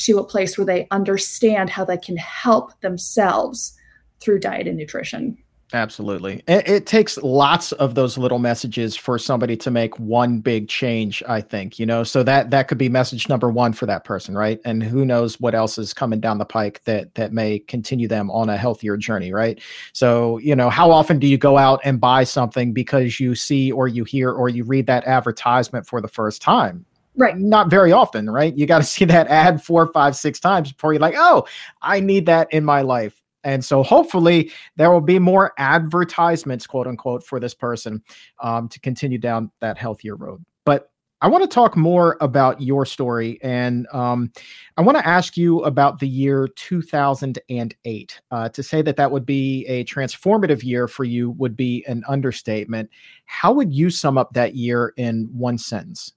to 0.00 0.18
a 0.18 0.24
place 0.24 0.56
where 0.56 0.66
they 0.66 0.86
understand 0.90 1.70
how 1.70 1.84
they 1.84 1.98
can 1.98 2.16
help 2.16 2.78
themselves 2.80 3.76
through 4.20 4.40
diet 4.40 4.66
and 4.66 4.76
nutrition. 4.76 5.38
Absolutely. 5.72 6.42
It, 6.48 6.68
it, 6.68 6.86
takes 6.86 7.16
lots 7.18 7.70
of 7.72 7.94
those 7.94 8.18
little 8.18 8.40
messages 8.40 8.96
for 8.96 9.18
somebody 9.18 9.56
to 9.58 9.70
make 9.70 9.98
one 10.00 10.40
big 10.40 10.68
change, 10.68 11.22
I 11.28 11.40
think, 11.40 11.78
you 11.78 11.86
know. 11.86 12.02
So 12.02 12.22
that 12.24 12.50
that 12.50 12.66
could 12.66 12.78
be 12.78 12.88
message 12.88 13.28
number 13.28 13.48
1 13.48 13.74
for 13.74 13.86
that 13.86 14.04
person, 14.04 14.36
right? 14.36 14.60
And 14.64 14.82
who 14.82 15.04
knows 15.04 15.38
what 15.40 15.54
else 15.54 15.78
is 15.78 15.94
coming 15.94 16.18
down 16.18 16.38
the 16.38 16.44
pike 16.44 16.82
that 16.84 17.14
that 17.14 17.32
may 17.32 17.60
continue 17.60 18.08
them 18.08 18.30
on 18.32 18.48
a 18.48 18.56
healthier 18.56 18.96
journey, 18.96 19.32
right? 19.32 19.60
So, 19.92 20.38
you 20.38 20.56
know, 20.56 20.70
how 20.70 20.90
often 20.90 21.20
do 21.20 21.28
you 21.28 21.38
go 21.38 21.56
out 21.56 21.80
and 21.84 22.00
buy 22.00 22.24
something 22.24 22.72
because 22.72 23.20
you 23.20 23.36
see 23.36 23.70
or 23.70 23.86
you 23.86 24.02
hear 24.02 24.32
or 24.32 24.48
you 24.48 24.64
read 24.64 24.86
that 24.86 25.04
advertisement 25.04 25.86
for 25.86 26.00
the 26.00 26.08
first 26.08 26.42
time? 26.42 26.84
Right. 27.16 27.36
Not 27.36 27.70
very 27.70 27.92
often, 27.92 28.30
right? 28.30 28.56
You 28.56 28.66
got 28.66 28.78
to 28.78 28.84
see 28.84 29.04
that 29.06 29.28
ad 29.28 29.62
four, 29.62 29.86
five, 29.92 30.16
six 30.16 30.40
times 30.40 30.72
before 30.72 30.92
you're 30.92 31.00
like, 31.00 31.16
oh, 31.16 31.46
I 31.82 32.00
need 32.00 32.26
that 32.26 32.52
in 32.52 32.64
my 32.64 32.82
life 32.82 33.20
and 33.44 33.64
so 33.64 33.82
hopefully 33.82 34.52
there 34.76 34.90
will 34.90 35.00
be 35.00 35.18
more 35.18 35.52
advertisements, 35.58 36.66
quote 36.66 36.86
unquote, 36.86 37.24
for 37.24 37.40
this 37.40 37.54
person 37.54 38.02
um, 38.40 38.68
to 38.68 38.80
continue 38.80 39.18
down 39.18 39.50
that 39.60 39.78
healthier 39.78 40.16
road. 40.16 40.44
But 40.64 40.90
I 41.22 41.28
want 41.28 41.42
to 41.44 41.48
talk 41.54 41.76
more 41.76 42.16
about 42.22 42.62
your 42.62 42.86
story, 42.86 43.38
and 43.42 43.86
um, 43.92 44.32
I 44.78 44.82
want 44.82 44.96
to 44.96 45.06
ask 45.06 45.36
you 45.36 45.62
about 45.64 45.98
the 45.98 46.08
year 46.08 46.48
2008. 46.56 48.20
Uh, 48.30 48.48
to 48.48 48.62
say 48.62 48.80
that 48.80 48.96
that 48.96 49.10
would 49.10 49.26
be 49.26 49.66
a 49.66 49.84
transformative 49.84 50.62
year 50.64 50.88
for 50.88 51.04
you 51.04 51.32
would 51.32 51.56
be 51.56 51.84
an 51.86 52.04
understatement. 52.08 52.88
How 53.26 53.52
would 53.52 53.72
you 53.72 53.90
sum 53.90 54.16
up 54.16 54.32
that 54.32 54.54
year 54.54 54.94
in 54.96 55.28
one 55.32 55.58
sentence? 55.58 56.14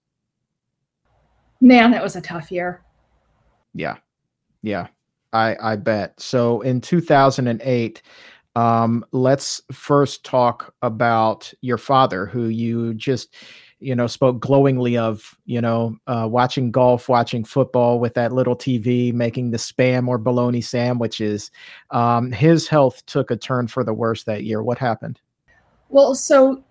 Man, 1.64 1.92
that 1.92 2.04
was 2.04 2.18
a 2.18 2.22
tough 2.22 2.52
year. 2.52 2.82
Yeah, 3.74 3.96
yeah, 4.64 4.88
I 5.32 5.56
I 5.62 5.76
bet. 5.78 6.20
So 6.20 6.62
in 6.62 6.82
2008. 6.82 8.02
Um, 8.56 9.04
let's 9.12 9.64
first 9.72 10.24
talk 10.24 10.76
about 10.84 11.52
your 11.62 11.80
father, 11.80 12.28
who 12.28 12.50
you 12.50 12.94
just 12.94 13.34
you 13.80 13.96
know 13.96 14.06
spoke 14.06 14.40
glowingly 14.40 14.96
of 14.96 15.36
you 15.46 15.60
know 15.60 15.98
uh, 16.06 16.28
watching 16.30 16.70
golf 16.70 17.10
watching 17.10 17.44
football 17.44 18.00
with 18.00 18.14
that 18.14 18.32
little 18.32 18.56
tv 18.56 19.12
making 19.12 19.52
the 19.52 19.58
spam 19.58 20.08
or 20.08 20.18
bologna 20.18 20.62
sandwiches 20.62 21.52
um, 21.92 22.32
his 22.32 22.68
health 22.68 23.06
took 23.06 23.30
a 23.30 23.36
turn 23.36 23.68
for 23.68 23.84
the 23.84 23.94
worse 23.94 24.24
that 24.24 24.44
year 24.44 24.64
what 24.64 24.78
happened 24.78 25.20
well 25.90 26.16
so 26.16 26.64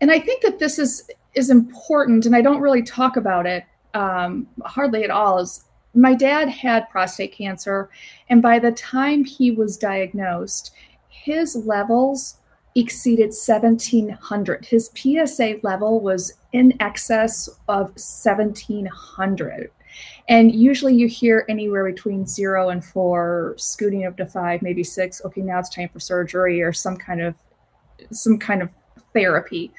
and 0.00 0.10
i 0.10 0.18
think 0.18 0.42
that 0.42 0.58
this 0.58 0.78
is 0.78 1.08
is 1.34 1.50
important 1.50 2.26
and 2.26 2.34
i 2.34 2.42
don't 2.42 2.60
really 2.60 2.82
talk 2.82 3.16
about 3.16 3.46
it 3.46 3.62
um, 3.98 4.46
hardly 4.64 5.04
at 5.04 5.10
all 5.10 5.38
is 5.38 5.64
my 5.94 6.14
dad 6.14 6.48
had 6.48 6.88
prostate 6.90 7.32
cancer 7.32 7.90
and 8.28 8.42
by 8.42 8.58
the 8.58 8.72
time 8.72 9.24
he 9.24 9.50
was 9.50 9.76
diagnosed 9.76 10.72
his 11.08 11.56
levels 11.56 12.38
exceeded 12.74 13.32
1700. 13.32 14.64
His 14.64 14.90
PSA 14.94 15.56
level 15.62 16.00
was 16.00 16.34
in 16.52 16.74
excess 16.80 17.48
of 17.68 17.86
1700. 17.96 19.70
And 20.28 20.54
usually 20.54 20.94
you 20.94 21.08
hear 21.08 21.44
anywhere 21.48 21.84
between 21.84 22.26
zero 22.26 22.68
and 22.68 22.84
four, 22.84 23.54
scooting 23.56 24.06
up 24.06 24.16
to 24.18 24.26
five, 24.26 24.62
maybe 24.62 24.84
six. 24.84 25.22
Okay, 25.24 25.40
now 25.40 25.58
it's 25.58 25.70
time 25.70 25.88
for 25.88 26.00
surgery 26.00 26.62
or 26.62 26.72
some 26.72 26.96
kind 26.96 27.22
of 27.22 27.34
some 28.12 28.38
kind 28.38 28.62
of 28.62 28.68
therapy. 29.12 29.72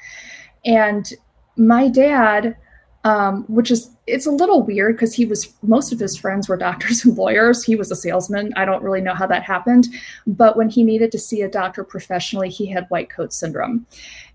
And 0.64 1.10
my 1.56 1.88
dad 1.88 2.56
um, 3.04 3.44
which 3.48 3.70
is 3.70 3.90
it's 4.06 4.26
a 4.26 4.30
little 4.30 4.62
weird 4.62 4.96
because 4.96 5.14
he 5.14 5.24
was 5.24 5.54
most 5.62 5.92
of 5.92 5.98
his 5.98 6.16
friends 6.16 6.48
were 6.48 6.56
doctors 6.56 7.04
and 7.04 7.16
lawyers. 7.16 7.64
He 7.64 7.76
was 7.76 7.90
a 7.90 7.96
salesman. 7.96 8.52
I 8.56 8.64
don't 8.64 8.82
really 8.82 9.00
know 9.00 9.14
how 9.14 9.26
that 9.26 9.42
happened. 9.42 9.88
But 10.26 10.56
when 10.56 10.68
he 10.68 10.84
needed 10.84 11.10
to 11.12 11.18
see 11.18 11.42
a 11.42 11.48
doctor 11.48 11.84
professionally 11.84 12.50
he 12.50 12.66
had 12.66 12.86
white 12.88 13.10
coat 13.10 13.32
syndrome. 13.32 13.86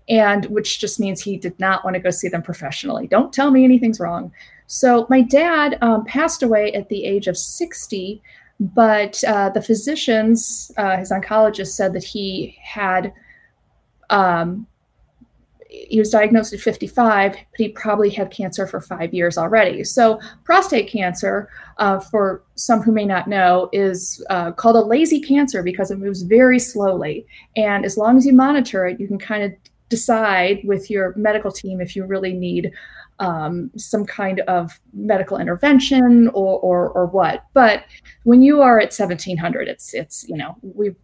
And 0.08 0.46
which 0.46 0.78
just 0.78 1.00
means 1.00 1.20
he 1.20 1.36
did 1.36 1.58
not 1.58 1.84
want 1.84 1.94
to 1.94 2.00
go 2.00 2.10
see 2.10 2.28
them 2.28 2.42
professionally. 2.42 3.08
Don't 3.08 3.32
tell 3.32 3.50
me 3.50 3.64
anything's 3.64 3.98
wrong. 3.98 4.32
So 4.68 5.06
my 5.10 5.20
dad 5.20 5.78
um, 5.80 6.04
passed 6.04 6.42
away 6.42 6.72
at 6.72 6.88
the 6.88 7.04
age 7.04 7.26
of 7.26 7.36
60 7.36 8.22
but 8.58 9.22
uh, 9.24 9.50
the 9.50 9.60
physicians 9.60 10.72
uh, 10.78 10.96
his 10.96 11.10
oncologist 11.10 11.72
said 11.72 11.92
that 11.92 12.02
he 12.02 12.56
had 12.62 13.12
um, 14.08 14.66
he 15.68 15.98
was 15.98 16.10
diagnosed 16.10 16.52
at 16.52 16.60
55, 16.60 17.32
but 17.32 17.40
he 17.56 17.68
probably 17.68 18.10
had 18.10 18.30
cancer 18.30 18.66
for 18.66 18.80
five 18.80 19.12
years 19.12 19.36
already. 19.36 19.84
So, 19.84 20.20
prostate 20.44 20.88
cancer, 20.88 21.48
uh, 21.78 22.00
for 22.00 22.42
some 22.54 22.82
who 22.82 22.92
may 22.92 23.04
not 23.04 23.28
know, 23.28 23.68
is 23.72 24.24
uh, 24.30 24.52
called 24.52 24.76
a 24.76 24.80
lazy 24.80 25.20
cancer 25.20 25.62
because 25.62 25.90
it 25.90 25.98
moves 25.98 26.22
very 26.22 26.58
slowly. 26.58 27.26
And 27.56 27.84
as 27.84 27.96
long 27.96 28.16
as 28.16 28.26
you 28.26 28.32
monitor 28.32 28.86
it, 28.86 29.00
you 29.00 29.06
can 29.06 29.18
kind 29.18 29.42
of 29.42 29.52
decide 29.88 30.60
with 30.64 30.90
your 30.90 31.14
medical 31.16 31.52
team 31.52 31.80
if 31.80 31.94
you 31.94 32.04
really 32.04 32.32
need 32.32 32.72
um, 33.18 33.70
some 33.76 34.04
kind 34.04 34.40
of 34.40 34.78
medical 34.92 35.38
intervention 35.38 36.28
or, 36.28 36.58
or, 36.60 36.90
or 36.90 37.06
what. 37.06 37.44
But 37.54 37.84
when 38.24 38.42
you 38.42 38.60
are 38.60 38.78
at 38.78 38.92
1700, 38.92 39.68
it's 39.68 39.94
it's 39.94 40.28
you 40.28 40.36
know 40.36 40.56
we 40.62 40.94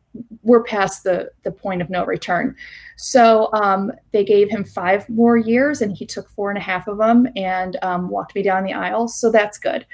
we're 0.42 0.62
past 0.62 1.05
the 1.05 1.31
the 1.42 1.53
point 1.53 1.83
of 1.83 1.90
no 1.90 2.05
return. 2.05 2.55
So 2.96 3.51
um, 3.53 3.92
they 4.12 4.25
gave 4.25 4.51
him 4.51 4.64
five 4.64 5.09
more 5.09 5.37
years, 5.37 5.81
and 5.81 5.96
he 5.96 6.07
took 6.07 6.29
four 6.31 6.51
and 6.51 6.59
a 6.59 6.62
half 6.62 6.87
of 6.87 6.98
them 6.98 7.29
and 7.37 7.77
um, 7.83 8.09
walked 8.09 8.35
me 8.35 8.42
down 8.42 8.64
the 8.64 8.75
aisle. 8.75 9.09
So 9.09 9.31
that's 9.31 9.59
good. 9.59 9.87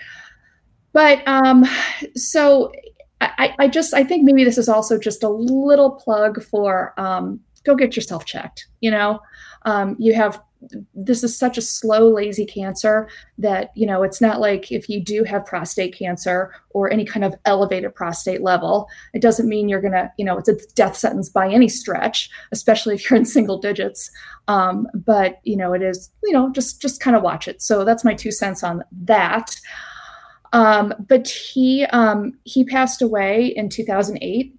But 0.92 1.26
um, 1.28 1.64
so 2.16 2.72
I, 3.20 3.54
I 3.59 3.68
just 3.68 3.94
I 3.94 4.04
think 4.04 4.24
maybe 4.24 4.44
this 4.44 4.59
is 4.59 4.68
also 4.68 4.98
just 4.98 5.22
a 5.22 5.28
little 5.28 5.92
plug 5.92 6.42
for 6.42 6.94
um, 6.98 7.40
go 7.64 7.74
get 7.74 7.96
yourself 7.96 8.24
checked. 8.24 8.66
You 8.81 8.90
know, 8.90 9.20
um, 9.64 9.96
you 9.98 10.14
have 10.14 10.40
this 10.94 11.23
is 11.23 11.38
such 11.38 11.57
a 11.57 11.62
slow 11.62 12.09
lazy 12.12 12.44
cancer 12.44 13.09
that 13.38 13.71
you 13.75 13.87
know 13.87 14.03
it's 14.03 14.21
not 14.21 14.40
like 14.40 14.73
if 14.73 14.88
you 14.88 15.01
do 15.01 15.25
have 15.25 15.47
prostate 15.47 15.97
cancer 15.97 16.53
or 16.71 16.92
any 16.92 17.05
kind 17.05 17.25
of 17.25 17.35
elevated 17.44 17.94
prostate 17.94 18.42
level 18.42 18.88
it 19.14 19.23
doesn't 19.23 19.49
mean 19.49 19.68
you're 19.68 19.81
gonna 19.81 20.12
you 20.18 20.25
know 20.25 20.37
it's 20.37 20.49
a 20.49 20.57
death 20.75 20.97
sentence 20.97 21.29
by 21.29 21.49
any 21.49 21.68
stretch 21.68 22.29
especially 22.53 22.94
if 22.94 23.11
you're 23.11 23.18
in 23.18 23.25
single 23.25 23.59
digits. 23.59 24.11
Um, 24.47 24.88
but 24.94 25.40
you 25.44 25.57
know 25.57 25.73
it 25.73 25.83
is 25.83 26.11
you 26.25 26.33
know 26.33 26.51
just 26.51 26.81
just 26.81 27.01
kind 27.01 27.16
of 27.16 27.23
watch 27.23 27.49
it. 27.49 27.62
So 27.62 27.85
that's 27.85 28.05
my 28.05 28.14
two 28.14 28.33
cents 28.33 28.62
on 28.62 28.85
that. 29.03 29.57
Um, 30.53 30.94
but 31.09 31.29
he 31.29 31.85
um, 31.87 32.33
he 32.44 32.64
passed 32.64 33.03
away 33.03 33.47
in 33.47 33.68
2008 33.68 34.55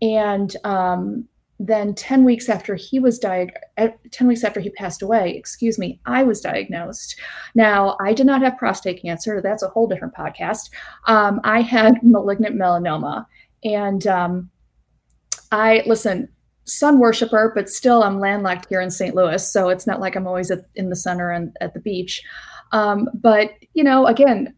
and 0.00 0.56
um, 0.64 1.28
then 1.58 1.94
10 1.94 2.24
weeks 2.24 2.48
after 2.48 2.74
he 2.74 3.00
was 3.00 3.18
diagnosed 3.18 3.58
eh, 3.78 3.90
10 4.12 4.28
weeks 4.28 4.44
after 4.44 4.60
he 4.60 4.70
passed 4.70 5.02
away 5.02 5.34
excuse 5.36 5.78
me 5.78 6.00
i 6.06 6.22
was 6.22 6.40
diagnosed. 6.40 7.18
Now 7.54 7.96
i 8.00 8.12
did 8.12 8.26
not 8.26 8.42
have 8.42 8.58
prostate 8.58 9.02
cancer. 9.02 9.40
That's 9.42 9.62
a 9.62 9.68
whole 9.68 9.86
different 9.86 10.14
podcast. 10.14 10.70
Um, 11.06 11.40
i 11.44 11.60
had 11.60 11.94
malignant 12.02 12.56
melanoma. 12.56 13.26
And 13.64 14.06
um, 14.06 14.50
i 15.50 15.82
listen 15.86 16.28
sun 16.64 16.98
worshiper 16.98 17.50
but 17.54 17.70
still 17.70 18.02
i'm 18.02 18.20
landlocked 18.20 18.66
here 18.68 18.82
in 18.82 18.90
st 18.90 19.14
louis 19.14 19.50
so 19.50 19.70
it's 19.70 19.86
not 19.86 20.00
like 20.00 20.14
i'm 20.14 20.26
always 20.26 20.50
at, 20.50 20.66
in 20.74 20.90
the 20.90 20.96
center 20.96 21.30
and 21.30 21.56
at 21.60 21.74
the 21.74 21.80
beach. 21.80 22.22
Um, 22.72 23.08
but 23.14 23.52
you 23.74 23.82
know 23.82 24.06
again 24.06 24.54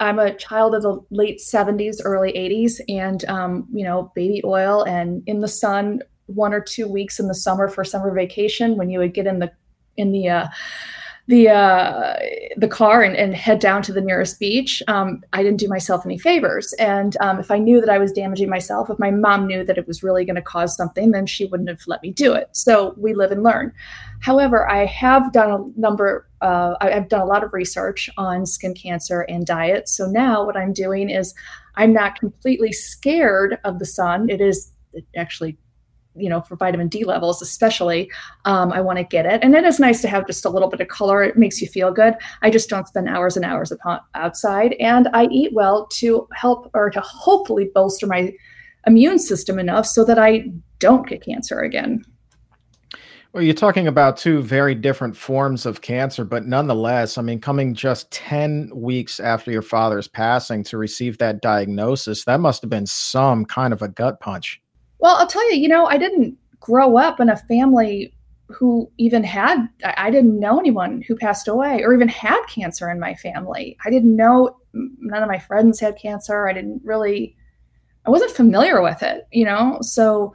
I'm 0.00 0.18
a 0.18 0.34
child 0.34 0.74
of 0.74 0.82
the 0.82 1.00
late 1.10 1.38
70s, 1.38 1.96
early 2.04 2.32
80s, 2.32 2.80
and 2.88 3.24
um, 3.26 3.66
you 3.72 3.84
know, 3.84 4.12
baby 4.14 4.40
oil 4.44 4.82
and 4.84 5.22
in 5.26 5.40
the 5.40 5.48
sun 5.48 6.02
one 6.26 6.52
or 6.52 6.60
two 6.60 6.86
weeks 6.86 7.18
in 7.18 7.26
the 7.26 7.34
summer 7.34 7.68
for 7.68 7.84
summer 7.84 8.12
vacation 8.14 8.76
when 8.76 8.90
you 8.90 8.98
would 8.98 9.14
get 9.14 9.26
in 9.26 9.38
the 9.38 9.50
in 9.96 10.12
the 10.12 10.28
uh, 10.28 10.46
the 11.28 11.50
uh, 11.50 12.14
the 12.56 12.66
car 12.66 13.02
and, 13.02 13.14
and, 13.14 13.34
head 13.34 13.60
down 13.60 13.82
to 13.82 13.92
the 13.92 14.00
nearest 14.00 14.40
beach, 14.40 14.82
um, 14.88 15.22
I 15.34 15.42
didn't 15.42 15.60
do 15.60 15.68
myself 15.68 16.06
any 16.06 16.18
favors. 16.18 16.72
And 16.74 17.18
um, 17.20 17.38
if 17.38 17.50
I 17.50 17.58
knew 17.58 17.80
that 17.80 17.90
I 17.90 17.98
was 17.98 18.12
damaging 18.12 18.48
myself, 18.48 18.88
if 18.88 18.98
my 18.98 19.10
mom 19.10 19.46
knew 19.46 19.62
that 19.62 19.76
it 19.76 19.86
was 19.86 20.02
really 20.02 20.24
going 20.24 20.36
to 20.36 20.42
cause 20.42 20.74
something, 20.74 21.10
then 21.10 21.26
she 21.26 21.44
wouldn't 21.44 21.68
have 21.68 21.82
let 21.86 22.02
me 22.02 22.12
do 22.12 22.32
it. 22.32 22.48
So 22.52 22.94
we 22.96 23.12
live 23.12 23.30
and 23.30 23.42
learn. 23.42 23.74
However, 24.20 24.68
I 24.70 24.86
have 24.86 25.30
done 25.32 25.50
a 25.50 25.78
number. 25.78 26.26
Uh, 26.40 26.76
I've 26.80 27.10
done 27.10 27.20
a 27.20 27.26
lot 27.26 27.44
of 27.44 27.52
research 27.52 28.08
on 28.16 28.46
skin 28.46 28.72
cancer 28.72 29.20
and 29.28 29.44
diet. 29.44 29.86
So 29.86 30.06
now 30.06 30.46
what 30.46 30.56
I'm 30.56 30.72
doing 30.72 31.10
is 31.10 31.34
I'm 31.76 31.92
not 31.92 32.18
completely 32.18 32.72
scared 32.72 33.58
of 33.64 33.78
the 33.78 33.86
sun. 33.86 34.30
It 34.30 34.40
is 34.40 34.72
actually 35.14 35.58
you 36.18 36.28
know, 36.28 36.40
for 36.40 36.56
vitamin 36.56 36.88
D 36.88 37.04
levels, 37.04 37.42
especially, 37.42 38.10
um, 38.44 38.72
I 38.72 38.80
want 38.80 38.98
to 38.98 39.04
get 39.04 39.26
it. 39.26 39.42
And 39.42 39.54
it 39.54 39.64
is 39.64 39.78
nice 39.78 40.00
to 40.02 40.08
have 40.08 40.26
just 40.26 40.44
a 40.44 40.50
little 40.50 40.68
bit 40.68 40.80
of 40.80 40.88
color. 40.88 41.22
It 41.22 41.36
makes 41.36 41.60
you 41.60 41.68
feel 41.68 41.92
good. 41.92 42.14
I 42.42 42.50
just 42.50 42.68
don't 42.68 42.88
spend 42.88 43.08
hours 43.08 43.36
and 43.36 43.44
hours 43.44 43.72
upon, 43.72 44.00
outside. 44.14 44.74
And 44.80 45.08
I 45.12 45.26
eat 45.26 45.52
well 45.52 45.86
to 45.92 46.28
help 46.34 46.70
or 46.74 46.90
to 46.90 47.00
hopefully 47.00 47.70
bolster 47.74 48.06
my 48.06 48.32
immune 48.86 49.18
system 49.18 49.58
enough 49.58 49.86
so 49.86 50.04
that 50.04 50.18
I 50.18 50.50
don't 50.78 51.06
get 51.06 51.22
cancer 51.22 51.60
again. 51.60 52.04
Well, 53.34 53.42
you're 53.42 53.54
talking 53.54 53.86
about 53.86 54.16
two 54.16 54.40
very 54.40 54.74
different 54.74 55.14
forms 55.14 55.66
of 55.66 55.82
cancer, 55.82 56.24
but 56.24 56.46
nonetheless, 56.46 57.18
I 57.18 57.22
mean, 57.22 57.40
coming 57.40 57.74
just 57.74 58.10
10 58.10 58.72
weeks 58.74 59.20
after 59.20 59.50
your 59.50 59.62
father's 59.62 60.08
passing 60.08 60.64
to 60.64 60.78
receive 60.78 61.18
that 61.18 61.42
diagnosis, 61.42 62.24
that 62.24 62.40
must 62.40 62.62
have 62.62 62.70
been 62.70 62.86
some 62.86 63.44
kind 63.44 63.74
of 63.74 63.82
a 63.82 63.88
gut 63.88 64.18
punch. 64.20 64.62
Well, 64.98 65.16
I'll 65.16 65.26
tell 65.26 65.48
you, 65.50 65.56
you 65.56 65.68
know, 65.68 65.86
I 65.86 65.98
didn't 65.98 66.36
grow 66.60 66.96
up 66.96 67.20
in 67.20 67.28
a 67.30 67.36
family 67.36 68.12
who 68.48 68.90
even 68.96 69.22
had, 69.22 69.68
I 69.84 70.10
didn't 70.10 70.40
know 70.40 70.58
anyone 70.58 71.02
who 71.02 71.14
passed 71.14 71.48
away 71.48 71.82
or 71.82 71.92
even 71.94 72.08
had 72.08 72.42
cancer 72.46 72.90
in 72.90 72.98
my 72.98 73.14
family. 73.14 73.76
I 73.84 73.90
didn't 73.90 74.16
know, 74.16 74.56
none 74.72 75.22
of 75.22 75.28
my 75.28 75.38
friends 75.38 75.78
had 75.78 75.98
cancer. 75.98 76.48
I 76.48 76.54
didn't 76.54 76.80
really, 76.82 77.36
I 78.06 78.10
wasn't 78.10 78.30
familiar 78.30 78.80
with 78.82 79.02
it, 79.02 79.28
you 79.32 79.44
know? 79.44 79.78
So 79.82 80.34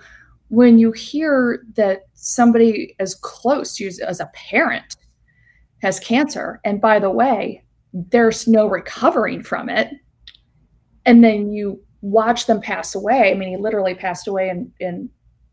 when 0.50 0.78
you 0.78 0.92
hear 0.92 1.64
that 1.74 2.04
somebody 2.14 2.96
as 3.00 3.16
close 3.16 3.76
to 3.78 3.86
you 3.86 3.92
as 4.06 4.20
a 4.20 4.30
parent 4.34 4.96
has 5.82 6.00
cancer, 6.00 6.62
and 6.64 6.80
by 6.80 7.00
the 7.00 7.10
way, 7.10 7.64
there's 7.94 8.48
no 8.48 8.68
recovering 8.68 9.42
from 9.44 9.70
it, 9.70 9.90
and 11.06 11.24
then 11.24 11.52
you 11.52 11.82
watch 12.04 12.46
them 12.48 12.60
pass 12.60 12.94
away. 12.94 13.32
I 13.32 13.34
mean, 13.34 13.50
he 13.50 13.58
literally 13.58 13.96
passed 13.96 14.28
away 14.28 14.50
in, 14.50 14.72
in 14.80 15.10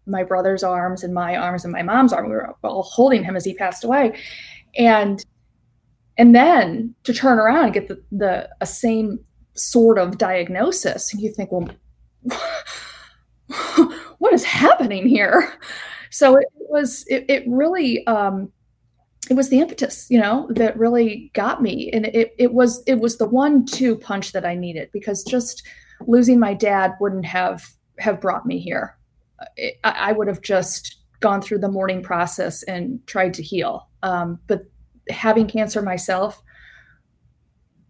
my 0.06 0.24
brother's 0.24 0.64
arms 0.64 1.04
and 1.04 1.14
my 1.14 1.36
arms 1.36 1.64
and 1.64 1.72
my 1.72 1.82
mom's 1.82 2.12
arm. 2.12 2.26
We 2.26 2.32
were 2.32 2.54
all 2.64 2.82
holding 2.82 3.22
him 3.22 3.36
as 3.36 3.44
he 3.44 3.54
passed 3.54 3.84
away. 3.84 4.18
And 4.76 5.24
and 6.18 6.34
then 6.34 6.94
to 7.04 7.14
turn 7.14 7.38
around 7.38 7.64
and 7.64 7.72
get 7.72 7.88
the, 7.88 8.02
the 8.12 8.48
a 8.60 8.66
same 8.66 9.20
sort 9.54 9.96
of 9.96 10.18
diagnosis, 10.18 11.12
and 11.12 11.22
you 11.22 11.32
think, 11.32 11.50
well, 11.52 11.68
what 14.18 14.34
is 14.34 14.44
happening 14.44 15.08
here? 15.08 15.54
So 16.10 16.36
it 16.36 16.48
was 16.52 17.04
it, 17.08 17.24
it 17.28 17.44
really 17.46 18.04
um 18.06 18.50
it 19.30 19.34
was 19.34 19.48
the 19.48 19.60
impetus, 19.60 20.08
you 20.10 20.18
know, 20.18 20.48
that 20.50 20.76
really 20.76 21.30
got 21.34 21.62
me. 21.62 21.88
And 21.92 22.06
it 22.06 22.34
it 22.36 22.52
was 22.52 22.82
it 22.88 22.98
was 22.98 23.18
the 23.18 23.28
one 23.28 23.64
two 23.64 23.96
punch 23.96 24.32
that 24.32 24.44
I 24.44 24.56
needed 24.56 24.90
because 24.92 25.22
just 25.22 25.64
losing 26.06 26.38
my 26.38 26.54
dad 26.54 26.94
wouldn't 27.00 27.26
have 27.26 27.64
have 27.98 28.20
brought 28.20 28.46
me 28.46 28.58
here. 28.58 28.96
I, 29.58 29.74
I 29.84 30.12
would 30.12 30.28
have 30.28 30.40
just 30.42 31.00
gone 31.20 31.42
through 31.42 31.58
the 31.58 31.68
mourning 31.68 32.02
process 32.02 32.62
and 32.64 33.06
tried 33.06 33.34
to 33.34 33.42
heal. 33.42 33.88
Um, 34.02 34.38
but 34.46 34.64
having 35.10 35.46
cancer 35.46 35.82
myself, 35.82 36.42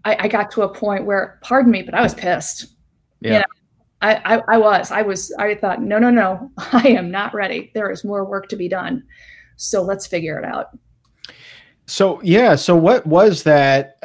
I, 0.04 0.16
I, 0.20 0.28
got 0.28 0.50
to 0.52 0.62
a 0.62 0.74
point 0.74 1.04
where, 1.04 1.38
pardon 1.42 1.70
me, 1.70 1.82
but 1.82 1.94
I 1.94 2.02
was 2.02 2.14
pissed. 2.14 2.66
Yeah. 3.20 3.32
You 3.32 3.38
know, 3.38 3.44
I, 4.02 4.14
I, 4.36 4.42
I 4.48 4.58
was, 4.58 4.90
I 4.90 5.02
was, 5.02 5.32
I 5.38 5.54
thought, 5.54 5.82
no, 5.82 5.98
no, 5.98 6.10
no, 6.10 6.50
I 6.72 6.88
am 6.88 7.10
not 7.10 7.34
ready. 7.34 7.70
There 7.74 7.90
is 7.90 8.04
more 8.04 8.24
work 8.24 8.48
to 8.48 8.56
be 8.56 8.68
done. 8.68 9.04
So 9.56 9.82
let's 9.82 10.06
figure 10.06 10.38
it 10.38 10.44
out. 10.44 10.76
So 11.90 12.20
yeah, 12.22 12.54
so 12.54 12.76
what 12.76 13.04
was 13.04 13.42
that? 13.42 13.96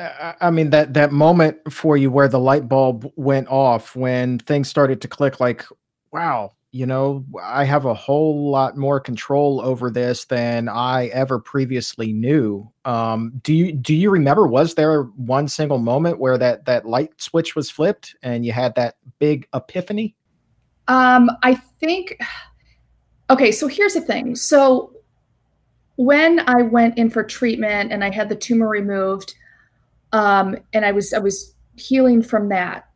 I 0.41 0.49
mean 0.49 0.71
that 0.71 0.95
that 0.95 1.11
moment 1.11 1.71
for 1.71 1.95
you 1.97 2.09
where 2.09 2.27
the 2.27 2.39
light 2.39 2.67
bulb 2.67 3.11
went 3.15 3.47
off 3.47 3.95
when 3.95 4.39
things 4.39 4.67
started 4.67 5.01
to 5.01 5.07
click. 5.07 5.39
Like, 5.39 5.63
wow, 6.11 6.53
you 6.71 6.87
know, 6.87 7.23
I 7.43 7.63
have 7.63 7.85
a 7.85 7.93
whole 7.93 8.49
lot 8.49 8.75
more 8.75 8.99
control 8.99 9.61
over 9.61 9.91
this 9.91 10.25
than 10.25 10.67
I 10.67 11.07
ever 11.07 11.37
previously 11.37 12.11
knew. 12.11 12.67
Um, 12.85 13.33
do 13.43 13.53
you 13.53 13.71
do 13.71 13.93
you 13.93 14.09
remember? 14.09 14.47
Was 14.47 14.73
there 14.73 15.03
one 15.03 15.47
single 15.47 15.77
moment 15.77 16.17
where 16.17 16.39
that 16.39 16.65
that 16.65 16.87
light 16.87 17.21
switch 17.21 17.55
was 17.55 17.69
flipped 17.69 18.15
and 18.23 18.43
you 18.43 18.51
had 18.51 18.73
that 18.75 18.95
big 19.19 19.47
epiphany? 19.53 20.15
Um, 20.87 21.29
I 21.43 21.53
think. 21.53 22.19
Okay, 23.29 23.51
so 23.51 23.67
here's 23.67 23.93
the 23.93 24.01
thing. 24.01 24.35
So 24.35 24.94
when 25.97 26.41
I 26.47 26.61
went 26.61 26.97
in 26.97 27.09
for 27.09 27.23
treatment 27.23 27.91
and 27.91 28.03
I 28.03 28.09
had 28.09 28.29
the 28.29 28.35
tumor 28.35 28.67
removed, 28.67 29.35
um, 30.11 30.57
and 30.73 30.85
I 30.85 30.91
was 30.91 31.13
I 31.13 31.19
was 31.19 31.53
healing 31.75 32.21
from 32.21 32.49
that. 32.49 32.89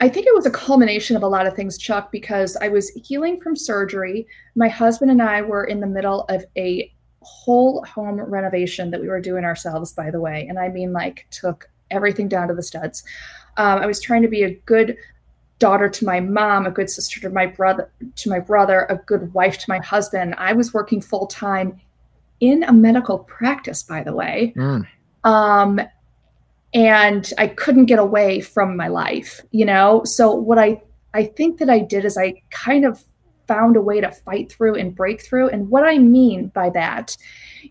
I 0.00 0.08
think 0.08 0.26
it 0.26 0.34
was 0.34 0.46
a 0.46 0.50
culmination 0.50 1.16
of 1.16 1.22
a 1.22 1.28
lot 1.28 1.46
of 1.46 1.54
things, 1.54 1.78
Chuck, 1.78 2.10
because 2.10 2.56
I 2.56 2.68
was 2.68 2.90
healing 2.90 3.40
from 3.40 3.54
surgery. 3.54 4.26
My 4.56 4.68
husband 4.68 5.12
and 5.12 5.22
I 5.22 5.42
were 5.42 5.64
in 5.64 5.78
the 5.78 5.86
middle 5.86 6.24
of 6.28 6.44
a 6.56 6.92
whole 7.20 7.84
home 7.84 8.20
renovation 8.20 8.90
that 8.90 9.00
we 9.00 9.08
were 9.08 9.20
doing 9.20 9.44
ourselves, 9.44 9.92
by 9.92 10.10
the 10.10 10.20
way, 10.20 10.46
and 10.48 10.58
I 10.58 10.68
mean 10.68 10.92
like 10.92 11.26
took 11.30 11.70
everything 11.90 12.28
down 12.28 12.48
to 12.48 12.54
the 12.54 12.62
studs. 12.62 13.04
Um, 13.56 13.78
I 13.78 13.86
was 13.86 14.00
trying 14.00 14.22
to 14.22 14.28
be 14.28 14.42
a 14.44 14.54
good 14.66 14.96
daughter 15.58 15.88
to 15.88 16.04
my 16.04 16.18
mom, 16.18 16.66
a 16.66 16.70
good 16.70 16.90
sister 16.90 17.20
to 17.20 17.30
my 17.30 17.46
brother, 17.46 17.88
to 18.16 18.30
my 18.30 18.40
brother, 18.40 18.86
a 18.90 18.96
good 18.96 19.32
wife 19.34 19.58
to 19.58 19.64
my 19.68 19.78
husband. 19.78 20.34
I 20.36 20.52
was 20.52 20.74
working 20.74 21.00
full 21.00 21.28
time 21.28 21.80
in 22.42 22.64
a 22.64 22.72
medical 22.72 23.20
practice, 23.20 23.84
by 23.84 24.02
the 24.02 24.12
way. 24.12 24.52
Mm. 24.56 24.84
Um, 25.22 25.80
and 26.74 27.32
I 27.38 27.46
couldn't 27.46 27.86
get 27.86 28.00
away 28.00 28.40
from 28.40 28.76
my 28.76 28.88
life, 28.88 29.40
you 29.52 29.64
know? 29.64 30.02
So 30.04 30.32
what 30.34 30.58
I 30.58 30.82
I 31.14 31.24
think 31.24 31.58
that 31.58 31.70
I 31.70 31.78
did 31.78 32.04
is 32.04 32.18
I 32.18 32.42
kind 32.50 32.84
of 32.84 33.04
found 33.46 33.76
a 33.76 33.82
way 33.82 34.00
to 34.00 34.10
fight 34.10 34.50
through 34.50 34.76
and 34.76 34.94
break 34.94 35.22
through. 35.22 35.50
And 35.50 35.68
what 35.68 35.84
I 35.84 35.98
mean 35.98 36.48
by 36.48 36.70
that 36.70 37.16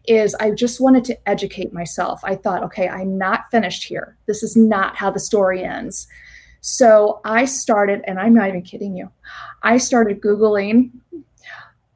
is 0.07 0.36
I 0.36 0.51
just 0.51 0.79
wanted 0.79 1.03
to 1.05 1.17
educate 1.27 1.73
myself. 1.73 2.21
I 2.23 2.36
thought, 2.36 2.63
okay, 2.63 2.88
I'm 2.88 3.17
not 3.17 3.49
finished 3.49 3.84
here. 3.84 4.15
This 4.27 4.43
is 4.43 4.55
not 4.55 4.95
how 4.95 5.10
the 5.10 5.19
story 5.19 5.63
ends. 5.63 6.07
So 6.62 7.19
I 7.25 7.45
started, 7.45 8.03
and 8.05 8.19
I'm 8.19 8.36
not 8.36 8.47
even 8.47 8.62
kidding 8.62 8.95
you, 8.95 9.10
I 9.63 9.77
started 9.77 10.21
Googling 10.21 10.91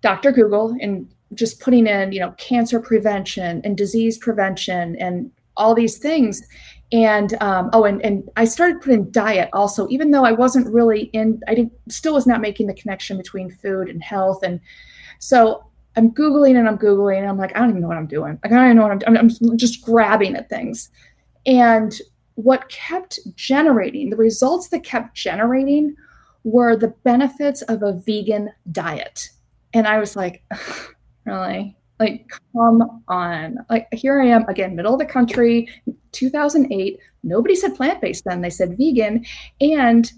Dr. 0.01 0.31
Google 0.31 0.75
and 0.81 1.07
just 1.33 1.59
putting 1.59 1.87
in, 1.87 2.11
you 2.11 2.19
know, 2.19 2.31
cancer 2.37 2.79
prevention 2.79 3.61
and 3.63 3.77
disease 3.77 4.17
prevention 4.17 4.95
and 4.97 5.31
all 5.57 5.73
these 5.73 5.97
things. 5.97 6.45
And 6.91 7.35
um, 7.41 7.69
oh, 7.73 7.85
and, 7.85 8.01
and 8.05 8.29
I 8.37 8.45
started 8.45 8.81
putting 8.81 9.09
diet 9.09 9.49
also, 9.53 9.87
even 9.89 10.11
though 10.11 10.23
I 10.23 10.31
wasn't 10.31 10.71
really 10.71 11.03
in, 11.13 11.41
I 11.47 11.55
didn't, 11.55 11.73
still 11.89 12.13
was 12.13 12.27
not 12.27 12.41
making 12.41 12.67
the 12.67 12.73
connection 12.73 13.17
between 13.17 13.49
food 13.49 13.89
and 13.89 14.03
health. 14.03 14.43
And 14.43 14.59
so 15.19 15.65
I'm 15.97 16.11
Googling 16.11 16.57
and 16.57 16.67
I'm 16.67 16.77
Googling 16.77 17.19
and 17.19 17.27
I'm 17.27 17.37
like, 17.37 17.55
I 17.55 17.59
don't 17.59 17.69
even 17.69 17.81
know 17.81 17.87
what 17.87 17.97
I'm 17.97 18.05
doing. 18.05 18.39
Like, 18.43 18.51
I 18.51 18.55
don't 18.55 18.65
even 18.65 18.77
know 18.77 18.83
what 18.83 18.91
I'm 18.91 18.99
doing. 18.99 19.17
I'm 19.17 19.57
just 19.57 19.81
grabbing 19.81 20.35
at 20.35 20.49
things. 20.49 20.89
And 21.45 21.99
what 22.35 22.69
kept 22.69 23.19
generating, 23.35 24.09
the 24.09 24.17
results 24.17 24.67
that 24.69 24.83
kept 24.83 25.15
generating 25.15 25.95
were 26.43 26.75
the 26.75 26.89
benefits 27.03 27.61
of 27.63 27.81
a 27.81 27.93
vegan 27.93 28.51
diet. 28.71 29.29
And 29.73 29.87
I 29.87 29.97
was 29.99 30.15
like, 30.15 30.43
really. 31.25 31.75
Like 31.99 32.29
come 32.53 33.03
on. 33.07 33.57
Like 33.69 33.87
here 33.93 34.21
i 34.21 34.27
am 34.27 34.47
again 34.49 34.75
middle 34.75 34.93
of 34.93 34.99
the 34.99 35.05
country 35.05 35.69
2008 36.11 36.99
nobody 37.23 37.55
said 37.55 37.75
plant-based 37.75 38.25
then. 38.25 38.41
They 38.41 38.49
said 38.49 38.77
vegan. 38.77 39.25
And 39.61 40.11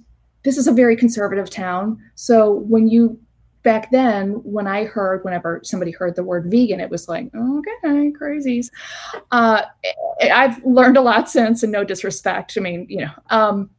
this 0.44 0.58
is 0.58 0.68
a 0.68 0.72
very 0.72 0.96
conservative 0.96 1.50
town. 1.50 2.00
So 2.16 2.52
when 2.52 2.88
you 2.88 3.20
back 3.64 3.92
then 3.92 4.30
when 4.44 4.66
i 4.66 4.86
heard 4.86 5.24
whenever 5.26 5.60
somebody 5.64 5.92
heard 5.92 6.16
the 6.16 6.24
word 6.24 6.50
vegan 6.50 6.80
it 6.80 6.90
was 6.90 7.10
like 7.10 7.26
okay 7.36 8.12
crazies. 8.18 8.70
Uh, 9.32 9.64
i've 10.32 10.64
learned 10.64 10.96
a 10.96 11.02
lot 11.02 11.30
since 11.30 11.64
and 11.64 11.72
no 11.72 11.84
disrespect. 11.84 12.54
I 12.58 12.62
mean 12.62 12.86
you 12.90 13.02
know 13.06 13.12
um, 13.30 13.70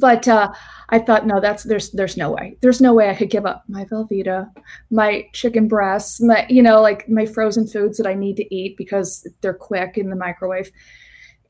but 0.00 0.28
uh, 0.28 0.52
I 0.90 0.98
thought, 0.98 1.26
no, 1.26 1.40
that's 1.40 1.64
there's 1.64 1.90
there's 1.92 2.16
no 2.16 2.30
way. 2.30 2.56
There's 2.60 2.80
no 2.80 2.94
way 2.94 3.10
I 3.10 3.14
could 3.14 3.30
give 3.30 3.46
up 3.46 3.64
my 3.68 3.84
Velveeta, 3.84 4.50
my 4.90 5.26
chicken 5.32 5.68
breasts, 5.68 6.20
my 6.20 6.46
you 6.48 6.62
know 6.62 6.80
like 6.80 7.08
my 7.08 7.26
frozen 7.26 7.66
foods 7.66 7.98
that 7.98 8.06
I 8.06 8.14
need 8.14 8.36
to 8.36 8.54
eat 8.54 8.76
because 8.76 9.26
they're 9.40 9.54
quick 9.54 9.98
in 9.98 10.10
the 10.10 10.16
microwave. 10.16 10.70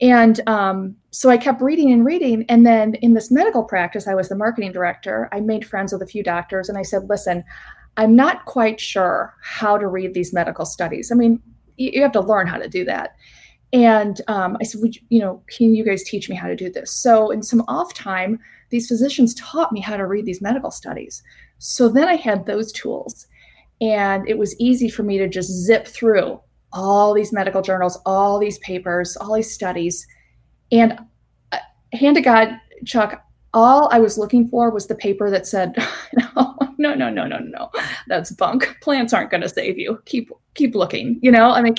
And 0.00 0.40
um, 0.48 0.94
so 1.10 1.28
I 1.28 1.36
kept 1.36 1.60
reading 1.60 1.92
and 1.92 2.04
reading. 2.04 2.44
And 2.48 2.64
then 2.64 2.94
in 2.96 3.14
this 3.14 3.32
medical 3.32 3.64
practice, 3.64 4.06
I 4.06 4.14
was 4.14 4.28
the 4.28 4.36
marketing 4.36 4.70
director. 4.70 5.28
I 5.32 5.40
made 5.40 5.66
friends 5.66 5.92
with 5.92 6.02
a 6.02 6.06
few 6.06 6.22
doctors, 6.22 6.68
and 6.68 6.78
I 6.78 6.82
said, 6.82 7.08
listen, 7.08 7.42
I'm 7.96 8.14
not 8.14 8.44
quite 8.44 8.80
sure 8.80 9.34
how 9.42 9.76
to 9.76 9.88
read 9.88 10.14
these 10.14 10.32
medical 10.32 10.64
studies. 10.64 11.10
I 11.10 11.16
mean, 11.16 11.42
you, 11.76 11.90
you 11.94 12.02
have 12.02 12.12
to 12.12 12.20
learn 12.20 12.46
how 12.46 12.58
to 12.58 12.68
do 12.68 12.84
that. 12.84 13.16
And 13.72 14.20
um, 14.28 14.56
I 14.60 14.64
said, 14.64 14.80
Would 14.80 14.96
you, 14.96 15.02
you 15.08 15.20
know, 15.20 15.42
can 15.48 15.74
you 15.74 15.84
guys 15.84 16.02
teach 16.02 16.28
me 16.28 16.36
how 16.36 16.48
to 16.48 16.56
do 16.56 16.70
this? 16.70 16.92
So 16.92 17.30
in 17.30 17.42
some 17.42 17.64
off 17.68 17.92
time, 17.94 18.38
these 18.70 18.88
physicians 18.88 19.34
taught 19.34 19.72
me 19.72 19.80
how 19.80 19.96
to 19.96 20.06
read 20.06 20.26
these 20.26 20.40
medical 20.40 20.70
studies. 20.70 21.22
So 21.58 21.88
then 21.88 22.08
I 22.08 22.16
had 22.16 22.46
those 22.46 22.72
tools. 22.72 23.26
And 23.80 24.28
it 24.28 24.38
was 24.38 24.58
easy 24.58 24.88
for 24.88 25.02
me 25.02 25.18
to 25.18 25.28
just 25.28 25.50
zip 25.50 25.86
through 25.86 26.40
all 26.72 27.14
these 27.14 27.32
medical 27.32 27.62
journals, 27.62 27.98
all 28.04 28.38
these 28.38 28.58
papers, 28.58 29.16
all 29.16 29.34
these 29.34 29.52
studies. 29.52 30.06
And 30.72 30.98
uh, 31.52 31.58
hand 31.92 32.16
to 32.16 32.22
God, 32.22 32.58
Chuck, 32.84 33.22
all 33.54 33.88
I 33.92 33.98
was 33.98 34.18
looking 34.18 34.48
for 34.48 34.70
was 34.70 34.86
the 34.86 34.94
paper 34.94 35.30
that 35.30 35.46
said, 35.46 35.74
no, 36.14 36.56
no, 36.78 36.94
no, 36.94 37.10
no, 37.10 37.26
no, 37.26 37.38
no, 37.38 37.70
that's 38.06 38.30
bunk. 38.32 38.76
Plants 38.82 39.12
aren't 39.12 39.30
going 39.30 39.40
to 39.42 39.48
save 39.48 39.78
you. 39.78 40.00
Keep, 40.04 40.30
keep 40.54 40.74
looking. 40.74 41.18
You 41.22 41.30
know, 41.30 41.50
I 41.50 41.62
mean, 41.62 41.74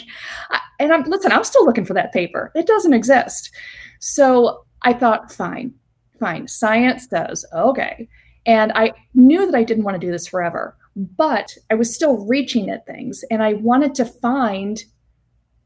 I, 0.50 0.60
and 0.80 0.94
I'm 0.94 1.04
listen. 1.04 1.32
I'm 1.32 1.44
still 1.44 1.66
looking 1.66 1.86
for 1.86 1.94
that 1.94 2.14
paper. 2.14 2.52
It 2.56 2.66
doesn't 2.66 2.94
exist. 2.94 3.52
So 4.00 4.66
I 4.84 4.94
thought, 4.94 5.32
fine, 5.32 5.74
fine. 6.20 6.48
Science 6.48 7.08
says 7.10 7.46
okay, 7.54 8.08
and 8.46 8.72
I 8.74 8.94
knew 9.14 9.46
that 9.46 9.56
I 9.56 9.64
didn't 9.64 9.84
want 9.84 10.00
to 10.00 10.06
do 10.06 10.12
this 10.12 10.28
forever, 10.28 10.76
but 10.96 11.56
I 11.70 11.76
was 11.76 11.94
still 11.94 12.26
reaching 12.26 12.70
at 12.70 12.86
things, 12.86 13.24
and 13.30 13.44
I 13.44 13.54
wanted 13.54 13.94
to 13.96 14.06
find 14.06 14.84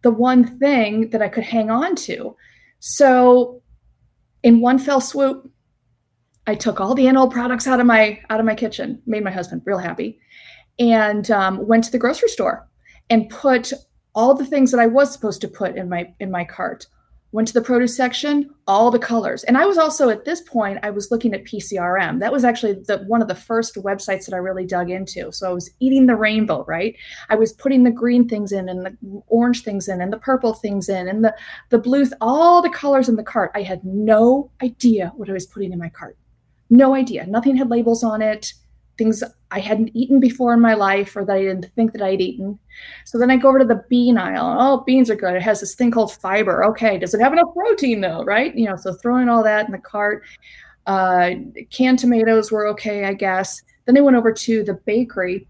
the 0.01 0.11
one 0.11 0.59
thing 0.59 1.09
that 1.11 1.21
I 1.21 1.29
could 1.29 1.45
hang 1.45 1.69
on 1.71 1.95
to. 1.95 2.35
So, 2.79 3.61
in 4.41 4.59
one 4.59 4.77
fell 4.79 4.99
swoop, 4.99 5.49
I 6.45 6.55
took 6.55 6.81
all 6.81 6.93
the 6.93 7.07
animal 7.07 7.29
products 7.29 7.67
out 7.67 7.79
of 7.79 7.85
my 7.85 8.19
out 8.29 8.39
of 8.39 8.45
my 8.45 8.55
kitchen, 8.55 9.01
made 9.05 9.23
my 9.23 9.31
husband 9.31 9.61
real 9.65 9.77
happy, 9.77 10.19
and 10.79 11.29
um, 11.31 11.65
went 11.65 11.85
to 11.85 11.91
the 11.91 11.99
grocery 11.99 12.29
store 12.29 12.67
and 13.09 13.29
put 13.29 13.71
all 14.15 14.35
the 14.35 14.45
things 14.45 14.71
that 14.71 14.79
I 14.79 14.87
was 14.87 15.11
supposed 15.11 15.41
to 15.41 15.47
put 15.47 15.77
in 15.77 15.89
my 15.89 16.13
in 16.19 16.31
my 16.31 16.43
cart. 16.43 16.87
Went 17.31 17.47
to 17.47 17.53
the 17.55 17.61
produce 17.61 17.97
section, 17.97 18.51
all 18.67 18.91
the 18.91 18.99
colors. 18.99 19.43
And 19.45 19.57
I 19.57 19.65
was 19.65 19.79
also 19.79 20.09
at 20.09 20.23
this 20.23 20.41
point 20.41 20.77
I 20.83 20.91
was 20.91 21.09
looking 21.09 21.33
at 21.33 21.45
PCRM. 21.45 22.19
That 22.19 22.31
was 22.31 22.45
actually 22.45 22.73
the 22.73 22.99
one 23.07 23.23
of 23.23 23.27
the 23.27 23.33
first 23.33 23.75
websites 23.75 24.25
that 24.25 24.35
I 24.35 24.37
really 24.37 24.67
dug 24.67 24.91
into. 24.91 25.31
So 25.31 25.49
I 25.49 25.53
was 25.53 25.71
eating 25.79 26.05
the 26.05 26.15
rainbow, 26.15 26.63
right? 26.65 26.95
I 27.29 27.35
was 27.35 27.53
putting 27.53 27.85
the 27.85 27.91
green 27.91 28.29
things 28.29 28.51
in 28.51 28.69
and 28.69 28.85
the 28.85 29.23
orange 29.27 29.63
things 29.63 29.87
in 29.87 29.99
and 29.99 30.13
the 30.13 30.19
purple 30.19 30.53
things 30.53 30.89
in 30.89 31.07
and 31.07 31.23
the 31.23 31.33
the 31.69 31.79
blue 31.79 32.05
all 32.21 32.61
the 32.61 32.69
colors 32.69 33.09
in 33.09 33.15
the 33.15 33.23
cart. 33.23 33.51
I 33.55 33.63
had 33.63 33.83
no 33.83 34.51
idea 34.61 35.13
what 35.15 35.29
I 35.29 35.33
was 35.33 35.47
putting 35.47 35.71
in 35.71 35.79
my 35.79 35.89
cart 35.89 36.17
No 36.73 36.95
idea. 36.95 37.27
Nothing 37.27 37.55
had 37.55 37.69
labels 37.69 38.03
on 38.03 38.23
it. 38.23 38.51
Things 38.97 39.23
I 39.51 39.59
hadn't 39.59 39.91
eaten 39.93 40.19
before 40.19 40.55
in 40.55 40.59
my 40.59 40.73
life 40.73 41.15
or 41.15 41.23
that 41.23 41.35
I 41.35 41.41
didn't 41.41 41.69
think 41.75 41.93
that 41.93 42.01
I'd 42.01 42.19
eaten. 42.19 42.57
So 43.05 43.19
then 43.19 43.29
I 43.29 43.37
go 43.37 43.49
over 43.49 43.59
to 43.59 43.65
the 43.65 43.83
bean 43.89 44.17
aisle. 44.17 44.57
Oh, 44.59 44.83
beans 44.83 45.11
are 45.11 45.15
good. 45.15 45.35
It 45.35 45.43
has 45.43 45.59
this 45.59 45.75
thing 45.75 45.91
called 45.91 46.13
fiber. 46.13 46.65
Okay, 46.65 46.97
does 46.97 47.13
it 47.13 47.21
have 47.21 47.31
enough 47.31 47.53
protein 47.53 48.01
though? 48.01 48.23
Right? 48.23 48.55
You 48.55 48.65
know, 48.65 48.75
so 48.75 48.91
throwing 48.91 49.29
all 49.29 49.43
that 49.43 49.67
in 49.67 49.71
the 49.71 49.77
cart. 49.77 50.23
Uh, 50.87 51.31
canned 51.69 51.99
tomatoes 51.99 52.51
were 52.51 52.65
okay, 52.69 53.05
I 53.05 53.13
guess. 53.13 53.61
Then 53.85 53.95
I 53.95 54.01
went 54.01 54.17
over 54.17 54.33
to 54.33 54.63
the 54.63 54.73
bakery 54.73 55.47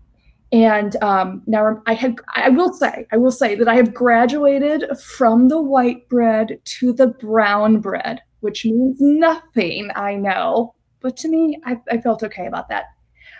and 0.51 1.01
um, 1.01 1.41
now 1.47 1.81
I 1.85 1.93
had, 1.93 2.17
I 2.35 2.49
will 2.49 2.73
say, 2.73 3.07
I 3.13 3.17
will 3.17 3.31
say 3.31 3.55
that 3.55 3.69
I 3.69 3.75
have 3.75 3.93
graduated 3.93 4.85
from 4.99 5.47
the 5.47 5.61
white 5.61 6.09
bread 6.09 6.59
to 6.65 6.91
the 6.91 7.07
brown 7.07 7.79
bread, 7.79 8.21
which 8.41 8.65
means 8.65 8.97
nothing, 8.99 9.89
I 9.95 10.15
know. 10.15 10.75
But 11.03 11.17
to 11.17 11.27
me, 11.27 11.59
I, 11.65 11.79
I 11.91 11.99
felt 11.99 12.23
okay 12.23 12.47
about 12.47 12.69
that. 12.69 12.85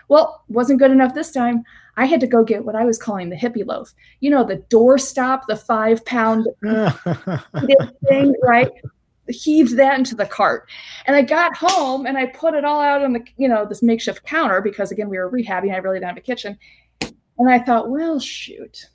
Well, 0.08 0.44
wasn't 0.48 0.78
good 0.78 0.90
enough 0.90 1.14
this 1.14 1.32
time. 1.32 1.64
I 1.96 2.04
had 2.04 2.20
to 2.20 2.26
go 2.26 2.44
get 2.44 2.64
what 2.64 2.76
I 2.76 2.84
was 2.84 2.98
calling 2.98 3.30
the 3.30 3.36
hippie 3.36 3.66
loaf. 3.66 3.92
You 4.20 4.30
know, 4.30 4.44
the 4.44 4.58
doorstop, 4.68 5.46
the 5.48 5.56
five 5.56 6.04
pound 6.04 6.46
thing, 8.08 8.34
right? 8.42 8.70
Heaved 9.28 9.76
that 9.78 9.98
into 9.98 10.14
the 10.14 10.26
cart. 10.26 10.68
And 11.06 11.16
I 11.16 11.22
got 11.22 11.56
home 11.56 12.04
and 12.04 12.18
I 12.18 12.26
put 12.26 12.54
it 12.54 12.66
all 12.66 12.82
out 12.82 13.02
on 13.02 13.14
the, 13.14 13.24
you 13.38 13.48
know, 13.48 13.64
this 13.64 13.82
makeshift 13.82 14.24
counter 14.24 14.60
because 14.60 14.92
again, 14.92 15.08
we 15.08 15.16
were 15.16 15.30
rehabbing. 15.30 15.72
I 15.72 15.78
really 15.78 15.96
didn't 15.96 16.08
have 16.08 16.18
a 16.18 16.20
kitchen. 16.20 16.58
And 17.38 17.50
I 17.50 17.58
thought, 17.58 17.88
well, 17.88 18.20
shoot, 18.20 18.86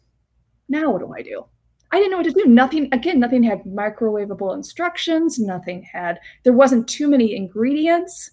now 0.69 0.91
what 0.91 0.99
do 0.99 1.11
I 1.11 1.23
do? 1.23 1.45
I 1.91 1.97
didn't 1.97 2.11
know 2.11 2.17
what 2.17 2.27
to 2.27 2.31
do. 2.31 2.45
Nothing, 2.45 2.87
again, 2.91 3.19
nothing 3.19 3.41
had 3.41 3.63
microwavable 3.63 4.53
instructions. 4.53 5.39
Nothing 5.39 5.81
had, 5.81 6.19
there 6.43 6.53
wasn't 6.53 6.87
too 6.87 7.07
many 7.07 7.35
ingredients. 7.35 8.29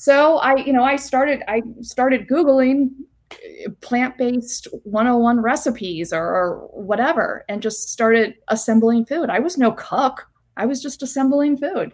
So 0.00 0.38
I, 0.38 0.54
you 0.54 0.72
know, 0.72 0.84
I 0.84 0.94
started, 0.94 1.42
I 1.48 1.60
started 1.80 2.28
Googling 2.28 2.90
uh, 3.32 3.70
plant-based 3.80 4.68
101 4.84 5.40
recipes 5.40 6.12
or, 6.12 6.22
or 6.22 6.68
whatever, 6.72 7.44
and 7.48 7.60
just 7.60 7.88
started 7.90 8.34
assembling 8.46 9.06
food. 9.06 9.28
I 9.28 9.40
was 9.40 9.58
no 9.58 9.72
cook. 9.72 10.30
I 10.56 10.66
was 10.66 10.80
just 10.80 11.02
assembling 11.02 11.56
food. 11.56 11.92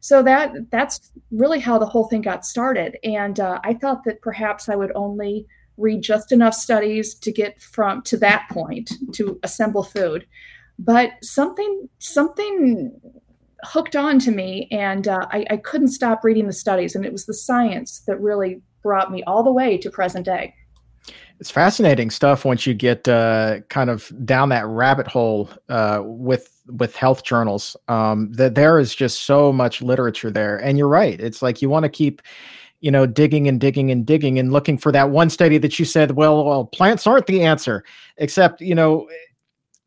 So 0.00 0.22
that 0.22 0.52
that's 0.70 1.12
really 1.30 1.60
how 1.60 1.78
the 1.78 1.86
whole 1.86 2.08
thing 2.08 2.20
got 2.20 2.44
started. 2.44 2.98
And 3.04 3.40
uh, 3.40 3.58
I 3.64 3.72
thought 3.72 4.04
that 4.04 4.20
perhaps 4.20 4.68
I 4.68 4.76
would 4.76 4.92
only 4.94 5.46
read 5.78 6.02
just 6.02 6.32
enough 6.32 6.52
studies 6.52 7.14
to 7.14 7.32
get 7.32 7.62
from 7.62 8.02
to 8.02 8.18
that 8.18 8.48
point 8.50 8.92
to 9.14 9.40
assemble 9.42 9.82
food 9.82 10.26
but 10.78 11.10
something 11.22 11.88
something 11.98 12.90
hooked 13.64 13.96
on 13.96 14.18
to 14.20 14.30
me 14.30 14.68
and 14.70 15.08
uh, 15.08 15.26
I, 15.30 15.44
I 15.50 15.56
couldn't 15.56 15.88
stop 15.88 16.24
reading 16.24 16.46
the 16.46 16.52
studies 16.52 16.94
and 16.94 17.04
it 17.04 17.12
was 17.12 17.26
the 17.26 17.34
science 17.34 18.02
that 18.06 18.20
really 18.20 18.60
brought 18.82 19.10
me 19.10 19.22
all 19.24 19.42
the 19.42 19.52
way 19.52 19.76
to 19.78 19.90
present 19.90 20.24
day 20.24 20.54
it's 21.38 21.50
fascinating 21.50 22.10
stuff 22.10 22.44
once 22.44 22.66
you 22.66 22.74
get 22.74 23.08
uh, 23.08 23.60
kind 23.70 23.88
of 23.88 24.12
down 24.26 24.50
that 24.50 24.66
rabbit 24.66 25.06
hole 25.06 25.48
uh, 25.70 26.02
with 26.04 26.54
with 26.66 26.94
health 26.94 27.24
journals. 27.24 27.78
Um, 27.88 28.30
that 28.32 28.54
there 28.54 28.78
is 28.78 28.94
just 28.94 29.24
so 29.24 29.50
much 29.50 29.80
literature 29.80 30.30
there, 30.30 30.58
and 30.58 30.76
you're 30.76 30.86
right. 30.86 31.18
It's 31.18 31.40
like 31.40 31.62
you 31.62 31.70
want 31.70 31.84
to 31.84 31.88
keep 31.88 32.20
you 32.80 32.90
know, 32.90 33.06
digging 33.06 33.46
and 33.46 33.60
digging 33.60 33.90
and 33.90 34.06
digging 34.06 34.38
and 34.38 34.52
looking 34.52 34.78
for 34.78 34.90
that 34.90 35.10
one 35.10 35.28
study 35.30 35.58
that 35.58 35.78
you 35.78 35.84
said, 35.84 36.12
well, 36.12 36.44
well, 36.44 36.64
plants 36.64 37.06
aren't 37.06 37.26
the 37.26 37.42
answer, 37.42 37.84
except, 38.16 38.60
you 38.60 38.74
know, 38.74 39.06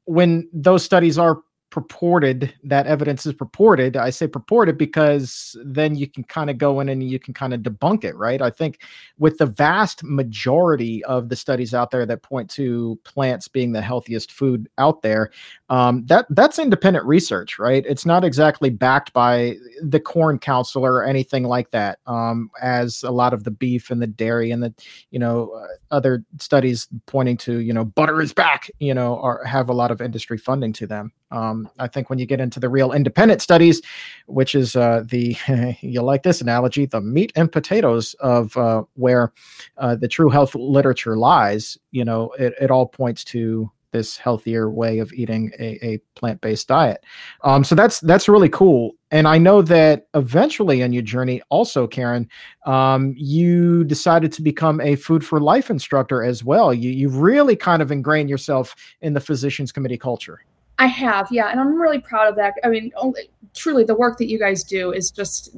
when 0.06 0.48
those 0.54 0.84
studies 0.84 1.18
are 1.18 1.42
purported 1.74 2.54
that 2.64 2.86
evidence 2.86 3.26
is 3.26 3.34
purported 3.34 3.98
i 3.98 4.12
say 4.12 4.28
purported 4.28 4.78
because 4.78 5.58
then 5.66 5.96
you 5.96 6.08
can 6.08 6.24
kind 6.24 6.52
of 6.52 6.60
go 6.60 6.80
in 6.80 6.88
and 6.88 7.10
you 7.10 7.18
can 7.18 7.34
kind 7.34 7.52
of 7.52 7.62
debunk 7.62 8.04
it 8.04 8.16
right? 8.16 8.42
I 8.42 8.50
think 8.50 8.82
with 9.18 9.38
the 9.38 9.46
vast 9.46 10.04
majority 10.04 11.04
of 11.06 11.30
the 11.30 11.36
studies 11.36 11.74
out 11.74 11.92
there 11.92 12.06
that 12.06 12.22
point 12.22 12.50
to 12.52 13.00
plants 13.04 13.48
being 13.48 13.72
the 13.72 13.82
healthiest 13.82 14.32
food 14.32 14.70
out 14.78 15.02
there 15.02 15.32
um, 15.70 16.06
that 16.06 16.26
that's 16.30 16.60
independent 16.60 17.06
research 17.06 17.60
right? 17.60 17.84
It's 17.88 18.06
not 18.06 18.24
exactly 18.24 18.70
backed 18.70 19.14
by 19.14 19.58
the 19.82 20.00
corn 20.00 20.40
council 20.40 20.86
or 20.86 21.04
anything 21.04 21.44
like 21.44 21.72
that 21.72 22.00
um, 22.06 22.50
as 22.62 23.04
a 23.04 23.12
lot 23.12 23.34
of 23.34 23.44
the 23.44 23.52
beef 23.52 23.90
and 23.90 24.02
the 24.02 24.08
dairy 24.08 24.52
and 24.52 24.64
the 24.64 24.74
you 25.12 25.20
know 25.20 25.52
uh, 25.52 25.68
other 25.92 26.24
studies 26.40 26.88
pointing 27.06 27.38
to 27.38 27.60
you 27.60 27.74
know 27.74 27.86
butter 27.86 28.22
is 28.22 28.34
back 28.34 28.70
you 28.80 28.94
know 28.94 29.20
are 29.20 29.44
have 29.44 29.70
a 29.70 29.74
lot 29.74 29.92
of 29.92 30.02
industry 30.02 30.38
funding 30.38 30.74
to 30.74 30.88
them 30.88 31.12
um, 31.32 31.63
I 31.80 31.88
think 31.88 32.10
when 32.10 32.20
you 32.20 32.26
get 32.26 32.40
into 32.40 32.60
the 32.60 32.70
real 32.70 32.92
independent 32.92 33.42
studies, 33.42 33.82
which 34.28 34.56
is 34.56 34.76
uh, 34.76 35.04
the, 35.06 35.36
you 35.82 36.02
like 36.02 36.24
this 36.24 36.42
analogy, 36.42 36.86
the 36.86 37.02
meat 37.02 37.32
and 37.36 37.52
potatoes 37.52 38.14
of 38.20 38.56
uh, 38.58 38.84
where 38.96 39.32
uh, 39.78 39.96
the 39.96 40.08
true 40.08 40.30
health 40.30 40.56
literature 40.56 41.18
lies, 41.18 41.78
you 41.92 42.06
know, 42.06 42.32
it, 42.40 42.54
it 42.60 42.72
all 42.72 42.88
points 42.88 43.24
to 43.26 43.72
this 43.94 44.18
healthier 44.18 44.70
way 44.70 45.00
of 45.00 45.14
eating 45.14 45.52
a, 45.58 45.86
a 45.86 45.98
plant-based 46.16 46.68
diet. 46.68 47.06
Um, 47.44 47.64
so 47.64 47.76
that's 47.76 48.02
that's 48.02 48.28
really 48.28 48.50
cool. 48.50 48.92
And 49.12 49.28
I 49.28 49.38
know 49.38 49.62
that 49.62 50.08
eventually 50.16 50.82
in 50.82 50.92
your 50.92 51.04
journey, 51.04 51.42
also 51.50 51.88
Caryn, 51.88 52.28
um, 52.66 53.14
you 53.16 53.86
decided 53.86 54.34
to 54.34 54.42
become 54.42 54.82
a 54.82 54.96
food 54.98 55.26
for 55.26 55.40
life 55.40 55.70
instructor 55.70 56.24
as 56.24 56.44
well. 56.44 56.74
You 56.74 56.90
you 56.90 57.08
really 57.08 57.56
kind 57.56 57.82
of 57.82 57.92
ingrained 57.92 58.30
yourself 58.30 58.76
in 59.02 59.14
the 59.14 59.22
physicians 59.22 59.72
committee 59.72 59.98
culture. 59.98 60.42
I 60.84 60.88
have, 60.88 61.30
yeah, 61.32 61.50
and 61.50 61.62
I'm 61.62 61.80
really 61.80 62.00
proud 62.00 62.28
of 62.28 62.36
that. 62.36 62.56
I 62.62 62.68
mean, 62.68 62.92
only, 62.98 63.30
truly, 63.54 63.86
the 63.86 63.96
work 63.96 64.18
that 64.18 64.28
you 64.28 64.38
guys 64.38 64.66
do 64.66 64.92
is 64.92 65.12
just 65.12 65.56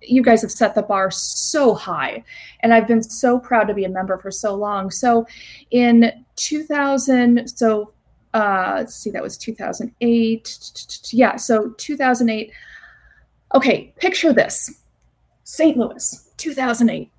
you 0.00 0.22
guys 0.22 0.42
have 0.42 0.50
set 0.50 0.74
the 0.74 0.82
bar 0.82 1.10
so 1.10 1.72
high 1.72 2.22
and 2.60 2.74
i've 2.74 2.86
been 2.86 3.02
so 3.02 3.38
proud 3.38 3.64
to 3.64 3.72
be 3.72 3.86
a 3.86 3.88
member 3.88 4.18
for 4.18 4.30
so 4.30 4.54
long 4.54 4.90
so 4.90 5.26
in 5.70 6.12
2000 6.36 7.48
so 7.48 7.90
uh 8.34 8.74
let's 8.76 8.94
see 8.94 9.10
that 9.10 9.22
was 9.22 9.38
2008 9.38 11.08
yeah 11.10 11.36
so 11.36 11.70
2008 11.78 12.52
okay 13.54 13.94
picture 13.96 14.34
this 14.34 14.78
st 15.44 15.78
louis 15.78 16.30
2008 16.36 17.10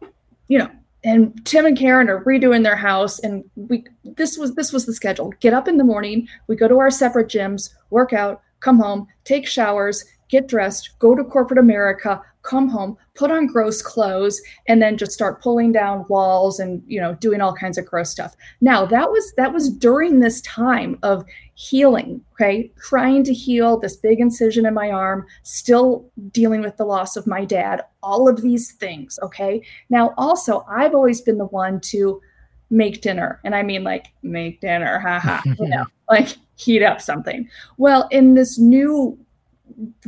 you 0.47 0.59
know 0.59 0.69
and 1.05 1.45
Tim 1.45 1.67
and 1.67 1.77
Caryn 1.77 2.09
are 2.09 2.23
redoing 2.25 2.63
their 2.63 2.75
house 2.75 3.19
and 3.19 3.43
we 3.55 3.85
this 4.03 4.37
was 4.37 4.55
this 4.55 4.73
was 4.73 4.85
the 4.85 4.93
schedule. 4.93 5.31
Get 5.39 5.53
up 5.53 5.67
in 5.67 5.77
the 5.77 5.83
morning, 5.83 6.27
we 6.47 6.55
go 6.55 6.67
to 6.67 6.79
our 6.79 6.89
separate 6.89 7.29
gyms, 7.29 7.69
work 7.91 8.11
out, 8.11 8.41
come 8.59 8.79
home, 8.79 9.07
take 9.23 9.47
showers, 9.47 10.03
get 10.29 10.47
dressed, 10.47 10.97
go 10.99 11.15
to 11.15 11.23
corporate 11.23 11.59
America, 11.59 12.21
come 12.45 12.69
home, 12.69 12.97
put 13.15 13.31
on 13.31 13.47
gross 13.47 13.81
clothes, 13.81 14.41
and 14.67 14.81
then 14.81 14.97
just 14.97 15.11
start 15.11 15.41
pulling 15.41 15.71
down 15.71 16.05
walls 16.07 16.59
and 16.59 16.81
you 16.87 17.01
know 17.01 17.15
doing 17.15 17.41
all 17.41 17.53
kinds 17.53 17.77
of 17.77 17.85
gross 17.85 18.09
stuff. 18.09 18.35
Now 18.61 18.85
that 18.85 19.09
was 19.09 19.33
that 19.37 19.53
was 19.53 19.69
during 19.69 20.19
this 20.19 20.41
time 20.41 20.97
of 21.03 21.25
healing, 21.55 22.21
okay, 22.33 22.71
trying 22.79 23.23
to 23.23 23.33
heal 23.33 23.79
this 23.79 23.95
big 23.95 24.19
incision 24.19 24.65
in 24.65 24.73
my 24.73 24.91
arm, 24.91 25.25
still 25.43 26.09
dealing 26.31 26.61
with 26.61 26.77
the 26.77 26.85
loss 26.85 27.15
of 27.15 27.27
my 27.27 27.45
dad, 27.45 27.81
all 28.03 28.29
of 28.29 28.41
these 28.41 28.73
things, 28.73 29.17
okay. 29.23 29.61
Now 29.89 30.13
also, 30.17 30.65
I've 30.69 30.93
always 30.93 31.21
been 31.21 31.37
the 31.37 31.45
one 31.45 31.79
to 31.81 32.21
make 32.69 33.01
dinner, 33.01 33.39
and 33.43 33.55
I 33.55 33.63
mean 33.63 33.83
like 33.83 34.07
make 34.21 34.61
dinner, 34.61 34.99
haha, 34.99 35.41
you 35.59 35.67
know, 35.67 35.85
like 36.09 36.37
heat 36.57 36.83
up 36.83 37.01
something. 37.01 37.49
Well, 37.77 38.07
in 38.11 38.33
this 38.33 38.57
new 38.57 39.17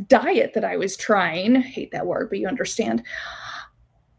diet 0.07 0.53
that 0.53 0.63
I 0.63 0.77
was 0.77 0.97
trying, 0.97 1.55
hate 1.55 1.91
that 1.91 2.05
word, 2.05 2.29
but 2.29 2.39
you 2.39 2.47
understand, 2.47 3.03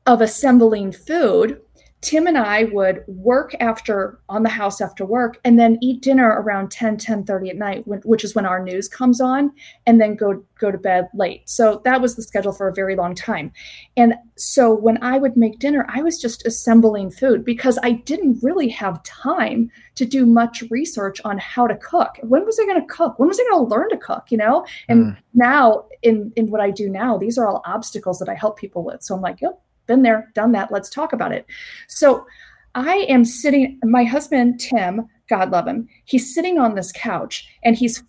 of 0.07 0.21
assembling 0.21 0.93
food, 0.93 1.61
Tim 2.01 2.27
and 2.27 2.39
I 2.39 2.65
would 2.65 3.03
work 3.09 3.55
after 3.61 4.21
on 4.29 4.45
the 4.45 4.49
house 4.49 4.81
after 4.81 5.05
work 5.05 5.41
and 5.45 5.59
then 5.59 5.79
eat 5.83 6.01
dinner 6.01 6.41
around 6.41 6.71
10 6.71 6.97
10 6.97 7.25
30 7.25 7.51
at 7.51 7.57
night 7.57 7.83
which 7.87 8.23
is 8.23 8.35
when 8.35 8.47
our 8.47 8.63
news 8.63 8.89
comes 8.89 9.21
on 9.21 9.51
and 9.87 10.01
then 10.01 10.15
go 10.15 10.45
go 10.59 10.71
to 10.71 10.79
bed 10.79 11.09
late. 11.15 11.49
So 11.49 11.81
that 11.85 12.01
was 12.01 12.17
the 12.17 12.23
schedule 12.23 12.53
for 12.53 12.69
a 12.69 12.75
very 12.75 12.95
long 12.95 13.15
time. 13.15 13.53
And 13.97 14.15
so 14.37 14.73
when 14.75 15.03
I 15.03 15.19
would 15.19 15.37
make 15.37 15.59
dinner, 15.59 15.87
I 15.89 16.03
was 16.03 16.21
just 16.21 16.47
assembling 16.47 17.11
food 17.11 17.45
because 17.45 17.79
I 17.83 17.93
didn't 17.93 18.43
really 18.43 18.69
have 18.69 19.03
time 19.03 19.71
to 19.97 20.05
do 20.05 20.27
much 20.27 20.63
research 20.71 21.21
on 21.25 21.39
how 21.39 21.67
to 21.67 21.77
cook. 21.77 22.19
When 22.23 22.45
was 22.45 22.59
I 22.59 22.65
going 22.67 22.81
to 22.81 22.87
cook? 22.87 23.19
When 23.19 23.29
was 23.29 23.41
I 23.41 23.45
going 23.51 23.65
to 23.67 23.75
learn 23.75 23.89
to 23.91 23.99
cook, 23.99 24.27
you 24.31 24.39
know? 24.39 24.65
And 24.89 25.07
mm. 25.07 25.17
now 25.35 25.87
in 26.03 26.33
in 26.37 26.51
what 26.51 26.61
I 26.61 26.71
do 26.71 26.89
now, 26.89 27.19
these 27.19 27.39
are 27.39 27.47
all 27.47 27.63
obstacles 27.65 28.19
that 28.19 28.29
I 28.29 28.35
help 28.35 28.59
people 28.59 28.85
with. 28.85 29.03
So 29.03 29.15
I'm 29.15 29.21
like, 29.21 29.41
yep, 29.41 29.61
been 29.89 30.03
there, 30.03 30.31
done 30.35 30.53
that. 30.53 30.71
Let's 30.71 30.89
talk 30.89 31.13
about 31.13 31.33
it. 31.33 31.47
So 31.89 32.25
I 32.77 32.99
am 33.09 33.25
sitting, 33.25 33.81
my 33.83 34.05
husband, 34.05 34.61
Tim, 34.61 35.09
God 35.29 35.51
love 35.51 35.67
him, 35.67 35.89
he's 36.05 36.33
sitting 36.33 36.59
on 36.59 36.75
this 36.75 36.93
couch 36.93 37.49
and 37.65 37.77
he's 37.77 38.05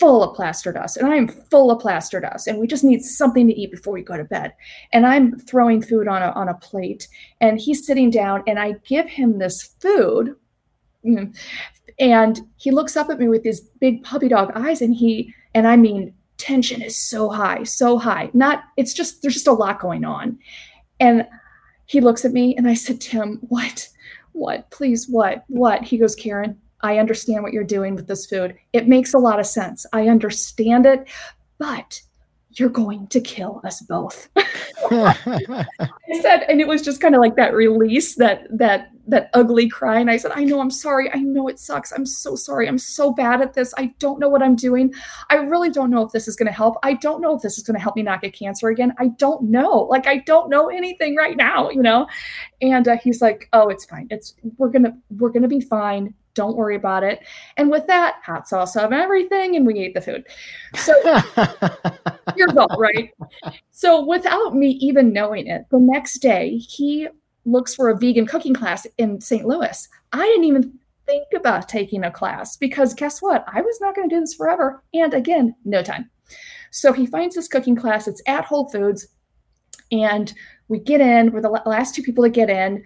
full 0.00 0.24
of 0.24 0.34
plaster 0.34 0.72
dust 0.72 0.96
and 0.96 1.06
I'm 1.06 1.28
full 1.28 1.70
of 1.70 1.80
plaster 1.80 2.20
dust 2.20 2.46
and 2.46 2.58
we 2.58 2.66
just 2.66 2.84
need 2.84 3.02
something 3.02 3.46
to 3.46 3.54
eat 3.54 3.70
before 3.70 3.92
we 3.92 4.02
go 4.02 4.16
to 4.16 4.24
bed. 4.24 4.52
And 4.92 5.06
I'm 5.06 5.38
throwing 5.38 5.82
food 5.82 6.08
on 6.08 6.22
a, 6.22 6.30
on 6.30 6.48
a 6.48 6.54
plate 6.54 7.06
and 7.40 7.60
he's 7.60 7.86
sitting 7.86 8.10
down 8.10 8.42
and 8.46 8.58
I 8.58 8.72
give 8.86 9.08
him 9.08 9.38
this 9.38 9.62
food 9.80 10.36
and 11.98 12.40
he 12.56 12.70
looks 12.70 12.96
up 12.96 13.10
at 13.10 13.20
me 13.20 13.28
with 13.28 13.42
these 13.42 13.60
big 13.60 14.02
puppy 14.02 14.28
dog 14.28 14.52
eyes 14.54 14.80
and 14.82 14.94
he, 14.94 15.32
and 15.54 15.66
I 15.66 15.76
mean, 15.76 16.14
tension 16.38 16.82
is 16.82 16.96
so 16.96 17.28
high, 17.28 17.62
so 17.62 17.98
high. 17.98 18.30
Not, 18.32 18.64
it's 18.76 18.94
just, 18.94 19.22
there's 19.22 19.34
just 19.34 19.46
a 19.46 19.52
lot 19.52 19.80
going 19.80 20.04
on. 20.04 20.38
And 21.00 21.26
he 21.86 22.00
looks 22.00 22.24
at 22.24 22.32
me 22.32 22.56
and 22.56 22.68
I 22.68 22.74
said, 22.74 23.00
Tim, 23.00 23.38
what? 23.48 23.88
What? 24.32 24.70
Please, 24.70 25.08
what? 25.08 25.44
What? 25.48 25.82
He 25.82 25.98
goes, 25.98 26.16
Caryn, 26.16 26.56
I 26.80 26.98
understand 26.98 27.42
what 27.42 27.52
you're 27.52 27.64
doing 27.64 27.94
with 27.94 28.06
this 28.06 28.26
food. 28.26 28.56
It 28.72 28.88
makes 28.88 29.14
a 29.14 29.18
lot 29.18 29.40
of 29.40 29.46
sense. 29.46 29.86
I 29.92 30.08
understand 30.08 30.86
it, 30.86 31.08
but 31.58 32.00
you're 32.58 32.68
going 32.68 33.06
to 33.08 33.20
kill 33.20 33.60
us 33.64 33.80
both. 33.82 34.28
I 34.90 35.66
said, 36.20 36.44
and 36.48 36.60
it 36.60 36.68
was 36.68 36.82
just 36.82 37.00
kind 37.00 37.14
of 37.14 37.20
like 37.20 37.36
that 37.36 37.54
release, 37.54 38.14
that 38.16 38.46
that 38.50 38.90
that 39.06 39.30
ugly 39.34 39.68
cry. 39.68 40.00
And 40.00 40.10
I 40.10 40.16
said, 40.16 40.32
I 40.34 40.44
know 40.44 40.60
I'm 40.60 40.70
sorry. 40.70 41.12
I 41.12 41.18
know 41.18 41.48
it 41.48 41.58
sucks. 41.58 41.92
I'm 41.92 42.06
so 42.06 42.36
sorry. 42.36 42.66
I'm 42.66 42.78
so 42.78 43.12
bad 43.12 43.42
at 43.42 43.52
this. 43.52 43.74
I 43.76 43.94
don't 43.98 44.18
know 44.18 44.28
what 44.28 44.42
I'm 44.42 44.56
doing. 44.56 44.94
I 45.30 45.36
really 45.36 45.70
don't 45.70 45.90
know 45.90 46.02
if 46.02 46.12
this 46.12 46.26
is 46.26 46.36
going 46.36 46.46
to 46.46 46.52
help. 46.52 46.76
I 46.82 46.94
don't 46.94 47.20
know 47.20 47.34
if 47.36 47.42
this 47.42 47.58
is 47.58 47.64
going 47.64 47.76
to 47.76 47.82
help 47.82 47.96
me 47.96 48.02
not 48.02 48.22
get 48.22 48.32
cancer 48.32 48.68
again. 48.68 48.94
I 48.98 49.08
don't 49.08 49.42
know. 49.42 49.86
Like 49.90 50.06
I 50.06 50.18
don't 50.18 50.48
know 50.48 50.68
anything 50.68 51.16
right 51.16 51.36
now, 51.36 51.70
you 51.70 51.82
know. 51.82 52.06
And 52.62 52.88
uh, 52.88 52.96
he's 52.96 53.20
like, 53.20 53.48
"Oh, 53.52 53.68
it's 53.68 53.84
fine. 53.84 54.06
It's 54.10 54.34
we're 54.56 54.70
gonna 54.70 54.96
we're 55.10 55.30
gonna 55.30 55.48
be 55.48 55.60
fine. 55.60 56.14
Don't 56.34 56.56
worry 56.56 56.76
about 56.76 57.04
it. 57.04 57.20
And 57.56 57.70
with 57.70 57.86
that, 57.86 58.16
hot 58.24 58.48
sauce 58.48 58.76
on 58.76 58.92
everything, 58.92 59.56
and 59.56 59.66
we 59.66 59.78
ate 59.78 59.94
the 59.94 60.00
food. 60.00 60.26
So 60.76 60.92
your 62.36 62.48
goal, 62.48 62.68
right? 62.78 63.10
So 63.70 64.04
without 64.04 64.54
me 64.54 64.70
even 64.80 65.12
knowing 65.12 65.46
it, 65.46 65.66
the 65.70 65.78
next 65.78 66.18
day 66.18 66.56
he 66.56 67.08
looks 67.44 67.74
for 67.74 67.90
a 67.90 67.96
vegan 67.96 68.26
cooking 68.26 68.54
class 68.54 68.86
in 68.98 69.20
St. 69.20 69.46
Louis. 69.46 69.88
I 70.12 70.24
didn't 70.24 70.44
even 70.44 70.78
think 71.06 71.26
about 71.34 71.68
taking 71.68 72.04
a 72.04 72.10
class 72.10 72.56
because 72.56 72.94
guess 72.94 73.20
what? 73.20 73.44
I 73.46 73.60
was 73.60 73.78
not 73.80 73.94
going 73.94 74.08
to 74.08 74.14
do 74.14 74.20
this 74.20 74.34
forever. 74.34 74.82
And 74.94 75.14
again, 75.14 75.54
no 75.64 75.82
time. 75.82 76.10
So 76.70 76.92
he 76.92 77.06
finds 77.06 77.34
this 77.34 77.48
cooking 77.48 77.76
class. 77.76 78.08
It's 78.08 78.22
at 78.26 78.44
Whole 78.44 78.68
Foods. 78.68 79.08
And 79.92 80.32
we 80.68 80.78
get 80.78 81.00
in, 81.00 81.30
we're 81.30 81.42
the 81.42 81.50
last 81.50 81.94
two 81.94 82.02
people 82.02 82.24
to 82.24 82.30
get 82.30 82.50
in 82.50 82.82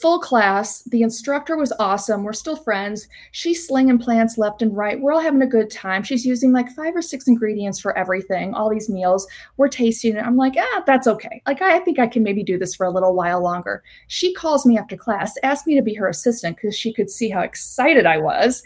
full 0.00 0.18
class. 0.18 0.82
The 0.84 1.02
instructor 1.02 1.56
was 1.56 1.72
awesome. 1.78 2.24
We're 2.24 2.32
still 2.32 2.56
friends. 2.56 3.08
She's 3.32 3.66
slinging 3.66 3.98
plants 3.98 4.38
left 4.38 4.62
and 4.62 4.76
right. 4.76 5.00
We're 5.00 5.12
all 5.12 5.20
having 5.20 5.42
a 5.42 5.46
good 5.46 5.70
time. 5.70 6.02
She's 6.02 6.24
using 6.24 6.52
like 6.52 6.70
five 6.70 6.94
or 6.96 7.02
six 7.02 7.28
ingredients 7.28 7.80
for 7.80 7.96
everything, 7.96 8.54
all 8.54 8.70
these 8.70 8.88
meals. 8.88 9.26
We're 9.56 9.68
tasting 9.68 10.16
it. 10.16 10.24
I'm 10.24 10.36
like, 10.36 10.54
ah, 10.58 10.82
that's 10.86 11.06
okay. 11.06 11.42
Like, 11.46 11.62
I 11.62 11.78
think 11.80 11.98
I 11.98 12.06
can 12.06 12.22
maybe 12.22 12.42
do 12.42 12.58
this 12.58 12.74
for 12.74 12.86
a 12.86 12.90
little 12.90 13.14
while 13.14 13.42
longer. 13.42 13.82
She 14.08 14.34
calls 14.34 14.66
me 14.66 14.78
after 14.78 14.96
class, 14.96 15.34
asked 15.42 15.66
me 15.66 15.74
to 15.76 15.82
be 15.82 15.94
her 15.94 16.08
assistant 16.08 16.56
because 16.56 16.76
she 16.76 16.92
could 16.92 17.10
see 17.10 17.28
how 17.28 17.40
excited 17.40 18.06
I 18.06 18.18
was. 18.18 18.62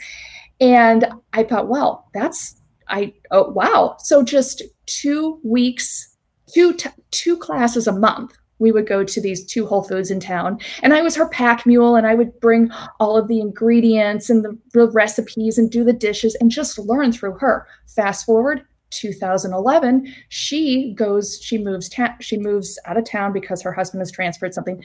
And 0.60 1.06
I 1.32 1.44
thought, 1.44 1.68
well, 1.68 2.08
that's, 2.14 2.60
I, 2.88 3.12
oh, 3.30 3.50
wow. 3.50 3.96
So 3.98 4.22
just 4.22 4.62
two 4.86 5.40
weeks, 5.42 6.16
two, 6.52 6.72
t- 6.74 6.90
two 7.10 7.36
classes 7.36 7.86
a 7.86 7.92
month 7.92 8.36
we 8.58 8.72
would 8.72 8.86
go 8.86 9.04
to 9.04 9.20
these 9.20 9.44
two 9.44 9.66
Whole 9.66 9.82
Foods 9.82 10.10
in 10.10 10.20
town. 10.20 10.58
And 10.82 10.94
I 10.94 11.02
was 11.02 11.16
her 11.16 11.28
pack 11.28 11.66
mule, 11.66 11.96
and 11.96 12.06
I 12.06 12.14
would 12.14 12.38
bring 12.40 12.70
all 13.00 13.16
of 13.16 13.28
the 13.28 13.40
ingredients 13.40 14.30
and 14.30 14.44
the, 14.44 14.58
the 14.72 14.90
recipes 14.90 15.58
and 15.58 15.70
do 15.70 15.84
the 15.84 15.92
dishes 15.92 16.34
and 16.40 16.50
just 16.50 16.78
learn 16.78 17.12
through 17.12 17.38
her. 17.38 17.66
Fast 17.86 18.26
forward 18.26 18.64
2011 18.90 20.14
she 20.28 20.94
goes 20.94 21.40
she 21.42 21.58
moves 21.58 21.88
ta- 21.88 22.16
she 22.20 22.38
moves 22.38 22.78
out 22.86 22.96
of 22.96 23.04
town 23.04 23.32
because 23.32 23.60
her 23.60 23.72
husband 23.72 24.00
has 24.00 24.12
transferred 24.12 24.54
something. 24.54 24.82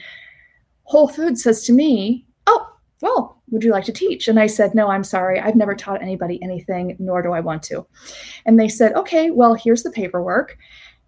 Whole 0.84 1.08
foods 1.08 1.42
says 1.42 1.64
to 1.64 1.72
me 1.72 2.26
oh 2.46 2.66
well 3.00 3.40
would 3.50 3.62
you 3.62 3.70
like 3.70 3.84
to 3.84 3.92
teach? 3.92 4.28
And 4.28 4.40
i 4.40 4.46
said 4.46 4.74
no 4.74 4.88
i'm 4.88 5.04
sorry. 5.04 5.38
I've 5.38 5.54
never 5.56 5.74
taught 5.74 6.02
anybody 6.02 6.42
anything 6.42 6.96
nor 6.98 7.22
do 7.22 7.32
i 7.32 7.40
want 7.40 7.62
to. 7.64 7.86
And 8.44 8.58
they 8.58 8.68
said 8.68 8.92
okay 8.94 9.30
well 9.30 9.54
here's 9.54 9.84
the 9.84 9.90
paperwork 9.90 10.58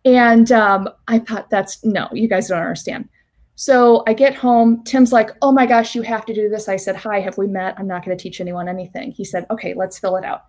and 0.04 0.52
um, 0.52 0.88
I 1.08 1.18
thought, 1.18 1.50
that's 1.50 1.84
no, 1.84 2.08
you 2.12 2.28
guys 2.28 2.48
don't 2.48 2.60
understand. 2.60 3.08
So 3.56 4.02
I 4.06 4.14
get 4.14 4.34
home. 4.34 4.82
Tim's 4.84 5.12
like, 5.12 5.30
oh 5.40 5.52
my 5.52 5.64
gosh, 5.64 5.94
you 5.94 6.02
have 6.02 6.26
to 6.26 6.34
do 6.34 6.48
this. 6.48 6.68
I 6.68 6.76
said, 6.76 6.96
hi, 6.96 7.20
have 7.20 7.38
we 7.38 7.46
met? 7.46 7.76
I'm 7.78 7.86
not 7.86 8.04
going 8.04 8.16
to 8.16 8.22
teach 8.22 8.40
anyone 8.40 8.68
anything. 8.68 9.12
He 9.12 9.24
said, 9.24 9.46
okay, 9.50 9.74
let's 9.74 9.98
fill 9.98 10.16
it 10.16 10.24
out. 10.24 10.44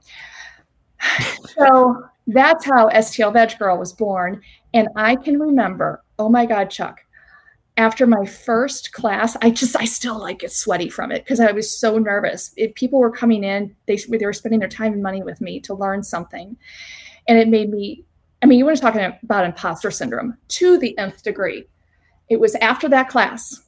so 1.56 2.04
that's 2.28 2.66
how 2.66 2.90
STL 2.90 3.32
Veg 3.32 3.58
Girl 3.60 3.78
was 3.78 3.94
born. 3.94 4.42
And 4.74 4.90
I 4.96 5.16
can 5.16 5.40
remember, 5.40 6.04
oh 6.18 6.30
my 6.30 6.46
God, 6.46 6.72
Chuck, 6.72 7.02
after 7.78 8.08
my 8.08 8.26
first 8.26 8.92
class, 8.92 9.38
I 9.42 9.52
just, 9.52 9.76
I 9.76 9.86
still 9.86 10.20
like 10.20 10.40
get 10.40 10.52
sweaty 10.52 10.90
from 10.90 11.12
it 11.12 11.24
because 11.24 11.40
I 11.40 11.52
was 11.52 11.78
so 11.78 12.00
nervous. 12.00 12.52
If 12.58 12.74
people 12.74 13.00
were 13.00 13.12
coming 13.12 13.44
in, 13.44 13.76
they, 13.86 13.98
they 13.98 14.26
were 14.26 14.34
spending 14.34 14.60
their 14.60 14.70
time 14.70 14.94
and 14.94 15.04
money 15.04 15.22
with 15.22 15.42
me 15.42 15.60
to 15.62 15.76
learn 15.76 16.02
something. 16.02 16.58
And 17.28 17.38
it 17.38 17.50
made 17.50 17.70
me 17.70 18.06
I 18.42 18.46
mean, 18.46 18.60
you 18.60 18.66
want 18.66 18.78
to 18.78 18.82
talk 18.82 18.96
about 19.24 19.46
imposter 19.46 19.92
syndrome 19.92 20.38
to 20.50 20.78
the 20.78 20.98
nth 20.98 21.24
degree. 21.24 21.66
It 22.30 22.40
was 22.40 22.56
after 22.56 22.90
that 22.90 23.10
class, 23.10 23.62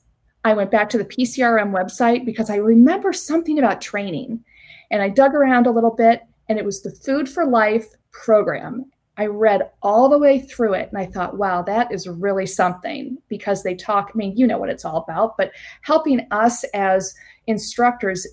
I 0.43 0.53
went 0.53 0.71
back 0.71 0.89
to 0.89 0.97
the 0.97 1.05
PCRM 1.05 1.71
website 1.71 2.25
because 2.25 2.49
I 2.49 2.55
remember 2.55 3.11
something 3.13 3.59
about 3.59 3.81
training. 3.81 4.43
And 4.91 5.01
I 5.01 5.09
dug 5.09 5.35
around 5.35 5.67
a 5.67 5.71
little 5.71 5.91
bit, 5.91 6.21
and 6.47 6.57
it 6.57 6.63
was 6.63 6.81
the 6.81 6.91
Food 6.91 7.27
for 7.27 7.45
Life 7.45 7.87
program. 8.11 8.89
I 9.17 9.25
read 9.25 9.71
all 9.81 10.09
the 10.09 10.19
way 10.19 10.39
through 10.39 10.75
it 10.75 10.89
and 10.89 10.99
I 10.99 11.07
thought, 11.07 11.37
wow, 11.37 11.63
that 11.63 11.91
is 11.91 12.07
really 12.07 12.45
something 12.45 13.17
because 13.29 13.63
they 13.63 13.73
talk. 13.73 14.11
I 14.13 14.17
mean, 14.17 14.37
you 14.37 14.45
know 14.45 14.59
what 14.59 14.69
it's 14.69 14.85
all 14.85 14.97
about, 14.97 15.37
but 15.37 15.51
helping 15.81 16.27
us 16.29 16.63
as 16.75 17.15
instructors, 17.47 18.27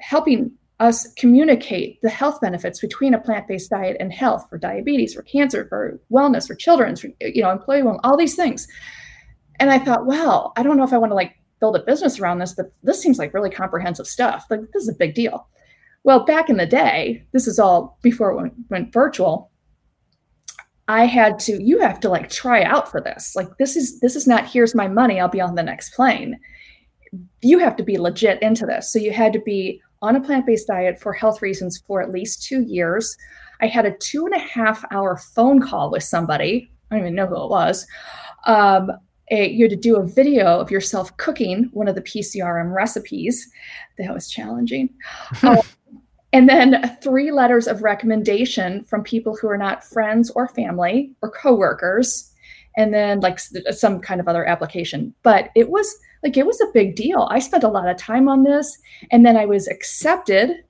helping 0.00 0.52
us 0.78 1.10
communicate 1.14 2.00
the 2.02 2.10
health 2.10 2.40
benefits 2.40 2.80
between 2.80 3.14
a 3.14 3.20
plant-based 3.20 3.70
diet 3.70 3.96
and 3.98 4.12
health 4.12 4.46
for 4.50 4.58
diabetes, 4.58 5.14
for 5.14 5.22
cancer, 5.22 5.66
for 5.68 5.98
wellness, 6.12 6.46
for 6.46 6.54
children, 6.54 6.94
for 6.96 7.08
you 7.20 7.42
know, 7.42 7.50
employee 7.50 7.82
wellness, 7.82 8.00
all 8.04 8.16
these 8.16 8.34
things. 8.34 8.68
And 9.58 9.70
I 9.70 9.78
thought, 9.78 10.06
well, 10.06 10.52
I 10.56 10.62
don't 10.62 10.76
know 10.76 10.84
if 10.84 10.92
I 10.92 10.98
want 10.98 11.10
to 11.10 11.16
like 11.16 11.34
build 11.60 11.76
a 11.76 11.84
business 11.84 12.20
around 12.20 12.38
this, 12.38 12.52
but 12.52 12.66
this 12.82 13.00
seems 13.00 13.18
like 13.18 13.32
really 13.32 13.50
comprehensive 13.50 14.06
stuff. 14.06 14.44
Like 14.50 14.60
this 14.74 14.82
is 14.82 14.90
a 14.90 14.94
big 14.94 15.14
deal. 15.14 15.48
Well, 16.04 16.24
back 16.24 16.50
in 16.50 16.58
the 16.58 16.66
day, 16.66 17.26
this 17.32 17.46
is 17.46 17.58
all 17.58 17.98
before 18.02 18.30
it 18.30 18.36
went, 18.36 18.52
went 18.68 18.92
virtual. 18.92 19.50
I 20.88 21.06
had 21.06 21.38
to, 21.40 21.60
you 21.60 21.80
have 21.80 21.98
to 22.00 22.08
like 22.08 22.28
try 22.28 22.62
out 22.62 22.90
for 22.90 23.00
this. 23.00 23.34
Like 23.34 23.48
this 23.58 23.74
is 23.74 23.98
this 24.00 24.14
is 24.14 24.26
not 24.26 24.46
here's 24.46 24.74
my 24.74 24.86
money, 24.86 25.18
I'll 25.18 25.28
be 25.28 25.40
on 25.40 25.56
the 25.56 25.62
next 25.62 25.94
plane. 25.94 26.38
You 27.40 27.58
have 27.58 27.76
to 27.76 27.82
be 27.82 27.98
legit 27.98 28.40
into 28.42 28.66
this. 28.66 28.92
So 28.92 28.98
you 28.98 29.10
had 29.10 29.32
to 29.32 29.40
be 29.40 29.80
on 30.02 30.16
a 30.16 30.20
plant 30.20 30.46
based 30.46 30.66
diet 30.66 31.00
for 31.00 31.12
health 31.12 31.42
reasons 31.42 31.82
for 31.86 32.02
at 32.02 32.12
least 32.12 32.42
two 32.42 32.62
years. 32.62 33.16
I 33.60 33.66
had 33.66 33.86
a 33.86 33.96
two 33.96 34.26
and 34.26 34.34
a 34.34 34.38
half 34.38 34.84
hour 34.90 35.16
phone 35.16 35.60
call 35.60 35.90
with 35.90 36.02
somebody. 36.02 36.70
I 36.90 36.96
don't 36.96 37.04
even 37.04 37.14
know 37.14 37.26
who 37.26 37.42
it 37.42 37.50
was. 37.50 37.86
Um, 38.44 38.90
a, 39.30 39.50
you 39.50 39.64
had 39.64 39.70
to 39.70 39.76
do 39.76 39.96
a 39.96 40.06
video 40.06 40.60
of 40.60 40.70
yourself 40.70 41.16
cooking 41.16 41.68
one 41.72 41.88
of 41.88 41.94
the 41.94 42.02
PCRM 42.02 42.72
recipes. 42.72 43.50
That 43.98 44.14
was 44.14 44.30
challenging. 44.30 44.90
um, 45.42 45.58
and 46.32 46.48
then 46.48 46.96
three 47.02 47.32
letters 47.32 47.66
of 47.66 47.82
recommendation 47.82 48.84
from 48.84 49.02
people 49.02 49.36
who 49.36 49.48
are 49.48 49.58
not 49.58 49.82
friends 49.82 50.30
or 50.30 50.48
family 50.48 51.12
or 51.22 51.30
coworkers. 51.30 52.32
And 52.76 52.92
then 52.92 53.20
like 53.20 53.40
some 53.40 54.00
kind 54.00 54.20
of 54.20 54.28
other 54.28 54.44
application. 54.44 55.14
But 55.22 55.48
it 55.54 55.70
was 55.70 55.98
like 56.26 56.36
it 56.36 56.46
was 56.46 56.60
a 56.60 56.72
big 56.74 56.96
deal. 56.96 57.28
I 57.30 57.38
spent 57.38 57.62
a 57.62 57.68
lot 57.68 57.88
of 57.88 57.96
time 57.96 58.28
on 58.28 58.42
this 58.42 58.78
and 59.12 59.24
then 59.24 59.36
I 59.36 59.46
was 59.46 59.68
accepted. 59.68 60.64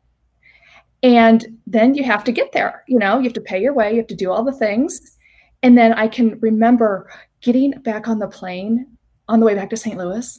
And 1.03 1.47
then 1.67 1.95
you 1.95 2.05
have 2.05 2.25
to 2.25 2.33
get 2.33 2.53
there. 2.53 2.85
You 2.89 2.99
know, 2.99 3.17
you 3.17 3.25
have 3.25 3.33
to 3.33 3.41
pay 3.41 3.61
your 3.63 3.73
way, 3.73 3.93
you 3.93 3.97
have 3.97 4.07
to 4.09 4.15
do 4.15 4.31
all 4.31 4.45
the 4.45 4.53
things. 4.53 5.01
And 5.63 5.79
then 5.79 5.95
I 5.95 6.09
can 6.09 6.39
remember 6.41 7.11
getting 7.41 7.71
back 7.71 8.07
on 8.07 8.19
the 8.19 8.29
plane 8.29 8.99
on 9.29 9.41
the 9.41 9.47
way 9.47 9.55
back 9.55 9.71
to 9.71 9.79
St. 9.79 9.97
Louis. 9.97 10.39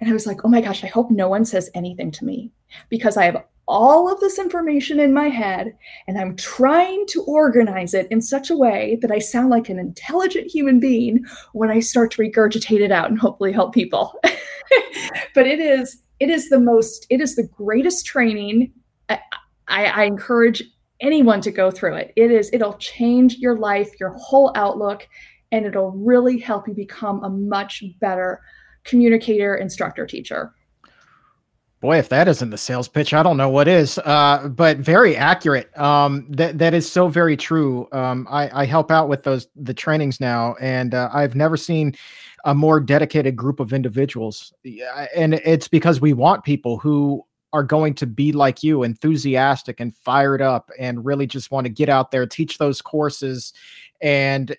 And 0.00 0.08
I 0.08 0.14
was 0.14 0.26
like, 0.26 0.42
oh 0.42 0.48
my 0.48 0.62
gosh, 0.62 0.84
I 0.84 0.86
hope 0.86 1.10
no 1.10 1.28
one 1.28 1.44
says 1.44 1.68
anything 1.74 2.10
to 2.12 2.24
me 2.24 2.50
because 2.88 3.18
I 3.18 3.26
have 3.26 3.44
all 3.70 4.12
of 4.12 4.18
this 4.18 4.36
information 4.36 4.98
in 4.98 5.14
my 5.14 5.28
head 5.28 5.76
and 6.08 6.18
I'm 6.18 6.34
trying 6.34 7.06
to 7.10 7.22
organize 7.22 7.94
it 7.94 8.08
in 8.10 8.20
such 8.20 8.50
a 8.50 8.56
way 8.56 8.98
that 9.00 9.12
I 9.12 9.20
sound 9.20 9.48
like 9.48 9.68
an 9.68 9.78
intelligent 9.78 10.50
human 10.50 10.80
being 10.80 11.24
when 11.52 11.70
I 11.70 11.78
start 11.78 12.10
to 12.12 12.22
regurgitate 12.22 12.80
it 12.80 12.90
out 12.90 13.08
and 13.08 13.18
hopefully 13.18 13.52
help 13.52 13.72
people. 13.72 14.18
but 15.34 15.46
it 15.46 15.60
is 15.60 16.02
it 16.18 16.30
is 16.30 16.48
the 16.48 16.58
most 16.58 17.06
it 17.10 17.20
is 17.20 17.36
the 17.36 17.46
greatest 17.46 18.04
training. 18.04 18.72
I, 19.08 19.20
I 19.68 20.04
encourage 20.04 20.64
anyone 21.00 21.40
to 21.42 21.52
go 21.52 21.70
through 21.70 21.94
it. 21.94 22.12
It 22.16 22.32
is 22.32 22.50
it'll 22.52 22.74
change 22.74 23.36
your 23.36 23.56
life, 23.56 23.88
your 24.00 24.10
whole 24.10 24.52
outlook, 24.56 25.06
and 25.52 25.64
it'll 25.64 25.92
really 25.92 26.38
help 26.38 26.66
you 26.66 26.74
become 26.74 27.22
a 27.22 27.30
much 27.30 27.84
better 28.00 28.42
communicator, 28.82 29.54
instructor, 29.54 30.06
teacher. 30.06 30.54
Boy, 31.80 31.96
if 31.96 32.10
that 32.10 32.28
isn't 32.28 32.50
the 32.50 32.58
sales 32.58 32.88
pitch, 32.88 33.14
I 33.14 33.22
don't 33.22 33.38
know 33.38 33.48
what 33.48 33.66
is. 33.66 33.98
Uh, 33.98 34.48
but 34.48 34.76
very 34.76 35.16
accurate. 35.16 35.76
Um, 35.78 36.26
that 36.28 36.58
that 36.58 36.74
is 36.74 36.90
so 36.90 37.08
very 37.08 37.38
true. 37.38 37.88
Um, 37.92 38.28
I, 38.30 38.62
I 38.62 38.64
help 38.66 38.90
out 38.90 39.08
with 39.08 39.22
those 39.22 39.48
the 39.56 39.72
trainings 39.72 40.20
now, 40.20 40.56
and 40.60 40.94
uh, 40.94 41.08
I've 41.12 41.34
never 41.34 41.56
seen 41.56 41.94
a 42.44 42.54
more 42.54 42.80
dedicated 42.80 43.34
group 43.34 43.60
of 43.60 43.72
individuals. 43.72 44.52
And 45.16 45.34
it's 45.34 45.68
because 45.68 46.02
we 46.02 46.12
want 46.12 46.44
people 46.44 46.78
who 46.78 47.24
are 47.52 47.64
going 47.64 47.94
to 47.94 48.06
be 48.06 48.32
like 48.32 48.62
you, 48.62 48.82
enthusiastic 48.82 49.80
and 49.80 49.96
fired 49.96 50.42
up, 50.42 50.70
and 50.78 51.04
really 51.04 51.26
just 51.26 51.50
want 51.50 51.64
to 51.64 51.72
get 51.72 51.88
out 51.88 52.10
there, 52.10 52.26
teach 52.26 52.58
those 52.58 52.82
courses, 52.82 53.54
and 54.02 54.54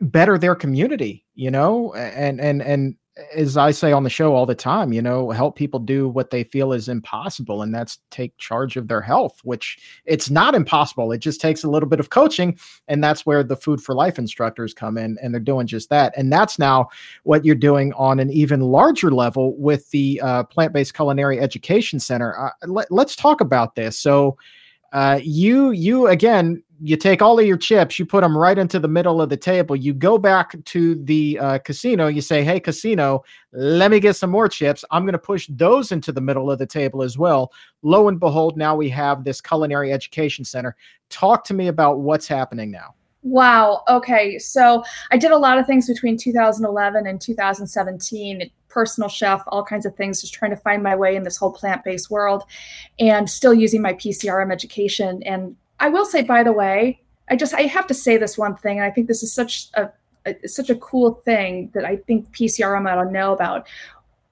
better 0.00 0.38
their 0.38 0.56
community. 0.56 1.24
You 1.36 1.52
know, 1.52 1.94
and 1.94 2.40
and 2.40 2.60
and 2.62 2.96
as 3.34 3.56
I 3.56 3.70
say 3.70 3.92
on 3.92 4.04
the 4.04 4.10
show 4.10 4.34
all 4.34 4.46
the 4.46 4.54
time, 4.54 4.92
you 4.92 5.02
know, 5.02 5.30
help 5.30 5.56
people 5.56 5.80
do 5.80 6.08
what 6.08 6.30
they 6.30 6.44
feel 6.44 6.72
is 6.72 6.88
impossible, 6.88 7.62
and 7.62 7.74
that's 7.74 7.98
take 8.10 8.36
charge 8.38 8.76
of 8.76 8.88
their 8.88 9.00
health, 9.00 9.40
which 9.44 9.78
it's 10.04 10.30
not 10.30 10.54
impossible. 10.54 11.12
It 11.12 11.18
just 11.18 11.40
takes 11.40 11.64
a 11.64 11.70
little 11.70 11.88
bit 11.88 12.00
of 12.00 12.10
coaching. 12.10 12.58
And 12.88 13.02
that's 13.02 13.26
where 13.26 13.42
the 13.42 13.56
food 13.56 13.80
for 13.80 13.94
life 13.94 14.18
instructors 14.18 14.74
come 14.74 14.96
in, 14.98 15.18
and 15.22 15.32
they're 15.32 15.40
doing 15.40 15.66
just 15.66 15.90
that. 15.90 16.14
And 16.16 16.32
that's 16.32 16.58
now 16.58 16.88
what 17.24 17.44
you're 17.44 17.54
doing 17.54 17.92
on 17.94 18.20
an 18.20 18.30
even 18.30 18.60
larger 18.60 19.10
level 19.10 19.56
with 19.56 19.90
the 19.90 20.20
uh, 20.22 20.44
Plant 20.44 20.72
Based 20.72 20.94
Culinary 20.94 21.40
Education 21.40 22.00
Center. 22.00 22.38
Uh, 22.38 22.50
let, 22.66 22.90
let's 22.90 23.16
talk 23.16 23.40
about 23.40 23.74
this. 23.74 23.98
So, 23.98 24.36
uh, 24.92 25.20
you 25.22 25.70
you 25.70 26.06
again 26.08 26.62
you 26.80 26.96
take 26.96 27.20
all 27.22 27.38
of 27.38 27.46
your 27.46 27.56
chips, 27.56 27.98
you 27.98 28.06
put 28.06 28.22
them 28.22 28.36
right 28.36 28.56
into 28.56 28.78
the 28.78 28.88
middle 28.88 29.20
of 29.20 29.28
the 29.28 29.36
table. 29.36 29.74
You 29.74 29.92
go 29.92 30.16
back 30.16 30.54
to 30.64 30.94
the 30.94 31.38
uh, 31.40 31.58
casino. 31.58 32.06
You 32.06 32.20
say, 32.20 32.44
"Hey, 32.44 32.60
casino, 32.60 33.24
let 33.52 33.90
me 33.90 34.00
get 34.00 34.14
some 34.14 34.30
more 34.30 34.48
chips. 34.48 34.84
I'm 34.90 35.02
going 35.02 35.12
to 35.12 35.18
push 35.18 35.48
those 35.50 35.92
into 35.92 36.12
the 36.12 36.20
middle 36.20 36.50
of 36.50 36.58
the 36.58 36.66
table 36.66 37.02
as 37.02 37.18
well." 37.18 37.52
Lo 37.82 38.08
and 38.08 38.20
behold, 38.20 38.56
now 38.56 38.76
we 38.76 38.88
have 38.90 39.24
this 39.24 39.40
culinary 39.40 39.92
education 39.92 40.44
center. 40.44 40.76
Talk 41.10 41.44
to 41.44 41.54
me 41.54 41.68
about 41.68 42.00
what's 42.00 42.28
happening 42.28 42.70
now. 42.70 42.94
Wow. 43.22 43.82
Okay. 43.88 44.38
So 44.38 44.84
I 45.10 45.18
did 45.18 45.32
a 45.32 45.38
lot 45.38 45.58
of 45.58 45.66
things 45.66 45.88
between 45.88 46.16
2011 46.16 47.06
and 47.06 47.20
2017 47.20 48.50
personal 48.68 49.08
chef, 49.08 49.42
all 49.48 49.64
kinds 49.64 49.86
of 49.86 49.94
things, 49.96 50.20
just 50.20 50.34
trying 50.34 50.50
to 50.50 50.56
find 50.56 50.82
my 50.82 50.94
way 50.94 51.16
in 51.16 51.22
this 51.22 51.36
whole 51.36 51.52
plant 51.52 51.84
based 51.84 52.10
world 52.10 52.44
and 52.98 53.28
still 53.28 53.54
using 53.54 53.82
my 53.82 53.94
PCRM 53.94 54.52
education. 54.52 55.22
And 55.24 55.56
I 55.80 55.88
will 55.88 56.04
say, 56.04 56.22
by 56.22 56.42
the 56.42 56.52
way, 56.52 57.00
I 57.30 57.36
just 57.36 57.54
I 57.54 57.62
have 57.62 57.86
to 57.88 57.94
say 57.94 58.16
this 58.16 58.38
one 58.38 58.56
thing, 58.56 58.78
and 58.78 58.86
I 58.86 58.90
think 58.90 59.06
this 59.06 59.22
is 59.22 59.32
such 59.32 59.68
a, 59.74 59.90
a 60.26 60.48
such 60.48 60.70
a 60.70 60.76
cool 60.76 61.14
thing 61.24 61.70
that 61.74 61.84
I 61.84 61.96
think 61.96 62.30
PCRM 62.32 62.90
ought 62.90 63.02
to 63.02 63.10
know 63.10 63.32
about. 63.32 63.66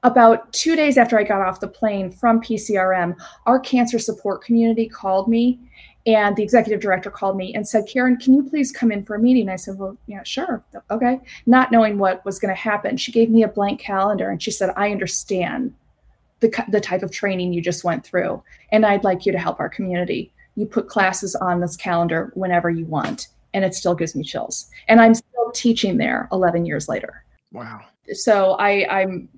About 0.03 0.53
two 0.53 0.77
days 0.77 0.99
after 0.99 1.19
I 1.19 1.25
got 1.25 1.41
off 1.41 1.59
the 1.59 1.67
plane 1.67 2.13
from 2.13 2.41
PCRM, 2.41 3.17
our 3.47 3.59
cancer 3.59 3.99
support 3.99 4.45
community 4.45 4.89
called 4.89 5.27
me 5.27 5.59
and 6.07 6.37
the 6.37 6.43
executive 6.43 6.81
director 6.81 7.11
called 7.11 7.37
me 7.37 7.55
and 7.55 7.67
said, 7.67 7.87
Caryn, 7.87 8.21
can 8.21 8.35
you 8.35 8.43
please 8.49 8.71
come 8.71 8.93
in 8.93 9.05
for 9.05 9.17
a 9.17 9.21
meeting? 9.21 9.49
I 9.49 9.57
said, 9.57 9.79
Well, 9.79 9.97
yeah, 10.07 10.23
sure. 10.23 10.63
Okay. 10.91 11.21
Not 11.47 11.73
knowing 11.73 11.99
what 11.99 12.25
was 12.25 12.39
going 12.39 12.55
to 12.55 12.61
happen, 12.61 12.97
she 12.97 13.13
gave 13.13 13.31
me 13.31 13.43
a 13.43 13.49
blank 13.49 13.81
calendar 13.81 14.31
and 14.31 14.43
she 14.43 14.51
said, 14.51 14.73
I 14.77 14.91
understand 14.93 15.75
the, 16.41 16.53
the 16.69 16.81
type 16.81 17.03
of 17.03 17.11
training 17.11 17.53
you 17.53 17.63
just 17.63 17.83
went 17.83 18.05
through, 18.05 18.43
and 18.71 18.85
I'd 18.85 19.05
like 19.05 19.25
you 19.25 19.33
to 19.33 19.39
help 19.39 19.59
our 19.59 19.71
community 19.71 20.33
you 20.57 20.67
put 20.67 20.89
classes 20.89 21.35
on 21.37 21.61
this 21.61 21.77
calendar 21.77 22.33
whenever 22.35 22.69
you 22.71 22.87
want 22.87 23.29
and 23.55 23.65
it 23.65 23.75
still 23.75 23.95
gives 23.95 24.17
me 24.17 24.25
chills 24.25 24.69
and 24.89 25.01
i'm 25.01 25.15
still 25.15 25.53
teaching 25.55 25.99
there 25.99 26.29
11 26.33 26.67
years 26.67 26.89
later 26.89 27.23
wow 27.53 27.81
so 28.13 28.53
i 28.53 28.87
i'm 28.91 29.29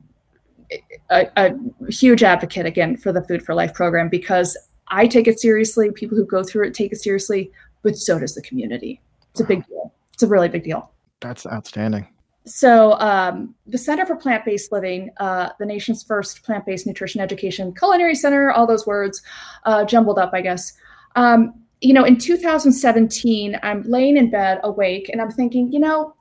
a, 1.10 1.26
a, 1.36 1.54
huge 1.88 2.22
advocate 2.22 2.66
again 2.66 2.96
for 2.96 3.10
the 3.12 3.22
food 3.22 3.42
for 3.42 3.54
life 3.54 3.72
program 3.74 4.08
because 4.08 4.56
i 4.90 5.06
take 5.06 5.26
it 5.28 5.40
seriously. 5.40 5.90
People 5.90 6.16
who 6.16 6.24
go 6.24 6.42
through 6.42 6.66
it 6.66 6.74
take 6.74 6.92
it 6.92 7.00
seriously 7.00 7.50
but 7.82 7.96
so 7.96 8.18
does 8.18 8.34
the 8.34 8.42
community. 8.42 9.00
It's 9.30 9.40
wow. 9.40 9.44
a 9.44 9.48
big 9.48 9.66
deal. 9.66 9.94
It's 10.12 10.22
a 10.22 10.26
really 10.26 10.48
big 10.48 10.64
deal. 10.64 10.90
That's 11.20 11.46
outstanding. 11.46 12.08
So 12.44 12.98
um, 12.98 13.54
the 13.66 13.78
center 13.78 14.06
for 14.06 14.16
plant-based 14.16 14.72
living 14.72 15.10
uh, 15.18 15.50
the 15.58 15.66
nation's 15.66 16.02
first 16.02 16.42
plant-based 16.42 16.86
nutrition 16.86 17.20
education 17.20 17.74
culinary 17.74 18.14
center 18.14 18.50
all 18.50 18.66
those 18.66 18.86
words 18.86 19.22
uh, 19.64 19.84
jumbled 19.84 20.18
up 20.18 20.30
i 20.32 20.40
guess. 20.40 20.72
Um, 21.16 21.54
you 21.80 21.94
know, 21.94 22.04
in 22.04 22.18
2017, 22.18 23.58
I'm 23.62 23.82
laying 23.82 24.16
in 24.16 24.30
bed 24.30 24.60
awake 24.64 25.08
and 25.08 25.20
I'm 25.20 25.30
thinking, 25.30 25.72
you 25.72 25.78
know, 25.78 26.14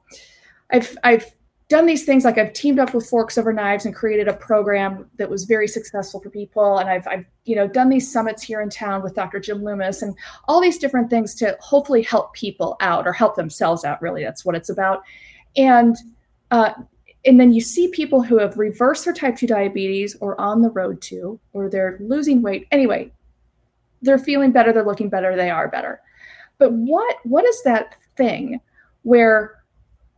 I've 0.71 0.97
I've 1.03 1.25
done 1.69 1.85
these 1.85 2.05
things 2.05 2.23
like 2.23 2.37
I've 2.37 2.53
teamed 2.53 2.79
up 2.79 2.93
with 2.93 3.09
Forks 3.09 3.37
Over 3.37 3.51
Knives 3.51 3.85
and 3.85 3.93
created 3.93 4.27
a 4.27 4.33
program 4.33 5.09
that 5.17 5.29
was 5.29 5.43
very 5.43 5.67
successful 5.67 6.21
for 6.21 6.29
people, 6.29 6.77
and 6.77 6.89
I've 6.89 7.07
I've 7.07 7.25
you 7.45 7.55
know 7.55 7.67
done 7.67 7.89
these 7.89 8.11
summits 8.11 8.43
here 8.43 8.61
in 8.61 8.69
town 8.69 9.03
with 9.03 9.15
Dr. 9.15 9.39
Jim 9.39 9.63
Loomis 9.63 10.01
and 10.01 10.15
all 10.47 10.61
these 10.61 10.77
different 10.77 11.09
things 11.09 11.35
to 11.35 11.57
hopefully 11.59 12.01
help 12.01 12.33
people 12.33 12.77
out 12.79 13.07
or 13.07 13.13
help 13.13 13.35
themselves 13.35 13.83
out. 13.83 14.01
Really, 14.01 14.23
that's 14.23 14.45
what 14.45 14.55
it's 14.55 14.69
about, 14.69 15.03
and. 15.55 15.95
Uh, 16.51 16.71
and 17.25 17.41
then 17.41 17.51
you 17.51 17.59
see 17.59 17.89
people 17.89 18.23
who 18.23 18.37
have 18.37 18.57
reversed 18.57 19.03
their 19.03 19.13
type 19.13 19.35
2 19.35 19.47
diabetes 19.47 20.15
or 20.21 20.39
on 20.39 20.61
the 20.61 20.69
road 20.69 21.01
to 21.01 21.37
or 21.51 21.67
they're 21.67 21.97
losing 21.99 22.41
weight 22.41 22.67
anyway 22.71 23.11
they're 24.01 24.19
feeling 24.19 24.51
better, 24.51 24.71
they're 24.71 24.85
looking 24.85 25.09
better, 25.09 25.35
they 25.35 25.49
are 25.49 25.67
better. 25.67 26.01
But 26.57 26.73
what 26.73 27.17
what 27.23 27.45
is 27.45 27.61
that 27.63 27.95
thing 28.15 28.59
where 29.03 29.63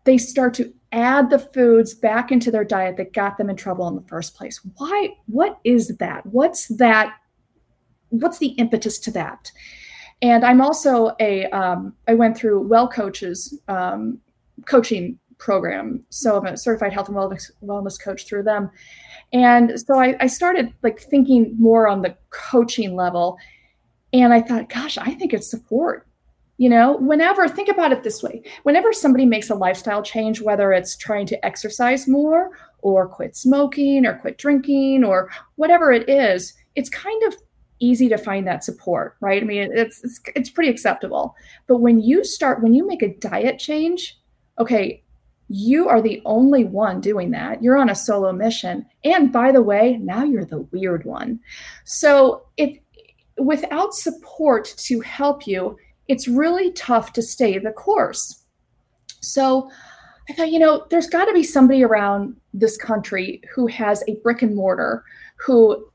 they 0.06 0.18
start 0.18 0.54
to 0.56 0.74
add 0.92 1.30
the 1.30 1.40
foods 1.40 1.94
back 1.94 2.32
into 2.32 2.52
their 2.52 2.64
diet 2.64 2.98
that 2.98 3.14
got 3.14 3.38
them 3.38 3.50
in 3.50 3.56
trouble 3.56 3.88
in 3.88 3.96
the 3.96 4.08
first 4.08 4.36
place? 4.36 4.60
Why 4.78 5.10
what 5.28 5.60
is 5.64 5.98
that? 5.98 6.26
What's 6.26 6.68
that 6.78 7.14
what's 8.10 8.40
the 8.40 8.50
impetus 8.50 9.00
to 9.00 9.12
that? 9.12 9.52
And 10.22 10.44
I'm 10.44 10.62
also 10.62 11.16
a 11.20 11.46
um, 11.48 11.94
I 12.08 12.14
went 12.14 12.38
through 12.38 12.68
Wellcoaches 12.68 13.54
um, 13.68 14.20
coaching 14.66 15.18
program, 15.38 16.04
so 16.10 16.38
I'm 16.38 16.46
a 16.46 16.58
certified 16.58 16.92
health 16.92 17.08
and 17.08 17.16
wellness, 17.16 17.50
wellness 17.64 18.02
coach 18.02 18.28
through 18.28 18.44
them. 18.44 18.70
And 19.32 19.80
so 19.80 20.00
I, 20.00 20.16
I 20.20 20.28
started 20.28 20.74
like 20.84 21.00
thinking 21.00 21.56
more 21.58 21.88
on 21.88 22.02
the 22.02 22.18
coaching 22.32 22.96
level 22.96 23.38
and 24.12 24.34
I 24.34 24.42
thought, 24.42 24.70
gosh, 24.70 24.98
I 24.98 25.14
think 25.14 25.34
it's 25.34 25.50
support. 25.50 26.08
You 26.60 26.68
know, 26.68 26.97
whenever, 26.97 27.47
think 27.47 27.70
about 27.70 27.93
it 27.93 28.03
this 28.03 28.22
way 28.22 28.43
whenever 28.64 28.91
somebody 28.91 29.26
makes 29.26 29.49
a 29.49 29.55
lifestyle 29.55 30.03
change, 30.03 30.41
whether 30.41 30.74
it's 30.74 30.97
trying 30.97 31.26
to 31.28 31.45
exercise 31.45 32.05
more 32.05 32.51
or 32.80 33.07
quit 33.07 33.38
smoking 33.38 34.05
or 34.05 34.16
quit 34.16 34.38
drinking 34.38 35.05
or 35.05 35.32
whatever 35.55 35.93
it 35.93 36.10
is, 36.10 36.53
it's 36.76 36.89
kind 36.89 37.24
of 37.24 37.34
easy 37.80 38.10
to 38.10 38.18
find 38.18 38.45
that 38.45 38.66
support, 38.66 39.16
right? 39.22 39.41
I 39.41 39.45
mean, 39.45 39.72
it's, 39.74 40.03
it's, 40.03 40.20
it's 40.36 40.49
pretty 40.49 40.70
acceptable. 40.70 41.34
But 41.66 41.78
when 41.78 42.01
you 42.01 42.26
start, 42.26 42.62
when 42.62 42.74
you 42.74 42.86
make 42.86 43.01
a 43.01 43.16
diet 43.16 43.57
change, 43.57 44.20
okay, 44.60 45.01
you 45.47 45.88
are 45.88 46.01
the 46.01 46.22
only 46.26 46.66
one 46.66 46.99
doing 46.99 47.32
that. 47.32 47.64
You're 47.64 47.78
on 47.78 47.89
a 47.89 47.95
solo 47.95 48.34
mission. 48.34 48.86
And 49.05 49.32
by 49.32 49.53
the 49.53 49.62
way, 49.62 49.97
now 50.01 50.26
you're 50.26 50.43
the 50.43 50.68
weird 50.74 51.05
one. 51.05 51.39
So 51.86 52.47
it 52.57 52.84
without 53.38 53.93
support 53.93 54.74
to 54.80 54.99
help 54.99 55.47
you, 55.47 55.78
it's 56.10 56.28
really 56.28 56.74
tough 56.74 57.14
to 57.14 57.22
stay 57.22 57.57
the 57.57 57.72
course. 57.72 58.43
So 59.22 59.70
I 60.30 60.34
thought, 60.34 60.51
you 60.51 60.60
know, 60.60 60.86
there's 60.89 61.07
got 61.07 61.26
to 61.26 61.34
be 61.34 61.43
somebody 61.43 61.84
around 61.84 62.36
this 62.53 62.78
country 62.78 63.41
who 63.53 63.68
has 63.68 64.03
a 64.07 64.16
brick 64.16 64.41
and 64.41 64.55
mortar 64.55 65.05
who 65.38 65.89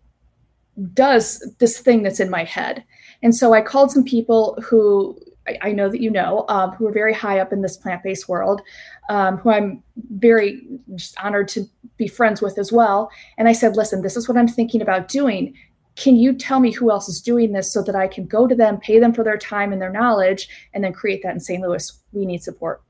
does 0.94 1.54
this 1.58 1.78
thing 1.78 2.02
that's 2.02 2.20
in 2.20 2.30
my 2.30 2.44
head. 2.44 2.84
And 3.22 3.34
so 3.34 3.52
I 3.52 3.60
called 3.60 3.90
some 3.90 4.04
people 4.04 4.58
who 4.64 5.18
I, 5.46 5.58
I 5.62 5.72
know 5.72 5.88
that 5.88 6.00
you 6.00 6.10
know, 6.10 6.44
um, 6.48 6.72
who 6.72 6.86
are 6.86 6.92
very 6.92 7.12
high 7.12 7.38
up 7.38 7.52
in 7.52 7.62
this 7.62 7.76
plant 7.76 8.02
based 8.02 8.28
world, 8.28 8.62
um, 9.08 9.36
who 9.38 9.50
I'm 9.50 9.82
very 10.12 10.66
just 10.94 11.18
honored 11.22 11.48
to 11.48 11.64
be 11.96 12.08
friends 12.08 12.40
with 12.40 12.58
as 12.58 12.72
well. 12.72 13.10
And 13.36 13.48
I 13.48 13.52
said, 13.52 13.76
listen, 13.76 14.02
this 14.02 14.16
is 14.16 14.28
what 14.28 14.38
I'm 14.38 14.48
thinking 14.48 14.80
about 14.80 15.08
doing 15.08 15.54
can 15.96 16.16
you 16.16 16.32
tell 16.32 16.60
me 16.60 16.72
who 16.72 16.90
else 16.90 17.08
is 17.08 17.20
doing 17.20 17.52
this 17.52 17.72
so 17.72 17.82
that 17.82 17.94
I 17.94 18.08
can 18.08 18.26
go 18.26 18.46
to 18.46 18.54
them, 18.54 18.78
pay 18.78 18.98
them 18.98 19.12
for 19.12 19.22
their 19.22 19.38
time 19.38 19.72
and 19.72 19.80
their 19.80 19.92
knowledge, 19.92 20.48
and 20.72 20.82
then 20.82 20.92
create 20.92 21.22
that 21.22 21.34
in 21.34 21.40
St. 21.40 21.62
Louis? 21.62 21.92
We 22.12 22.26
need 22.26 22.42
support. 22.42 22.82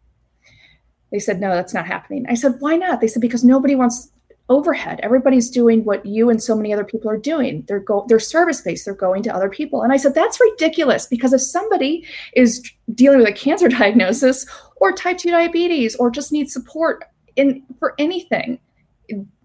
They 1.13 1.19
said, 1.19 1.41
no, 1.41 1.55
that's 1.55 1.75
not 1.75 1.87
happening. 1.87 2.25
I 2.29 2.35
said, 2.35 2.57
why 2.61 2.77
not? 2.77 3.01
They 3.01 3.07
said, 3.07 3.21
because 3.23 3.45
nobody 3.45 3.75
wants 3.75 4.11
overhead. 4.49 5.01
Everybody's 5.03 5.49
doing 5.49 5.85
what 5.85 6.05
you 6.05 6.29
and 6.29 6.43
so 6.43 6.55
many 6.55 6.73
other 6.73 6.85
people 6.85 7.11
are 7.11 7.17
doing. 7.17 7.65
They're 7.67 7.81
go 7.81 8.05
they're 8.09 8.19
service 8.19 8.61
based. 8.61 8.85
They're 8.85 8.95
going 8.95 9.23
to 9.23 9.35
other 9.35 9.49
people. 9.49 9.83
And 9.83 9.93
I 9.93 9.97
said, 9.97 10.15
that's 10.15 10.41
ridiculous 10.41 11.07
because 11.07 11.33
if 11.33 11.41
somebody 11.41 12.07
is 12.35 12.63
dealing 12.95 13.19
with 13.19 13.29
a 13.29 13.33
cancer 13.33 13.69
diagnosis 13.81 14.47
or 14.77 14.93
type 14.93 15.19
2 15.19 15.31
diabetes 15.31 15.97
or 15.97 16.11
just 16.11 16.33
needs 16.33 16.53
support 16.53 17.05
in 17.37 17.63
for 17.79 17.95
anything 17.99 18.59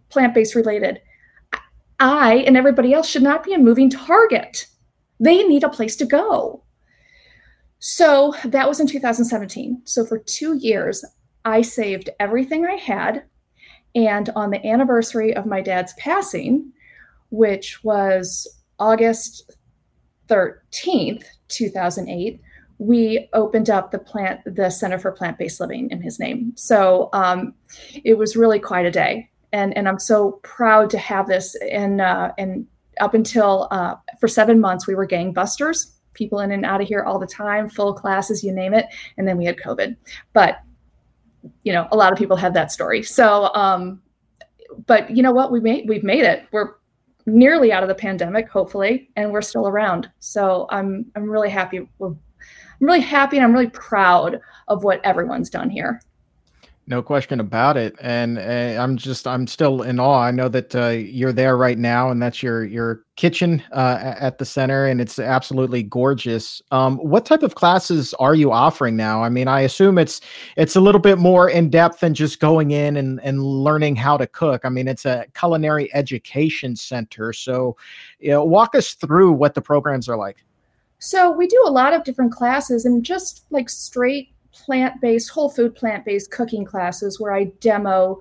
plant-based 0.10 0.55
related, 0.55 1.01
I 2.00 2.43
and 2.47 2.56
everybody 2.56 2.93
else 2.93 3.10
should 3.10 3.24
not 3.24 3.43
be 3.43 3.54
a 3.54 3.60
moving 3.60 3.89
target. 3.89 4.68
They 5.20 5.43
need 5.43 5.64
a 5.64 5.70
place 5.70 5.95
to 5.97 6.06
go. 6.06 6.64
So 7.80 8.34
that 8.45 8.68
was 8.68 8.80
in 8.80 8.88
2017. 8.88 9.82
So 9.86 10.06
for 10.06 10.20
two 10.20 10.58
years, 10.58 11.04
I 11.45 11.62
saved 11.62 12.10
everything 12.20 12.66
I 12.66 12.76
had. 12.76 13.24
And 13.95 14.30
on 14.36 14.52
the 14.52 14.66
anniversary 14.66 15.36
of 15.36 15.45
my 15.45 15.62
dad's 15.62 15.93
passing, 15.93 16.72
which 17.32 17.84
was 17.84 18.47
August 18.78 19.52
13th, 20.28 21.24
2008, 21.47 22.41
we 22.78 23.28
opened 23.34 23.70
up 23.70 23.91
the 23.91 24.00
plant, 24.00 24.41
the 24.45 24.70
Center 24.70 24.97
for 25.00 25.12
Plant-Based 25.12 25.60
Living 25.60 25.89
in 25.91 26.02
his 26.02 26.20
name. 26.20 26.54
So 26.56 27.10
um, 27.14 27.54
it 28.04 28.18
was 28.18 28.38
really 28.38 28.60
quite 28.60 28.86
a 28.86 28.91
day 28.91 29.28
and 29.54 29.76
and 29.78 29.88
I'm 29.88 30.00
so 30.00 30.39
proud 30.43 30.89
to 30.91 30.97
have 30.97 31.28
this 31.28 31.56
and 31.72 32.02
uh, 32.02 32.32
and 32.38 32.68
up 33.00 33.14
until 33.14 33.68
uh, 33.72 33.95
for 34.20 34.28
seven 34.28 34.60
months, 34.60 34.88
we 34.88 34.95
were 34.95 35.08
gangbusters, 35.08 35.93
people 36.14 36.39
in 36.39 36.52
and 36.52 36.66
out 36.66 36.82
of 36.82 36.88
here 36.88 37.04
all 37.04 37.20
the 37.20 37.28
time, 37.28 37.70
full 37.70 37.93
classes, 37.93 38.43
you 38.43 38.52
name 38.52 38.74
it. 38.74 38.86
And 39.18 39.28
then 39.28 39.38
we 39.38 39.45
had 39.45 39.58
COVID. 39.58 39.95
But, 40.34 40.60
you 41.64 41.74
know, 41.74 41.88
a 41.91 41.97
lot 41.97 42.12
of 42.12 42.20
people 42.20 42.38
have 42.38 42.54
that 42.54 42.72
story. 42.72 43.04
So, 43.04 43.54
um, 43.56 44.02
but 44.86 45.10
you 45.16 45.24
know 45.24 45.32
what? 45.32 45.52
We 45.52 45.60
made, 45.60 45.88
we've 45.88 46.04
made 46.04 46.26
it. 46.26 46.45
We're 46.52 46.76
nearly 47.26 47.72
out 47.72 47.84
of 47.84 47.89
the 47.89 47.95
pandemic, 47.95 48.50
hopefully, 48.50 49.10
and 49.16 49.32
we're 49.32 49.41
still 49.41 49.68
around. 49.68 50.10
So 50.20 50.68
I'm, 50.70 51.06
I'm 51.16 51.30
really 51.30 51.50
happy. 51.50 51.88
We're, 51.97 52.10
I'm 52.10 52.88
really 52.88 53.02
happy 53.02 53.38
and 53.38 53.45
I'm 53.45 53.54
really 53.54 53.70
proud 53.70 54.39
of 54.68 54.84
what 54.84 55.04
everyone's 55.04 55.50
done 55.50 55.70
here. 55.70 56.02
No 56.89 57.03
question 57.03 57.39
about 57.39 57.77
it, 57.77 57.95
and 58.01 58.39
uh, 58.39 58.81
I'm 58.81 58.97
just 58.97 59.27
I'm 59.27 59.45
still 59.45 59.83
in 59.83 59.99
awe. 59.99 60.21
I 60.21 60.31
know 60.31 60.49
that 60.49 60.73
uh, 60.73 60.87
you're 60.87 61.31
there 61.31 61.55
right 61.55 61.77
now, 61.77 62.09
and 62.09 62.19
that's 62.19 62.41
your 62.41 62.65
your 62.65 63.03
kitchen 63.15 63.61
uh, 63.71 64.15
at 64.19 64.39
the 64.39 64.45
center, 64.45 64.87
and 64.87 64.99
it's 64.99 65.19
absolutely 65.19 65.83
gorgeous. 65.83 66.63
Um, 66.71 66.97
what 66.97 67.27
type 67.27 67.43
of 67.43 67.53
classes 67.53 68.15
are 68.15 68.33
you 68.33 68.51
offering 68.51 68.95
now? 68.95 69.23
I 69.23 69.29
mean, 69.29 69.47
I 69.47 69.59
assume 69.59 69.99
it's 69.99 70.19
it's 70.57 70.75
a 70.75 70.81
little 70.81 70.99
bit 70.99 71.19
more 71.19 71.47
in 71.47 71.69
depth 71.69 71.99
than 71.99 72.15
just 72.15 72.39
going 72.39 72.71
in 72.71 72.97
and 72.97 73.21
and 73.21 73.43
learning 73.43 73.95
how 73.95 74.17
to 74.17 74.25
cook. 74.25 74.65
I 74.65 74.69
mean, 74.69 74.87
it's 74.87 75.05
a 75.05 75.27
culinary 75.35 75.93
education 75.93 76.75
center, 76.75 77.33
so 77.33 77.77
you 78.17 78.31
know, 78.31 78.43
walk 78.43 78.73
us 78.73 78.95
through 78.95 79.33
what 79.33 79.53
the 79.53 79.61
programs 79.61 80.09
are 80.09 80.17
like. 80.17 80.43
So 80.97 81.29
we 81.29 81.45
do 81.45 81.63
a 81.67 81.71
lot 81.71 81.93
of 81.93 82.03
different 82.03 82.31
classes, 82.31 82.83
and 82.83 83.05
just 83.05 83.45
like 83.51 83.69
straight 83.69 84.29
plant 84.52 85.00
based, 85.02 85.30
whole 85.30 85.50
food 85.50 85.76
plant 85.76 86.06
based 86.06 86.32
cooking 86.32 86.66
classes 86.66 87.20
where 87.20 87.34
I 87.34 87.45
demo 87.60 88.20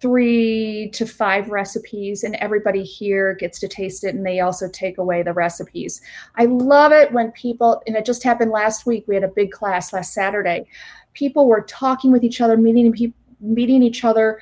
three 0.00 0.90
to 0.92 1.06
five 1.06 1.50
recipes 1.50 2.22
and 2.22 2.36
everybody 2.36 2.84
here 2.84 3.34
gets 3.34 3.58
to 3.58 3.68
taste 3.68 4.04
it 4.04 4.14
and 4.14 4.24
they 4.24 4.40
also 4.40 4.68
take 4.68 4.98
away 4.98 5.22
the 5.22 5.32
recipes. 5.32 6.00
I 6.36 6.44
love 6.44 6.92
it 6.92 7.12
when 7.12 7.32
people, 7.32 7.82
and 7.86 7.96
it 7.96 8.04
just 8.04 8.22
happened 8.22 8.52
last 8.52 8.86
week, 8.86 9.04
we 9.08 9.14
had 9.14 9.24
a 9.24 9.28
big 9.28 9.50
class 9.50 9.92
last 9.92 10.14
Saturday. 10.14 10.66
People 11.14 11.46
were 11.46 11.62
talking 11.62 12.12
with 12.12 12.22
each 12.22 12.40
other, 12.40 12.56
meeting, 12.56 13.14
meeting 13.40 13.82
each 13.82 14.04
other 14.04 14.40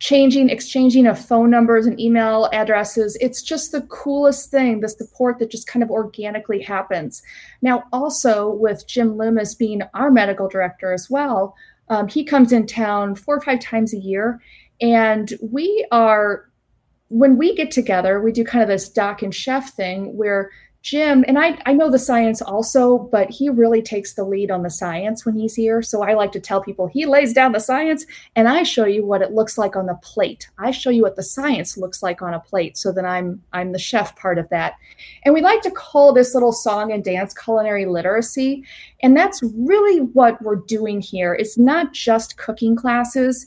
changing, 0.00 0.48
exchanging 0.48 1.06
of 1.06 1.18
phone 1.18 1.50
numbers 1.50 1.86
and 1.86 1.98
email 1.98 2.48
addresses. 2.52 3.16
It's 3.20 3.42
just 3.42 3.72
the 3.72 3.82
coolest 3.82 4.50
thing, 4.50 4.80
the 4.80 4.88
support 4.88 5.38
that 5.38 5.50
just 5.50 5.66
kind 5.66 5.82
of 5.82 5.90
organically 5.90 6.62
happens. 6.62 7.22
Now, 7.62 7.84
also 7.92 8.50
with 8.50 8.86
Jim 8.86 9.16
Loomis 9.16 9.54
being 9.54 9.82
our 9.94 10.10
medical 10.10 10.48
director 10.48 10.92
as 10.92 11.08
well, 11.10 11.56
um, 11.88 12.06
he 12.06 12.24
comes 12.24 12.52
in 12.52 12.66
town 12.66 13.16
four 13.16 13.36
or 13.36 13.40
five 13.40 13.60
times 13.60 13.92
a 13.92 13.98
year. 13.98 14.40
And 14.80 15.32
we 15.42 15.86
are, 15.90 16.48
when 17.08 17.36
we 17.36 17.56
get 17.56 17.70
together, 17.70 18.20
we 18.20 18.30
do 18.30 18.44
kind 18.44 18.62
of 18.62 18.68
this 18.68 18.88
doc 18.88 19.22
and 19.22 19.34
chef 19.34 19.72
thing 19.72 20.16
where 20.16 20.50
Jim, 20.82 21.24
and 21.26 21.38
I, 21.38 21.60
I 21.66 21.72
know 21.72 21.90
the 21.90 21.98
science 21.98 22.40
also, 22.40 22.98
but 22.98 23.28
he 23.30 23.50
really 23.50 23.82
takes 23.82 24.14
the 24.14 24.22
lead 24.22 24.50
on 24.50 24.62
the 24.62 24.70
science 24.70 25.26
when 25.26 25.36
he's 25.36 25.56
here. 25.56 25.82
So 25.82 26.02
I 26.02 26.14
like 26.14 26.30
to 26.32 26.40
tell 26.40 26.62
people 26.62 26.86
he 26.86 27.04
lays 27.04 27.32
down 27.32 27.50
the 27.50 27.58
science 27.58 28.06
and 28.36 28.48
I 28.48 28.62
show 28.62 28.84
you 28.84 29.04
what 29.04 29.20
it 29.20 29.32
looks 29.32 29.58
like 29.58 29.74
on 29.74 29.86
the 29.86 29.98
plate. 30.02 30.48
I 30.58 30.70
show 30.70 30.90
you 30.90 31.02
what 31.02 31.16
the 31.16 31.22
science 31.22 31.76
looks 31.76 32.00
like 32.00 32.22
on 32.22 32.32
a 32.32 32.40
plate. 32.40 32.78
So 32.78 32.92
then 32.92 33.04
I'm 33.04 33.42
I'm 33.52 33.72
the 33.72 33.78
chef 33.78 34.14
part 34.14 34.38
of 34.38 34.48
that. 34.50 34.74
And 35.24 35.34
we 35.34 35.42
like 35.42 35.62
to 35.62 35.70
call 35.70 36.12
this 36.12 36.32
little 36.32 36.52
song 36.52 36.92
and 36.92 37.02
dance 37.02 37.34
culinary 37.34 37.84
literacy. 37.84 38.64
And 39.02 39.16
that's 39.16 39.42
really 39.42 39.98
what 39.98 40.40
we're 40.42 40.56
doing 40.56 41.00
here. 41.00 41.34
It's 41.34 41.58
not 41.58 41.92
just 41.92 42.38
cooking 42.38 42.76
classes, 42.76 43.46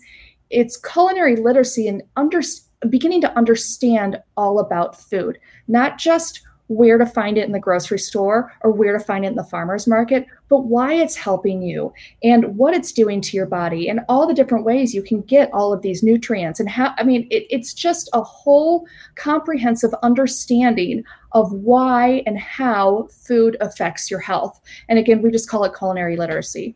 it's 0.49 0.75
culinary 0.75 1.37
literacy 1.37 1.87
and 1.87 2.03
under, 2.17 2.41
beginning 2.89 3.21
to 3.21 3.37
understand 3.37 4.21
all 4.35 4.59
about 4.59 4.99
food, 4.99 5.39
not 5.69 5.97
just 5.97 6.41
where 6.71 6.97
to 6.97 7.05
find 7.05 7.37
it 7.37 7.45
in 7.45 7.51
the 7.51 7.59
grocery 7.59 7.99
store 7.99 8.53
or 8.61 8.71
where 8.71 8.97
to 8.97 9.03
find 9.03 9.25
it 9.25 9.29
in 9.29 9.35
the 9.35 9.43
farmer's 9.43 9.87
market, 9.87 10.25
but 10.47 10.63
why 10.63 10.93
it's 10.93 11.15
helping 11.17 11.61
you 11.61 11.91
and 12.23 12.55
what 12.55 12.73
it's 12.73 12.93
doing 12.93 13.19
to 13.19 13.35
your 13.35 13.45
body 13.45 13.89
and 13.89 13.99
all 14.07 14.25
the 14.25 14.33
different 14.33 14.63
ways 14.63 14.95
you 14.95 15.03
can 15.03 15.21
get 15.23 15.51
all 15.51 15.73
of 15.73 15.81
these 15.81 16.01
nutrients. 16.01 16.61
And 16.61 16.69
how, 16.69 16.93
I 16.97 17.03
mean, 17.03 17.27
it, 17.29 17.45
it's 17.49 17.73
just 17.73 18.09
a 18.13 18.21
whole 18.21 18.87
comprehensive 19.15 19.93
understanding 20.01 21.03
of 21.33 21.51
why 21.51 22.23
and 22.25 22.39
how 22.39 23.09
food 23.11 23.57
affects 23.59 24.09
your 24.09 24.21
health. 24.21 24.61
And 24.87 24.97
again, 24.97 25.21
we 25.21 25.29
just 25.29 25.49
call 25.49 25.65
it 25.65 25.75
culinary 25.77 26.15
literacy. 26.15 26.75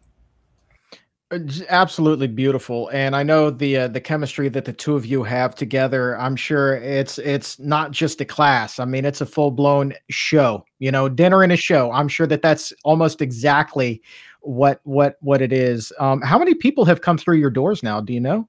Uh, 1.35 1.39
absolutely 1.69 2.27
beautiful, 2.27 2.89
and 2.93 3.15
I 3.15 3.23
know 3.23 3.49
the 3.49 3.77
uh, 3.77 3.87
the 3.87 3.99
chemistry 3.99 4.47
that 4.49 4.65
the 4.65 4.73
two 4.73 4.95
of 4.95 5.05
you 5.05 5.23
have 5.23 5.53
together. 5.53 6.17
I'm 6.17 6.35
sure 6.35 6.75
it's 6.77 7.17
it's 7.17 7.59
not 7.59 7.91
just 7.91 8.21
a 8.21 8.25
class. 8.25 8.79
I 8.79 8.85
mean, 8.85 9.05
it's 9.05 9.21
a 9.21 9.25
full 9.25 9.51
blown 9.51 9.93
show. 10.09 10.65
You 10.79 10.91
know, 10.91 11.09
dinner 11.09 11.43
and 11.43 11.51
a 11.51 11.57
show. 11.57 11.91
I'm 11.91 12.07
sure 12.07 12.27
that 12.27 12.41
that's 12.41 12.71
almost 12.83 13.21
exactly 13.21 14.01
what 14.41 14.79
what 14.83 15.17
what 15.21 15.41
it 15.41 15.51
is. 15.51 15.91
Um, 15.99 16.21
how 16.21 16.39
many 16.39 16.53
people 16.53 16.85
have 16.85 17.01
come 17.01 17.17
through 17.17 17.37
your 17.37 17.49
doors 17.49 17.83
now? 17.83 17.99
Do 17.99 18.13
you 18.13 18.21
know? 18.21 18.47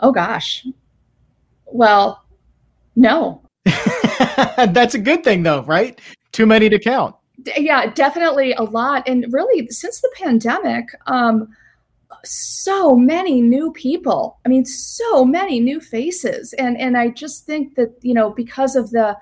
Oh 0.00 0.12
gosh, 0.12 0.66
well, 1.66 2.24
no. 2.94 3.42
that's 3.64 4.94
a 4.94 4.98
good 4.98 5.24
thing, 5.24 5.44
though, 5.44 5.62
right? 5.62 5.98
Too 6.32 6.46
many 6.46 6.68
to 6.68 6.78
count. 6.78 7.14
Yeah, 7.56 7.86
definitely 7.86 8.52
a 8.52 8.62
lot, 8.62 9.08
and 9.08 9.32
really 9.32 9.68
since 9.68 10.00
the 10.00 10.10
pandemic. 10.16 10.88
Um, 11.06 11.48
so 12.24 12.94
many 12.94 13.40
new 13.40 13.72
people. 13.72 14.38
I 14.46 14.48
mean, 14.48 14.64
so 14.64 15.24
many 15.24 15.60
new 15.60 15.80
faces. 15.80 16.52
And 16.54 16.78
and 16.78 16.96
I 16.96 17.08
just 17.08 17.46
think 17.46 17.74
that, 17.74 17.94
you 18.02 18.14
know, 18.14 18.30
because 18.30 18.76
of 18.76 18.90
the, 18.90 19.16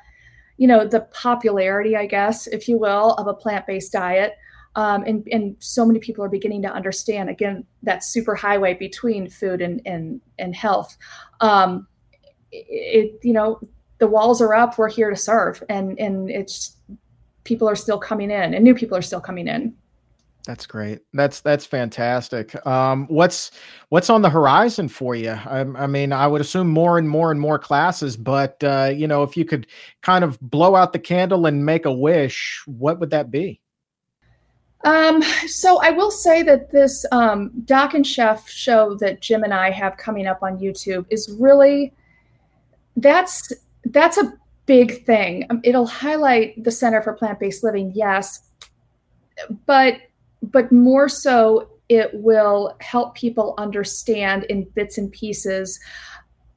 you 0.58 0.66
know, 0.66 0.86
the 0.86 1.00
popularity, 1.12 1.96
I 1.96 2.06
guess, 2.06 2.46
if 2.46 2.68
you 2.68 2.78
will, 2.78 3.14
of 3.14 3.26
a 3.26 3.34
plant-based 3.34 3.92
diet, 3.92 4.36
um, 4.76 5.02
and, 5.04 5.26
and 5.32 5.56
so 5.58 5.84
many 5.84 5.98
people 5.98 6.24
are 6.24 6.28
beginning 6.28 6.62
to 6.62 6.68
understand 6.68 7.28
again 7.28 7.64
that 7.82 8.04
super 8.04 8.34
highway 8.34 8.74
between 8.74 9.28
food 9.28 9.60
and 9.62 9.80
and, 9.86 10.20
and 10.38 10.54
health. 10.54 10.96
Um, 11.40 11.86
it, 12.52 13.18
you 13.22 13.32
know, 13.32 13.60
the 13.98 14.06
walls 14.06 14.40
are 14.40 14.54
up. 14.54 14.76
We're 14.76 14.90
here 14.90 15.10
to 15.10 15.16
serve, 15.16 15.62
and 15.68 15.98
and 15.98 16.30
it's 16.30 16.76
people 17.44 17.68
are 17.68 17.76
still 17.76 17.98
coming 17.98 18.30
in, 18.30 18.54
and 18.54 18.62
new 18.62 18.74
people 18.74 18.96
are 18.96 19.02
still 19.02 19.20
coming 19.20 19.48
in. 19.48 19.74
That's 20.50 20.66
great. 20.66 20.98
That's 21.12 21.42
that's 21.42 21.64
fantastic. 21.64 22.66
Um, 22.66 23.06
what's 23.06 23.52
what's 23.90 24.10
on 24.10 24.22
the 24.22 24.30
horizon 24.30 24.88
for 24.88 25.14
you? 25.14 25.30
I, 25.30 25.60
I, 25.60 25.86
mean, 25.86 26.12
I 26.12 26.26
would 26.26 26.40
assume 26.40 26.66
more 26.68 26.98
and 26.98 27.08
more 27.08 27.30
and 27.30 27.40
more 27.40 27.56
classes, 27.56 28.16
but 28.16 28.56
uh, 28.64 28.90
you 28.92 29.06
know, 29.06 29.22
if 29.22 29.36
you 29.36 29.44
could 29.44 29.68
kind 30.02 30.24
of 30.24 30.40
blow 30.40 30.74
out 30.74 30.92
the 30.92 30.98
candle 30.98 31.46
and 31.46 31.64
make 31.64 31.86
a 31.86 31.92
wish, 31.92 32.64
what 32.66 32.98
would 32.98 33.10
that 33.10 33.30
be? 33.30 33.60
Um, 34.84 35.22
so 35.46 35.80
I 35.82 35.90
will 35.90 36.10
say 36.10 36.42
that 36.42 36.72
this 36.72 37.06
um, 37.12 37.52
Doc 37.64 37.94
and 37.94 38.04
Chef 38.04 38.50
show 38.50 38.96
that 38.96 39.20
Jim 39.20 39.44
and 39.44 39.54
I 39.54 39.70
have 39.70 39.98
coming 39.98 40.26
up 40.26 40.42
on 40.42 40.58
YouTube 40.58 41.06
is 41.10 41.32
really 41.38 41.92
that's 42.96 43.52
that's 43.84 44.18
a 44.18 44.36
big 44.66 45.06
thing. 45.06 45.46
Um, 45.48 45.60
it'll 45.62 45.86
highlight 45.86 46.60
the 46.64 46.72
Center 46.72 47.02
for 47.02 47.12
Plant 47.12 47.38
Based 47.38 47.62
Living, 47.62 47.92
yes, 47.94 48.50
but 49.64 49.94
but 50.42 50.70
more 50.72 51.08
so 51.08 51.68
it 51.88 52.10
will 52.14 52.76
help 52.80 53.14
people 53.14 53.54
understand 53.58 54.44
in 54.44 54.64
bits 54.74 54.96
and 54.96 55.10
pieces 55.12 55.80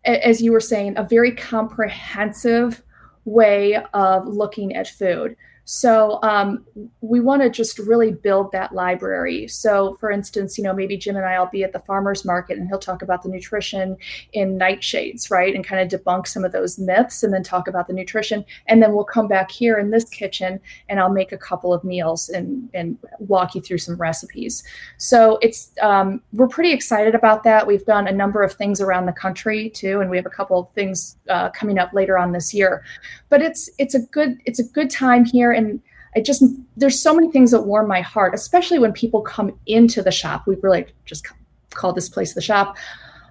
as 0.05 0.41
you 0.41 0.51
were 0.51 0.59
saying 0.59 0.93
a 0.97 1.03
very 1.03 1.34
comprehensive 1.34 2.84
way 3.25 3.77
of 3.93 4.27
looking 4.27 4.75
at 4.75 4.88
food 4.88 5.36
so 5.66 6.20
um, 6.24 6.66
we 7.01 7.20
want 7.22 7.41
to 7.41 7.49
just 7.49 7.80
really 7.80 8.11
build 8.11 8.51
that 8.51 8.74
library. 8.74 9.47
So, 9.47 9.95
for 9.99 10.11
instance, 10.11 10.57
you 10.57 10.64
know, 10.64 10.74
maybe 10.74 10.97
Jim 10.97 11.16
and 11.16 11.26
I 11.26 11.39
will 11.39 11.47
be 11.47 11.64
at 11.64 11.72
the 11.72 11.80
farmer's 11.80 12.26
market 12.26 12.57
and 12.57 12.68
he'll 12.68 12.80
talk 12.80 13.01
about 13.01 13.24
the 13.24 13.30
nutrition 13.30 13.95
in 14.34 14.59
nightshades, 14.59 15.32
right? 15.32 15.55
And 15.55 15.66
kind 15.66 15.82
of 15.82 16.01
debunk 16.01 16.28
some 16.28 16.43
of 16.43 16.51
those 16.51 16.78
myths 16.78 17.24
and 17.24 17.34
then 17.34 17.43
talk 17.43 17.68
about 17.68 17.88
the 17.88 17.93
nutrition. 17.93 18.43
And 18.68 18.82
then 18.82 18.93
we'll 18.93 19.05
come 19.05 19.28
back 19.28 19.51
here 19.51 19.78
in 19.78 19.91
this 19.91 20.03
kitchen 20.09 20.59
and 20.89 20.99
I'll 20.99 21.09
make 21.09 21.32
a 21.32 21.38
couple 21.38 21.74
of 21.74 21.84
meals 21.84 22.28
and, 22.30 22.70
and 22.74 22.97
walk 23.20 23.55
you 23.55 23.61
through 23.61 23.78
some 23.78 23.95
recipes. 23.95 24.64
So 24.97 25.38
it's, 25.41 25.72
um, 25.82 26.22
we're 26.34 26.47
pretty 26.47 26.74
excited 26.74 27.16
about 27.16 27.43
that. 27.43 27.66
We've 27.66 27.86
done 27.86 28.07
a 28.07 28.11
number 28.11 28.43
of 28.43 28.53
things 28.53 28.82
around 28.82 29.05
the 29.05 29.14
country 29.14 29.70
too. 29.70 30.01
And 30.01 30.09
we 30.09 30.18
have 30.18 30.26
a 30.26 30.32
couple 30.32 30.59
of 30.59 30.70
things 30.72 31.18
uh, 31.30 31.51
coming 31.51 31.80
up 31.80 31.93
later 31.93 32.18
on 32.18 32.34
this 32.34 32.53
year. 32.53 32.84
But 33.30 33.41
it's, 33.41 33.70
it's 33.78 33.95
a 33.95 33.99
good, 33.99 34.39
it's 34.45 34.59
a 34.59 34.64
good 34.64 34.89
time 34.89 35.24
here 35.24 35.53
and 35.54 35.82
I 36.16 36.22
just 36.22 36.43
there's 36.78 36.99
so 36.99 37.14
many 37.14 37.32
things 37.32 37.51
that 37.51 37.62
warm 37.62 37.88
my 37.88 38.01
heart, 38.01 38.34
especially 38.34 38.80
when 38.80 38.93
people 38.93 39.22
come 39.22 39.58
into 39.66 40.01
the 40.01 40.12
shop. 40.12 40.45
We 40.47 40.56
really 40.62 40.86
just 41.06 41.28
call 41.72 41.93
this 41.93 42.10
place 42.10 42.34
the 42.34 42.41
shop. 42.41 42.78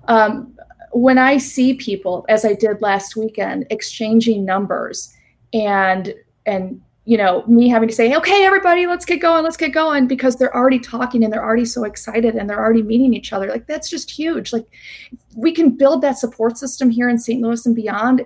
Um, 0.09 0.57
when 0.93 1.17
I 1.17 1.39
see 1.39 1.75
people, 1.75 2.25
as 2.29 2.45
I 2.45 2.55
did 2.55 2.83
last 2.83 3.17
weekend, 3.17 3.67
exchanging 3.71 4.45
numbers 4.45 5.15
and 5.53 6.15
and 6.47 6.81
you 7.05 7.17
know 7.17 7.45
me 7.47 7.69
having 7.69 7.89
to 7.89 7.95
say 7.95 8.15
okay 8.15 8.45
everybody 8.45 8.87
let's 8.87 9.05
get 9.05 9.21
going 9.21 9.43
let's 9.43 9.57
get 9.57 9.73
going 9.73 10.07
because 10.07 10.37
they're 10.37 10.55
already 10.55 10.79
talking 10.79 11.25
and 11.25 11.33
they're 11.33 11.45
already 11.45 11.65
so 11.65 11.85
excited 11.85 12.37
and 12.37 12.49
they're 12.49 12.61
already 12.61 12.83
meeting 12.83 13.13
each 13.13 13.33
other 13.33 13.49
like 13.49 13.67
that's 13.67 13.91
just 13.91 14.11
huge 14.11 14.53
like 14.53 14.67
we 15.35 15.53
can 15.53 15.71
build 15.71 16.01
that 16.01 16.17
support 16.17 16.57
system 16.57 16.91
here 16.91 17.09
in 17.09 17.19
st 17.19 17.43
louis 17.43 17.67
and 17.67 17.75
beyond 17.75 18.25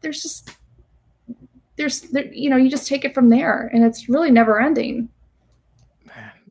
there's 0.00 0.20
just 0.20 0.57
there's 1.78 2.02
there, 2.02 2.26
you 2.32 2.50
know 2.50 2.56
you 2.56 2.68
just 2.68 2.86
take 2.86 3.04
it 3.04 3.14
from 3.14 3.30
there 3.30 3.70
and 3.72 3.82
it's 3.84 4.08
really 4.08 4.30
never 4.30 4.60
ending 4.60 5.08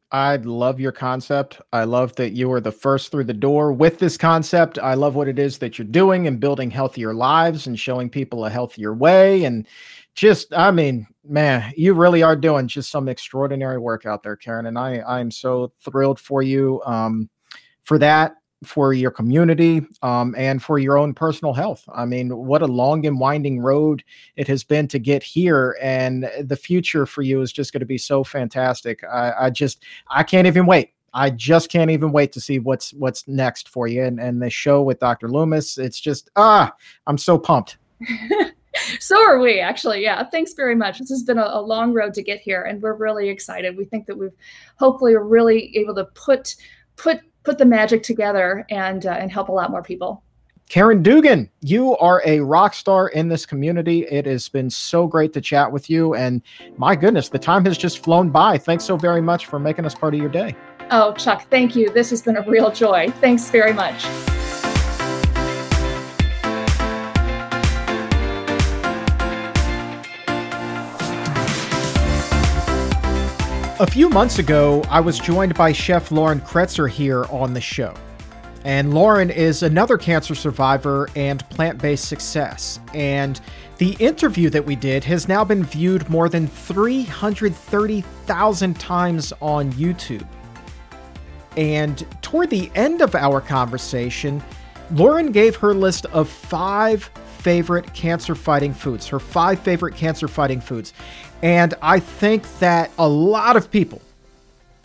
I 0.09 0.38
love 0.38 0.80
your 0.80 0.93
concept. 0.93 1.59
I 1.73 1.84
love 1.84 2.15
that 2.15 2.32
you 2.32 2.47
were 2.47 2.61
the 2.61 2.71
first 2.71 3.11
through 3.11 3.25
the 3.25 3.34
door 3.34 3.73
with 3.73 3.99
this 3.99 4.15
concept. 4.15 4.80
I 4.80 4.93
love 4.93 5.15
what 5.15 5.28
it 5.28 5.38
is 5.38 5.57
that 5.57 5.78
you're 5.78 5.88
doing 5.88 6.28
and 6.28 6.39
building 6.39 6.71
healthier 6.71 7.13
lives 7.13 7.67
and 7.67 7.78
showing 7.78 8.09
people 8.09 8.45
a 8.45 8.49
healthier 8.49 8.93
way. 8.93 9.43
And 9.43 9.67
just, 10.15 10.53
I 10.53 10.71
mean, 10.71 11.07
man, 11.25 11.73
you 11.75 11.93
really 11.93 12.23
are 12.23 12.38
doing 12.38 12.69
just 12.69 12.89
some 12.89 13.09
extraordinary 13.09 13.80
work 13.80 14.05
out 14.05 14.23
there, 14.23 14.38
Caryn. 14.38 14.69
And 14.69 14.80
I, 14.80 15.01
I'm 15.01 15.30
so 15.30 15.73
thrilled 15.82 16.21
for 16.21 16.41
you 16.41 16.82
um, 16.86 17.30
for 17.84 17.99
that 17.99 18.37
for 18.64 18.93
your 18.93 19.12
community 19.12 19.86
um, 20.01 20.34
and 20.38 20.62
for 20.62 20.80
your 20.80 20.97
own 20.97 21.14
personal 21.14 21.53
health. 21.53 21.84
I 21.93 22.05
mean, 22.05 22.36
what 22.36 22.62
a 22.62 22.68
long 22.68 23.05
and 23.05 23.20
winding 23.20 23.60
road 23.60 24.03
it 24.36 24.47
has 24.47 24.64
been 24.64 24.88
to 24.89 24.99
get 24.99 25.24
here, 25.24 25.78
and 25.82 26.30
the 26.41 26.55
future 26.55 27.05
for 27.05 27.22
you 27.22 27.41
is 27.41 27.51
just 27.51 27.74
going 27.74 27.82
to 27.82 27.86
be 27.86 27.97
so 27.97 28.24
fantastic. 28.24 29.03
I, 29.03 29.34
I 29.39 29.49
just 29.49 29.84
I 30.10 30.24
can't 30.24 30.47
even 30.47 30.66
wait. 30.66 30.93
I 31.14 31.30
just 31.30 31.70
can't 31.72 31.91
even 31.91 32.12
wait 32.12 32.32
to 32.34 32.41
see 32.41 32.60
what's 32.60 32.93
what's 32.93 33.28
next 33.28 33.70
for 33.70 33.88
you 33.88 34.03
and 34.03 34.20
and 34.20 34.41
the 34.41 34.49
show 34.49 34.82
with 34.82 34.99
Dr. 34.99 35.30
Loomis. 35.30 35.78
It's 35.78 35.99
just 35.99 36.30
ah, 36.36 36.74
I'm 37.05 37.18
so 37.18 37.38
pumped. 37.38 37.78
so 38.99 39.18
are 39.18 39.39
we 39.39 39.60
actually 39.60 40.03
yeah 40.03 40.24
thanks 40.30 40.53
very 40.53 40.76
much 40.76 40.99
this 40.99 41.10
has 41.10 41.24
been 41.24 41.39
a, 41.39 41.49
a, 41.53 41.60
long 41.60 41.93
road 41.93 42.14
to 42.14 42.22
get 42.22 42.39
here 42.39 42.64
and 42.64 42.80
we're 42.80 42.93
really 42.93 43.28
excited 43.28 43.76
we 43.76 43.86
think 43.86 44.05
that 44.05 44.16
we've 44.16 44.36
hopefully 44.78 45.16
are 45.16 45.26
really 45.26 45.76
able 45.76 45.95
to 45.95 46.05
put 46.14 46.55
put 46.95 47.22
put 47.48 47.58
the 47.58 47.66
magic 47.66 48.04
together 48.04 48.66
and 48.70 49.06
uh, 49.06 49.12
and 49.12 49.32
help 49.32 49.48
a 49.48 49.52
lot 49.54 49.72
more 49.72 49.82
people. 49.82 50.22
Caryn 50.70 51.02
Dugan, 51.02 51.50
you 51.62 51.95
are 51.95 52.22
a 52.26 52.41
rock 52.41 52.74
star 52.74 53.08
in 53.08 53.30
this 53.30 53.45
community. 53.45 54.06
It 54.08 54.26
has 54.26 54.50
been 54.50 54.70
so 54.70 55.08
great 55.08 55.32
to 55.32 55.39
chat 55.39 55.72
with 55.72 55.89
you. 55.89 56.14
And 56.14 56.41
my 56.76 56.93
goodness, 56.93 57.30
the 57.30 57.39
time 57.39 57.64
has 57.64 57.78
just 57.78 58.04
flown 58.04 58.32
by. 58.32 58.58
Thanks 58.58 58.84
so 58.84 58.98
very 58.98 59.22
much 59.22 59.45
for 59.45 59.60
making 59.60 59.86
us 59.86 59.95
part 59.95 60.14
of 60.14 60.20
your 60.20 60.30
day. 60.30 60.58
Oh, 60.91 61.14
Chuck, 61.14 61.50
thank 61.50 61.74
you. 61.74 61.89
This 61.89 62.10
has 62.10 62.22
been 62.22 62.36
a 62.36 62.41
real 62.41 62.70
joy. 62.70 63.10
Thanks 63.22 63.50
very 63.50 63.72
much. 63.72 64.06
A 73.80 73.86
few 73.86 74.09
months 74.09 74.39
ago, 74.39 74.84
I 74.89 74.99
was 74.99 75.19
joined 75.19 75.53
by 75.53 75.71
Chef 75.71 76.11
Lauren 76.11 76.41
Kretzer 76.41 76.89
here 76.89 77.25
on 77.25 77.53
the 77.53 77.61
show. 77.61 77.93
And 78.65 78.91
Lauren 78.91 79.30
is 79.30 79.61
another 79.61 79.99
cancer 79.99 80.34
survivor 80.34 81.07
and 81.15 81.47
plant 81.51 81.80
based 81.80 82.05
success. 82.05 82.80
And 82.95 83.39
the 83.78 83.95
interview 83.99 84.49
that 84.49 84.65
we 84.65 84.75
did 84.75 85.03
has 85.03 85.28
now 85.28 85.43
been 85.43 85.63
viewed 85.63 86.09
more 86.09 86.28
than 86.28 86.47
330,000 86.47 88.80
times 88.80 89.32
on 89.41 89.71
YouTube. 89.73 90.25
And 91.55 92.03
toward 92.23 92.49
the 92.49 92.71
end 92.73 93.03
of 93.03 93.13
our 93.13 93.39
conversation, 93.39 94.41
Lauren 94.93 95.32
gave 95.32 95.55
her 95.57 95.75
list 95.75 96.07
of 96.07 96.28
five 96.28 97.11
favorite 97.38 97.93
cancer 97.93 98.36
fighting 98.36 98.73
foods, 98.73 99.07
her 99.07 99.19
five 99.19 99.59
favorite 99.59 99.95
cancer 99.95 100.28
fighting 100.28 100.59
foods. 100.59 100.93
And 101.42 101.74
I 101.82 102.00
think 102.00 102.46
that 102.60 102.92
a 102.98 103.08
lot 103.08 103.56
of 103.56 103.70
people, 103.70 104.02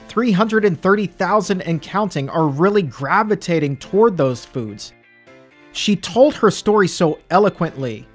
330,000 0.08 1.62
and 1.62 1.80
counting, 1.80 2.28
are 2.28 2.46
really 2.46 2.82
gravitating 2.82 3.78
toward 3.78 4.16
those 4.16 4.44
foods. 4.44 4.92
She 5.72 5.96
told 5.96 6.34
her 6.34 6.50
story 6.50 6.88
so 6.88 7.18
eloquently 7.30 8.06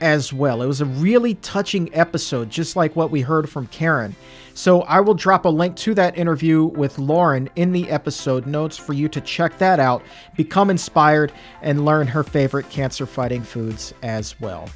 as 0.00 0.32
well. 0.32 0.62
It 0.62 0.66
was 0.66 0.80
a 0.80 0.86
really 0.86 1.34
touching 1.36 1.94
episode, 1.94 2.50
just 2.50 2.74
like 2.74 2.96
what 2.96 3.10
we 3.10 3.20
heard 3.20 3.48
from 3.48 3.68
Caryn. 3.68 4.14
So 4.54 4.82
I 4.82 5.00
will 5.00 5.14
drop 5.14 5.44
a 5.44 5.48
link 5.48 5.76
to 5.76 5.94
that 5.94 6.18
interview 6.18 6.64
with 6.64 6.98
Lauren 6.98 7.48
in 7.56 7.72
the 7.72 7.88
episode 7.90 8.46
notes 8.46 8.76
for 8.76 8.94
you 8.94 9.08
to 9.10 9.20
check 9.20 9.56
that 9.58 9.78
out, 9.78 10.02
become 10.36 10.70
inspired, 10.70 11.32
and 11.62 11.84
learn 11.84 12.06
her 12.08 12.24
favorite 12.24 12.68
cancer 12.68 13.06
fighting 13.06 13.42
foods 13.42 13.94
as 14.02 14.38
well. 14.40 14.68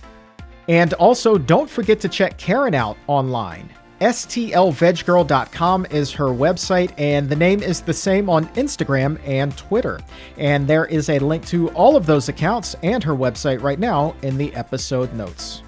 And 0.69 0.93
also, 0.95 1.39
don't 1.39 1.71
forget 1.71 2.01
to 2.01 2.09
check 2.09 2.39
Caryn 2.39 2.75
out 2.75 2.97
online. 3.07 3.71
STLVegGirl.com 4.01 5.87
is 5.91 6.13
her 6.13 6.27
website, 6.27 6.93
and 6.99 7.29
the 7.29 7.37
name 7.37 7.63
is 7.63 7.81
the 7.81 7.95
same 7.95 8.29
on 8.29 8.47
Instagram 8.49 9.19
and 9.27 9.57
Twitter. 9.57 10.01
And 10.37 10.69
there 10.69 10.85
is 10.85 11.09
a 11.09 11.19
link 11.19 11.47
to 11.47 11.71
all 11.71 11.97
of 11.97 12.05
those 12.05 12.29
accounts 12.29 12.77
and 12.83 13.03
her 13.03 13.15
website 13.15 13.63
right 13.63 13.79
now 13.79 14.15
in 14.23 14.37
the 14.37 14.55
episode 14.55 15.15
notes. 15.15 15.63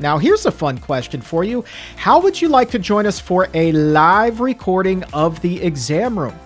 Now, 0.00 0.16
here's 0.16 0.46
a 0.46 0.50
fun 0.50 0.78
question 0.78 1.20
for 1.20 1.44
you 1.44 1.64
How 1.96 2.18
would 2.20 2.40
you 2.40 2.48
like 2.48 2.70
to 2.70 2.78
join 2.78 3.06
us 3.06 3.20
for 3.20 3.48
a 3.54 3.70
live 3.72 4.40
recording 4.40 5.04
of 5.12 5.40
the 5.42 5.62
exam 5.62 6.18
room? 6.18 6.38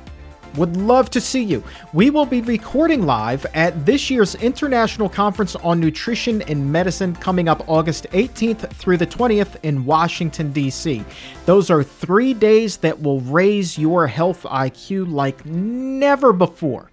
Would 0.57 0.77
love 0.77 1.11
to 1.11 1.21
see 1.21 1.43
you. 1.43 1.65
We 1.93 2.11
will 2.11 2.27
be 2.27 2.41
recording 2.41 3.05
live 3.07 3.45
at 3.55 3.85
this 3.85 4.09
year's 4.09 4.37
International 4.37 5.09
Conference 5.09 5.57
on 5.57 5.81
Nutrition 5.81 6.43
and 6.43 6.71
Medicine 6.71 7.17
coming 7.17 7.49
up 7.49 7.69
August 7.69 8.07
18th 8.13 8.71
through 8.71 8.99
the 8.99 9.07
20th 9.07 9.57
in 9.65 9.85
Washington, 9.85 10.53
D.C. 10.53 11.05
Those 11.45 11.71
are 11.71 11.83
three 11.83 12.35
days 12.35 12.77
that 12.79 13.03
will 13.03 13.21
raise 13.23 13.77
your 13.77 14.07
health 14.07 14.45
IQ 14.45 15.13
like 15.13 15.45
never 15.45 16.33
before. 16.33 16.91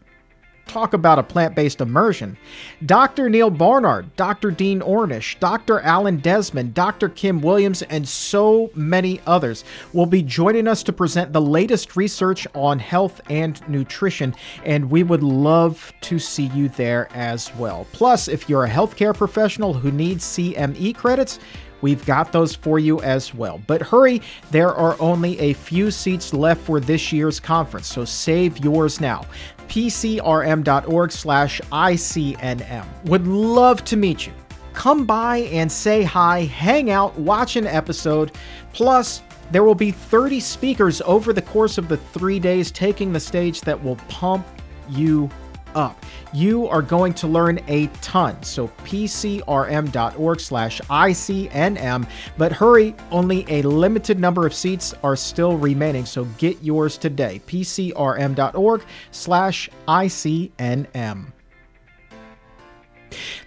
Talk 0.72 0.94
about 0.94 1.20
a 1.20 1.24
plant 1.24 1.54
based 1.54 1.82
immersion. 1.82 2.38
Dr. 2.86 3.30
Neal 3.30 3.50
Barnard, 3.50 4.16
Dr. 4.16 4.52
Dean 4.52 4.80
Ornish, 4.80 5.38
Dr. 5.42 5.82
Alan 5.82 6.16
Desmond, 6.16 6.74
Dr. 6.74 7.10
Kim 7.10 7.42
Williams, 7.42 7.82
and 7.82 8.08
so 8.08 8.72
many 8.74 9.20
others 9.28 9.66
will 9.92 10.06
be 10.06 10.24
joining 10.24 10.70
us 10.70 10.82
to 10.84 10.94
present 10.94 11.34
the 11.34 11.42
latest 11.42 11.98
research 11.98 12.48
on 12.56 12.80
health 12.80 13.20
and 13.30 13.68
nutrition, 13.68 14.34
and 14.64 14.90
we 14.90 15.04
would 15.04 15.24
love 15.24 15.92
to 16.00 16.18
see 16.18 16.46
you 16.46 16.70
there 16.70 17.10
as 17.14 17.54
well. 17.56 17.86
Plus, 17.92 18.30
if 18.30 18.48
you're 18.48 18.64
a 18.64 18.70
healthcare 18.70 19.14
professional 19.14 19.74
who 19.74 19.92
needs 19.92 20.24
CME 20.24 20.96
credits, 20.96 21.38
We've 21.82 22.06
got 22.06 22.32
those 22.32 22.54
for 22.54 22.78
you 22.78 23.02
as 23.02 23.34
well. 23.34 23.60
But 23.66 23.82
hurry, 23.82 24.22
there 24.52 24.72
are 24.72 24.96
only 25.00 25.40
a 25.40 25.54
few 25.54 25.90
seats 25.90 26.32
left 26.32 26.62
for 26.62 26.80
this 26.80 27.12
year's 27.12 27.40
conference, 27.40 27.88
so 27.88 28.06
save 28.06 28.60
yours 28.60 29.02
now 29.02 29.26
pcrm.org 29.72 31.12
slash 31.14 31.62
ICNM. 31.72 32.86
Would 33.06 33.26
love 33.26 33.86
to 33.86 33.96
meet 33.96 34.28
you. 34.28 34.34
Come 34.74 35.06
by 35.06 35.38
and 35.38 35.72
say 35.72 36.04
hi, 36.04 36.42
hang 36.42 36.92
out, 36.92 37.18
watch 37.18 37.56
an 37.56 37.66
episode. 37.66 38.34
Plus, 38.74 39.22
there 39.52 39.64
will 39.64 39.76
be 39.76 39.92
30 39.92 40.42
speakers 40.42 41.02
over 41.04 41.32
the 41.32 41.42
course 41.42 41.78
of 41.78 41.88
the 41.88 41.96
three 41.96 42.38
days 42.38 42.70
taking 42.70 43.14
the 43.14 43.20
stage 43.20 43.62
that 43.62 43.82
will 43.82 43.96
pump 44.10 44.46
you 44.90 45.30
up. 45.76 46.06
You 46.34 46.68
are 46.68 46.82
going 46.82 47.14
to 47.16 47.28
learn 47.28 47.60
a 47.68 47.88
ton. 48.02 48.42
So 48.44 48.68
pcrm.org 48.84 50.40
slash 50.40 50.82
ICNM. 50.82 52.10
But 52.38 52.52
hurry, 52.52 52.96
only 53.12 53.46
a 53.48 53.62
limited 53.64 54.20
number 54.20 54.46
of 54.46 54.54
seats 54.54 54.94
are 55.04 55.16
still 55.16 55.58
remaining. 55.58 56.06
So 56.06 56.26
get 56.38 56.62
yours 56.64 56.98
today. 56.98 57.42
pcrm.org 57.48 58.84
slash 59.12 59.70
ICNM. 59.88 61.32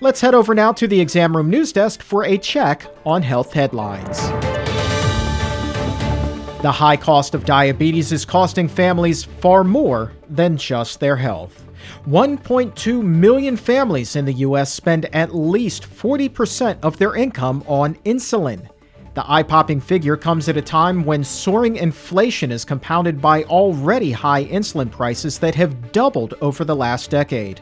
Let's 0.00 0.20
head 0.20 0.34
over 0.34 0.54
now 0.54 0.72
to 0.72 0.86
the 0.86 1.00
exam 1.00 1.34
room 1.34 1.48
news 1.48 1.72
desk 1.72 2.02
for 2.02 2.24
a 2.24 2.36
check 2.36 2.86
on 3.06 3.22
health 3.22 3.52
headlines. 3.52 4.20
The 6.60 6.72
high 6.72 6.96
cost 6.96 7.34
of 7.34 7.44
diabetes 7.44 8.10
is 8.12 8.24
costing 8.24 8.68
families 8.68 9.24
far 9.24 9.64
more 9.64 10.12
than 10.28 10.56
just 10.56 11.00
their 11.00 11.16
health. 11.16 11.63
1.2 12.06 13.02
million 13.02 13.56
families 13.56 14.16
in 14.16 14.24
the 14.24 14.32
U.S. 14.32 14.72
spend 14.72 15.06
at 15.14 15.34
least 15.34 15.84
40% 15.84 16.78
of 16.82 16.98
their 16.98 17.14
income 17.14 17.64
on 17.66 17.94
insulin. 18.04 18.68
The 19.14 19.24
eye 19.30 19.44
popping 19.44 19.80
figure 19.80 20.16
comes 20.16 20.48
at 20.48 20.56
a 20.56 20.62
time 20.62 21.04
when 21.04 21.22
soaring 21.22 21.76
inflation 21.76 22.50
is 22.50 22.64
compounded 22.64 23.20
by 23.20 23.44
already 23.44 24.10
high 24.10 24.44
insulin 24.46 24.90
prices 24.90 25.38
that 25.38 25.54
have 25.54 25.92
doubled 25.92 26.34
over 26.40 26.64
the 26.64 26.74
last 26.74 27.10
decade. 27.10 27.60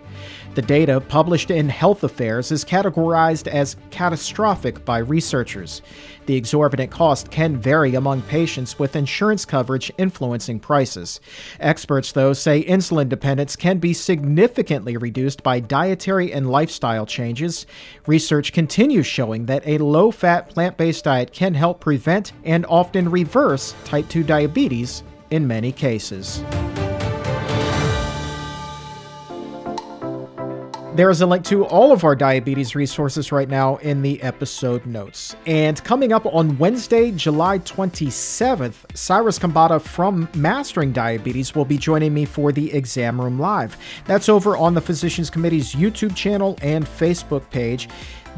The 0.54 0.60
data 0.60 1.00
published 1.00 1.50
in 1.50 1.70
Health 1.70 2.04
Affairs 2.04 2.52
is 2.52 2.62
categorized 2.62 3.46
as 3.46 3.76
catastrophic 3.90 4.84
by 4.84 4.98
researchers. 4.98 5.80
The 6.26 6.36
exorbitant 6.36 6.90
cost 6.90 7.30
can 7.30 7.56
vary 7.56 7.94
among 7.94 8.20
patients, 8.22 8.78
with 8.78 8.94
insurance 8.94 9.46
coverage 9.46 9.90
influencing 9.96 10.60
prices. 10.60 11.20
Experts, 11.58 12.12
though, 12.12 12.34
say 12.34 12.64
insulin 12.64 13.08
dependence 13.08 13.56
can 13.56 13.78
be 13.78 13.94
significantly 13.94 14.98
reduced 14.98 15.42
by 15.42 15.58
dietary 15.58 16.34
and 16.34 16.50
lifestyle 16.50 17.06
changes. 17.06 17.64
Research 18.06 18.52
continues 18.52 19.06
showing 19.06 19.46
that 19.46 19.66
a 19.66 19.78
low 19.78 20.10
fat 20.10 20.50
plant 20.50 20.76
based 20.76 21.04
diet 21.04 21.32
can 21.32 21.54
help 21.54 21.80
prevent 21.80 22.32
and 22.44 22.66
often 22.66 23.10
reverse 23.10 23.74
type 23.84 24.06
2 24.10 24.22
diabetes 24.22 25.02
in 25.30 25.46
many 25.46 25.72
cases. 25.72 26.44
There 30.94 31.08
is 31.08 31.22
a 31.22 31.26
link 31.26 31.42
to 31.46 31.64
all 31.64 31.90
of 31.90 32.04
our 32.04 32.14
diabetes 32.14 32.74
resources 32.74 33.32
right 33.32 33.48
now 33.48 33.76
in 33.76 34.02
the 34.02 34.22
episode 34.22 34.84
notes. 34.84 35.34
And 35.46 35.82
coming 35.82 36.12
up 36.12 36.26
on 36.26 36.58
Wednesday, 36.58 37.12
July 37.12 37.60
27th, 37.60 38.94
Cyrus 38.94 39.38
Khambatta 39.38 39.80
from 39.80 40.28
Mastering 40.34 40.92
Diabetes 40.92 41.54
will 41.54 41.64
be 41.64 41.78
joining 41.78 42.12
me 42.12 42.26
for 42.26 42.52
the 42.52 42.70
Exam 42.74 43.18
Room 43.18 43.38
Live. 43.38 43.78
That's 44.04 44.28
over 44.28 44.54
on 44.54 44.74
the 44.74 44.82
Physicians 44.82 45.30
Committee's 45.30 45.74
YouTube 45.74 46.14
channel 46.14 46.58
and 46.60 46.84
Facebook 46.84 47.48
page. 47.48 47.88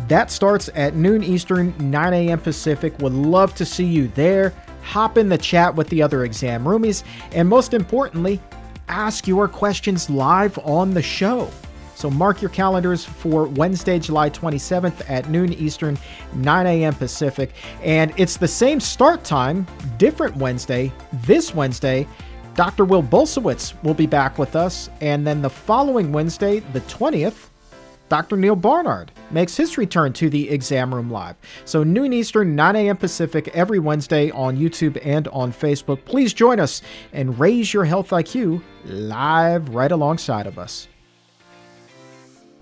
That 0.06 0.30
starts 0.30 0.70
at 0.76 0.94
noon 0.94 1.24
Eastern, 1.24 1.74
9 1.90 2.14
a.m. 2.14 2.38
Pacific. 2.38 2.96
Would 3.00 3.14
love 3.14 3.56
to 3.56 3.64
see 3.64 3.84
you 3.84 4.06
there. 4.14 4.54
Hop 4.82 5.18
in 5.18 5.28
the 5.28 5.38
chat 5.38 5.74
with 5.74 5.88
the 5.88 6.00
other 6.00 6.24
exam 6.24 6.62
roomies, 6.62 7.02
and 7.32 7.48
most 7.48 7.74
importantly, 7.74 8.40
ask 8.86 9.26
your 9.26 9.48
questions 9.48 10.08
live 10.08 10.56
on 10.60 10.94
the 10.94 11.02
show. 11.02 11.50
So 11.94 12.10
mark 12.10 12.42
your 12.42 12.50
calendars 12.50 13.04
for 13.04 13.46
Wednesday, 13.46 13.98
July 13.98 14.30
27th 14.30 15.08
at 15.08 15.28
noon 15.28 15.52
Eastern, 15.52 15.98
9 16.34 16.66
a.m. 16.66 16.94
Pacific. 16.94 17.52
And 17.82 18.12
it's 18.16 18.36
the 18.36 18.48
same 18.48 18.80
start 18.80 19.24
time, 19.24 19.66
different 19.98 20.36
Wednesday. 20.36 20.92
This 21.24 21.54
Wednesday, 21.54 22.06
Dr. 22.54 22.84
Will 22.84 23.02
Bulsiewicz 23.02 23.82
will 23.82 23.94
be 23.94 24.06
back 24.06 24.38
with 24.38 24.56
us. 24.56 24.90
And 25.00 25.26
then 25.26 25.42
the 25.42 25.50
following 25.50 26.12
Wednesday, 26.12 26.60
the 26.60 26.80
20th, 26.82 27.48
Dr. 28.08 28.36
Neal 28.36 28.54
Barnard 28.54 29.10
makes 29.30 29.56
his 29.56 29.78
return 29.78 30.12
to 30.14 30.28
the 30.28 30.50
exam 30.50 30.94
room 30.94 31.10
live. 31.10 31.36
So, 31.64 31.82
noon 31.82 32.12
Eastern, 32.12 32.54
9 32.54 32.76
a.m. 32.76 32.96
Pacific, 32.96 33.48
every 33.54 33.78
Wednesday 33.78 34.30
on 34.30 34.56
YouTube 34.56 35.00
and 35.04 35.26
on 35.28 35.52
Facebook. 35.52 36.04
Please 36.04 36.32
join 36.32 36.60
us 36.60 36.82
and 37.12 37.38
raise 37.40 37.72
your 37.72 37.84
health 37.84 38.10
IQ 38.10 38.62
live 38.84 39.70
right 39.70 39.90
alongside 39.90 40.46
of 40.46 40.58
us. 40.58 40.86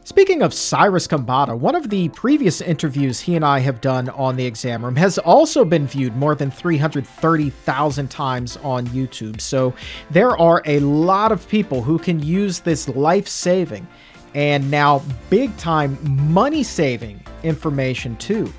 Speaking 0.04 0.42
of 0.42 0.52
Cyrus 0.52 1.06
Khambatta, 1.06 1.56
one 1.56 1.76
of 1.76 1.88
the 1.88 2.08
previous 2.08 2.60
interviews 2.60 3.20
he 3.20 3.36
and 3.36 3.44
I 3.44 3.60
have 3.60 3.80
done 3.80 4.08
on 4.08 4.34
the 4.34 4.44
exam 4.44 4.84
room 4.84 4.96
has 4.96 5.16
also 5.16 5.64
been 5.64 5.86
viewed 5.86 6.16
more 6.16 6.34
than 6.34 6.50
330,000 6.50 8.10
times 8.10 8.56
on 8.64 8.84
YouTube. 8.88 9.40
So 9.40 9.72
there 10.10 10.36
are 10.36 10.60
a 10.66 10.80
lot 10.80 11.30
of 11.30 11.48
people 11.48 11.82
who 11.82 12.00
can 12.00 12.20
use 12.20 12.58
this 12.58 12.88
life 12.88 13.28
saving 13.28 13.86
and 14.34 14.68
now 14.68 15.02
big 15.30 15.56
time 15.56 15.96
money 16.32 16.64
saving 16.64 17.22
information 17.44 18.16
too. 18.16 18.52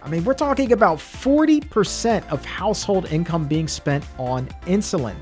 I 0.00 0.08
mean, 0.08 0.22
we're 0.22 0.32
talking 0.32 0.70
about 0.70 0.98
40% 0.98 2.28
of 2.28 2.44
household 2.44 3.06
income 3.06 3.48
being 3.48 3.66
spent 3.66 4.04
on 4.16 4.46
insulin. 4.66 5.16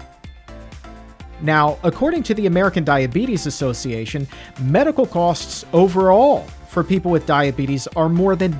Now, 1.43 1.79
according 1.83 2.23
to 2.25 2.35
the 2.35 2.47
American 2.47 2.85
Diabetes 2.85 3.47
Association, 3.47 4.27
medical 4.61 5.07
costs 5.07 5.65
overall 5.73 6.47
for 6.69 6.83
people 6.83 7.11
with 7.11 7.27
diabetes 7.27 7.87
are 7.89 8.09
more 8.09 8.37
than 8.37 8.59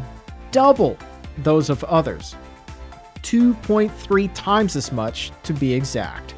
double 0.51 0.97
those 1.39 1.71
of 1.71 1.83
others. 1.85 2.35
2.3 3.23 4.31
times 4.35 4.77
as 4.77 4.93
much 4.93 5.33
to 5.43 5.53
be 5.53 5.73
exact. 5.73 6.35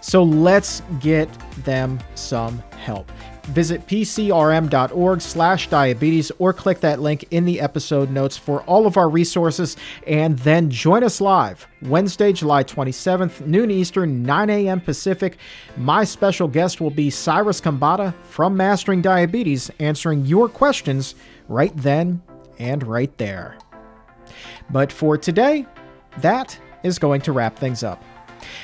So 0.00 0.22
let's 0.22 0.82
get 1.00 1.28
them 1.64 1.98
some 2.14 2.58
help. 2.78 3.10
Visit 3.48 3.86
pcrm.org 3.86 5.20
slash 5.20 5.68
diabetes 5.68 6.32
or 6.38 6.54
click 6.54 6.80
that 6.80 7.00
link 7.00 7.26
in 7.30 7.44
the 7.44 7.60
episode 7.60 8.10
notes 8.10 8.38
for 8.38 8.62
all 8.62 8.86
of 8.86 8.96
our 8.96 9.08
resources 9.08 9.76
and 10.06 10.38
then 10.38 10.70
join 10.70 11.04
us 11.04 11.20
live 11.20 11.68
Wednesday, 11.82 12.32
July 12.32 12.64
27th, 12.64 13.46
noon 13.46 13.70
Eastern, 13.70 14.22
9 14.22 14.48
a.m. 14.48 14.80
Pacific. 14.80 15.36
My 15.76 16.04
special 16.04 16.48
guest 16.48 16.80
will 16.80 16.90
be 16.90 17.10
Cyrus 17.10 17.60
Khambatta 17.60 18.14
from 18.22 18.56
Mastering 18.56 19.02
Diabetes 19.02 19.70
answering 19.78 20.24
your 20.24 20.48
questions 20.48 21.14
right 21.46 21.76
then 21.76 22.22
and 22.58 22.82
right 22.82 23.16
there. 23.18 23.58
But 24.70 24.90
for 24.90 25.18
today, 25.18 25.66
that 26.18 26.58
is 26.82 26.98
going 26.98 27.20
to 27.22 27.32
wrap 27.32 27.58
things 27.58 27.82
up. 27.82 28.02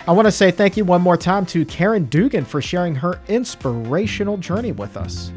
I 0.06 0.12
want 0.12 0.26
to 0.26 0.32
say 0.32 0.50
thank 0.50 0.76
you 0.76 0.84
one 0.84 1.02
more 1.02 1.16
time 1.16 1.46
to 1.46 1.64
Caryn 1.64 2.08
Dugan 2.08 2.44
for 2.44 2.60
sharing 2.60 2.94
her 2.96 3.20
inspirational 3.28 4.36
journey 4.36 4.72
with 4.72 4.96
us. 4.96 5.32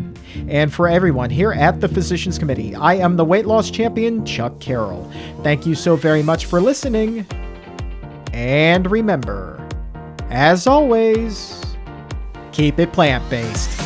And 0.48 0.74
for 0.74 0.88
everyone 0.88 1.30
here 1.30 1.52
at 1.52 1.82
the 1.82 1.88
Physicians 1.88 2.38
Committee, 2.40 2.76
I 2.76 2.96
am 2.96 3.18
the 3.18 3.26
weight 3.26 3.46
loss 3.46 3.70
champion, 3.70 4.26
Chuck 4.26 4.60
Carroll. 4.60 5.12
Thank 5.44 5.66
you 5.66 5.76
so 5.76 5.96
very 5.96 6.24
much 6.24 6.46
for 6.46 6.62
listening. 6.62 7.26
And 8.34 8.90
remember, 8.90 9.66
as 10.30 10.66
always, 10.66 11.64
keep 12.52 12.80
it 12.80 12.92
plant 12.92 13.30
based. 13.30 13.83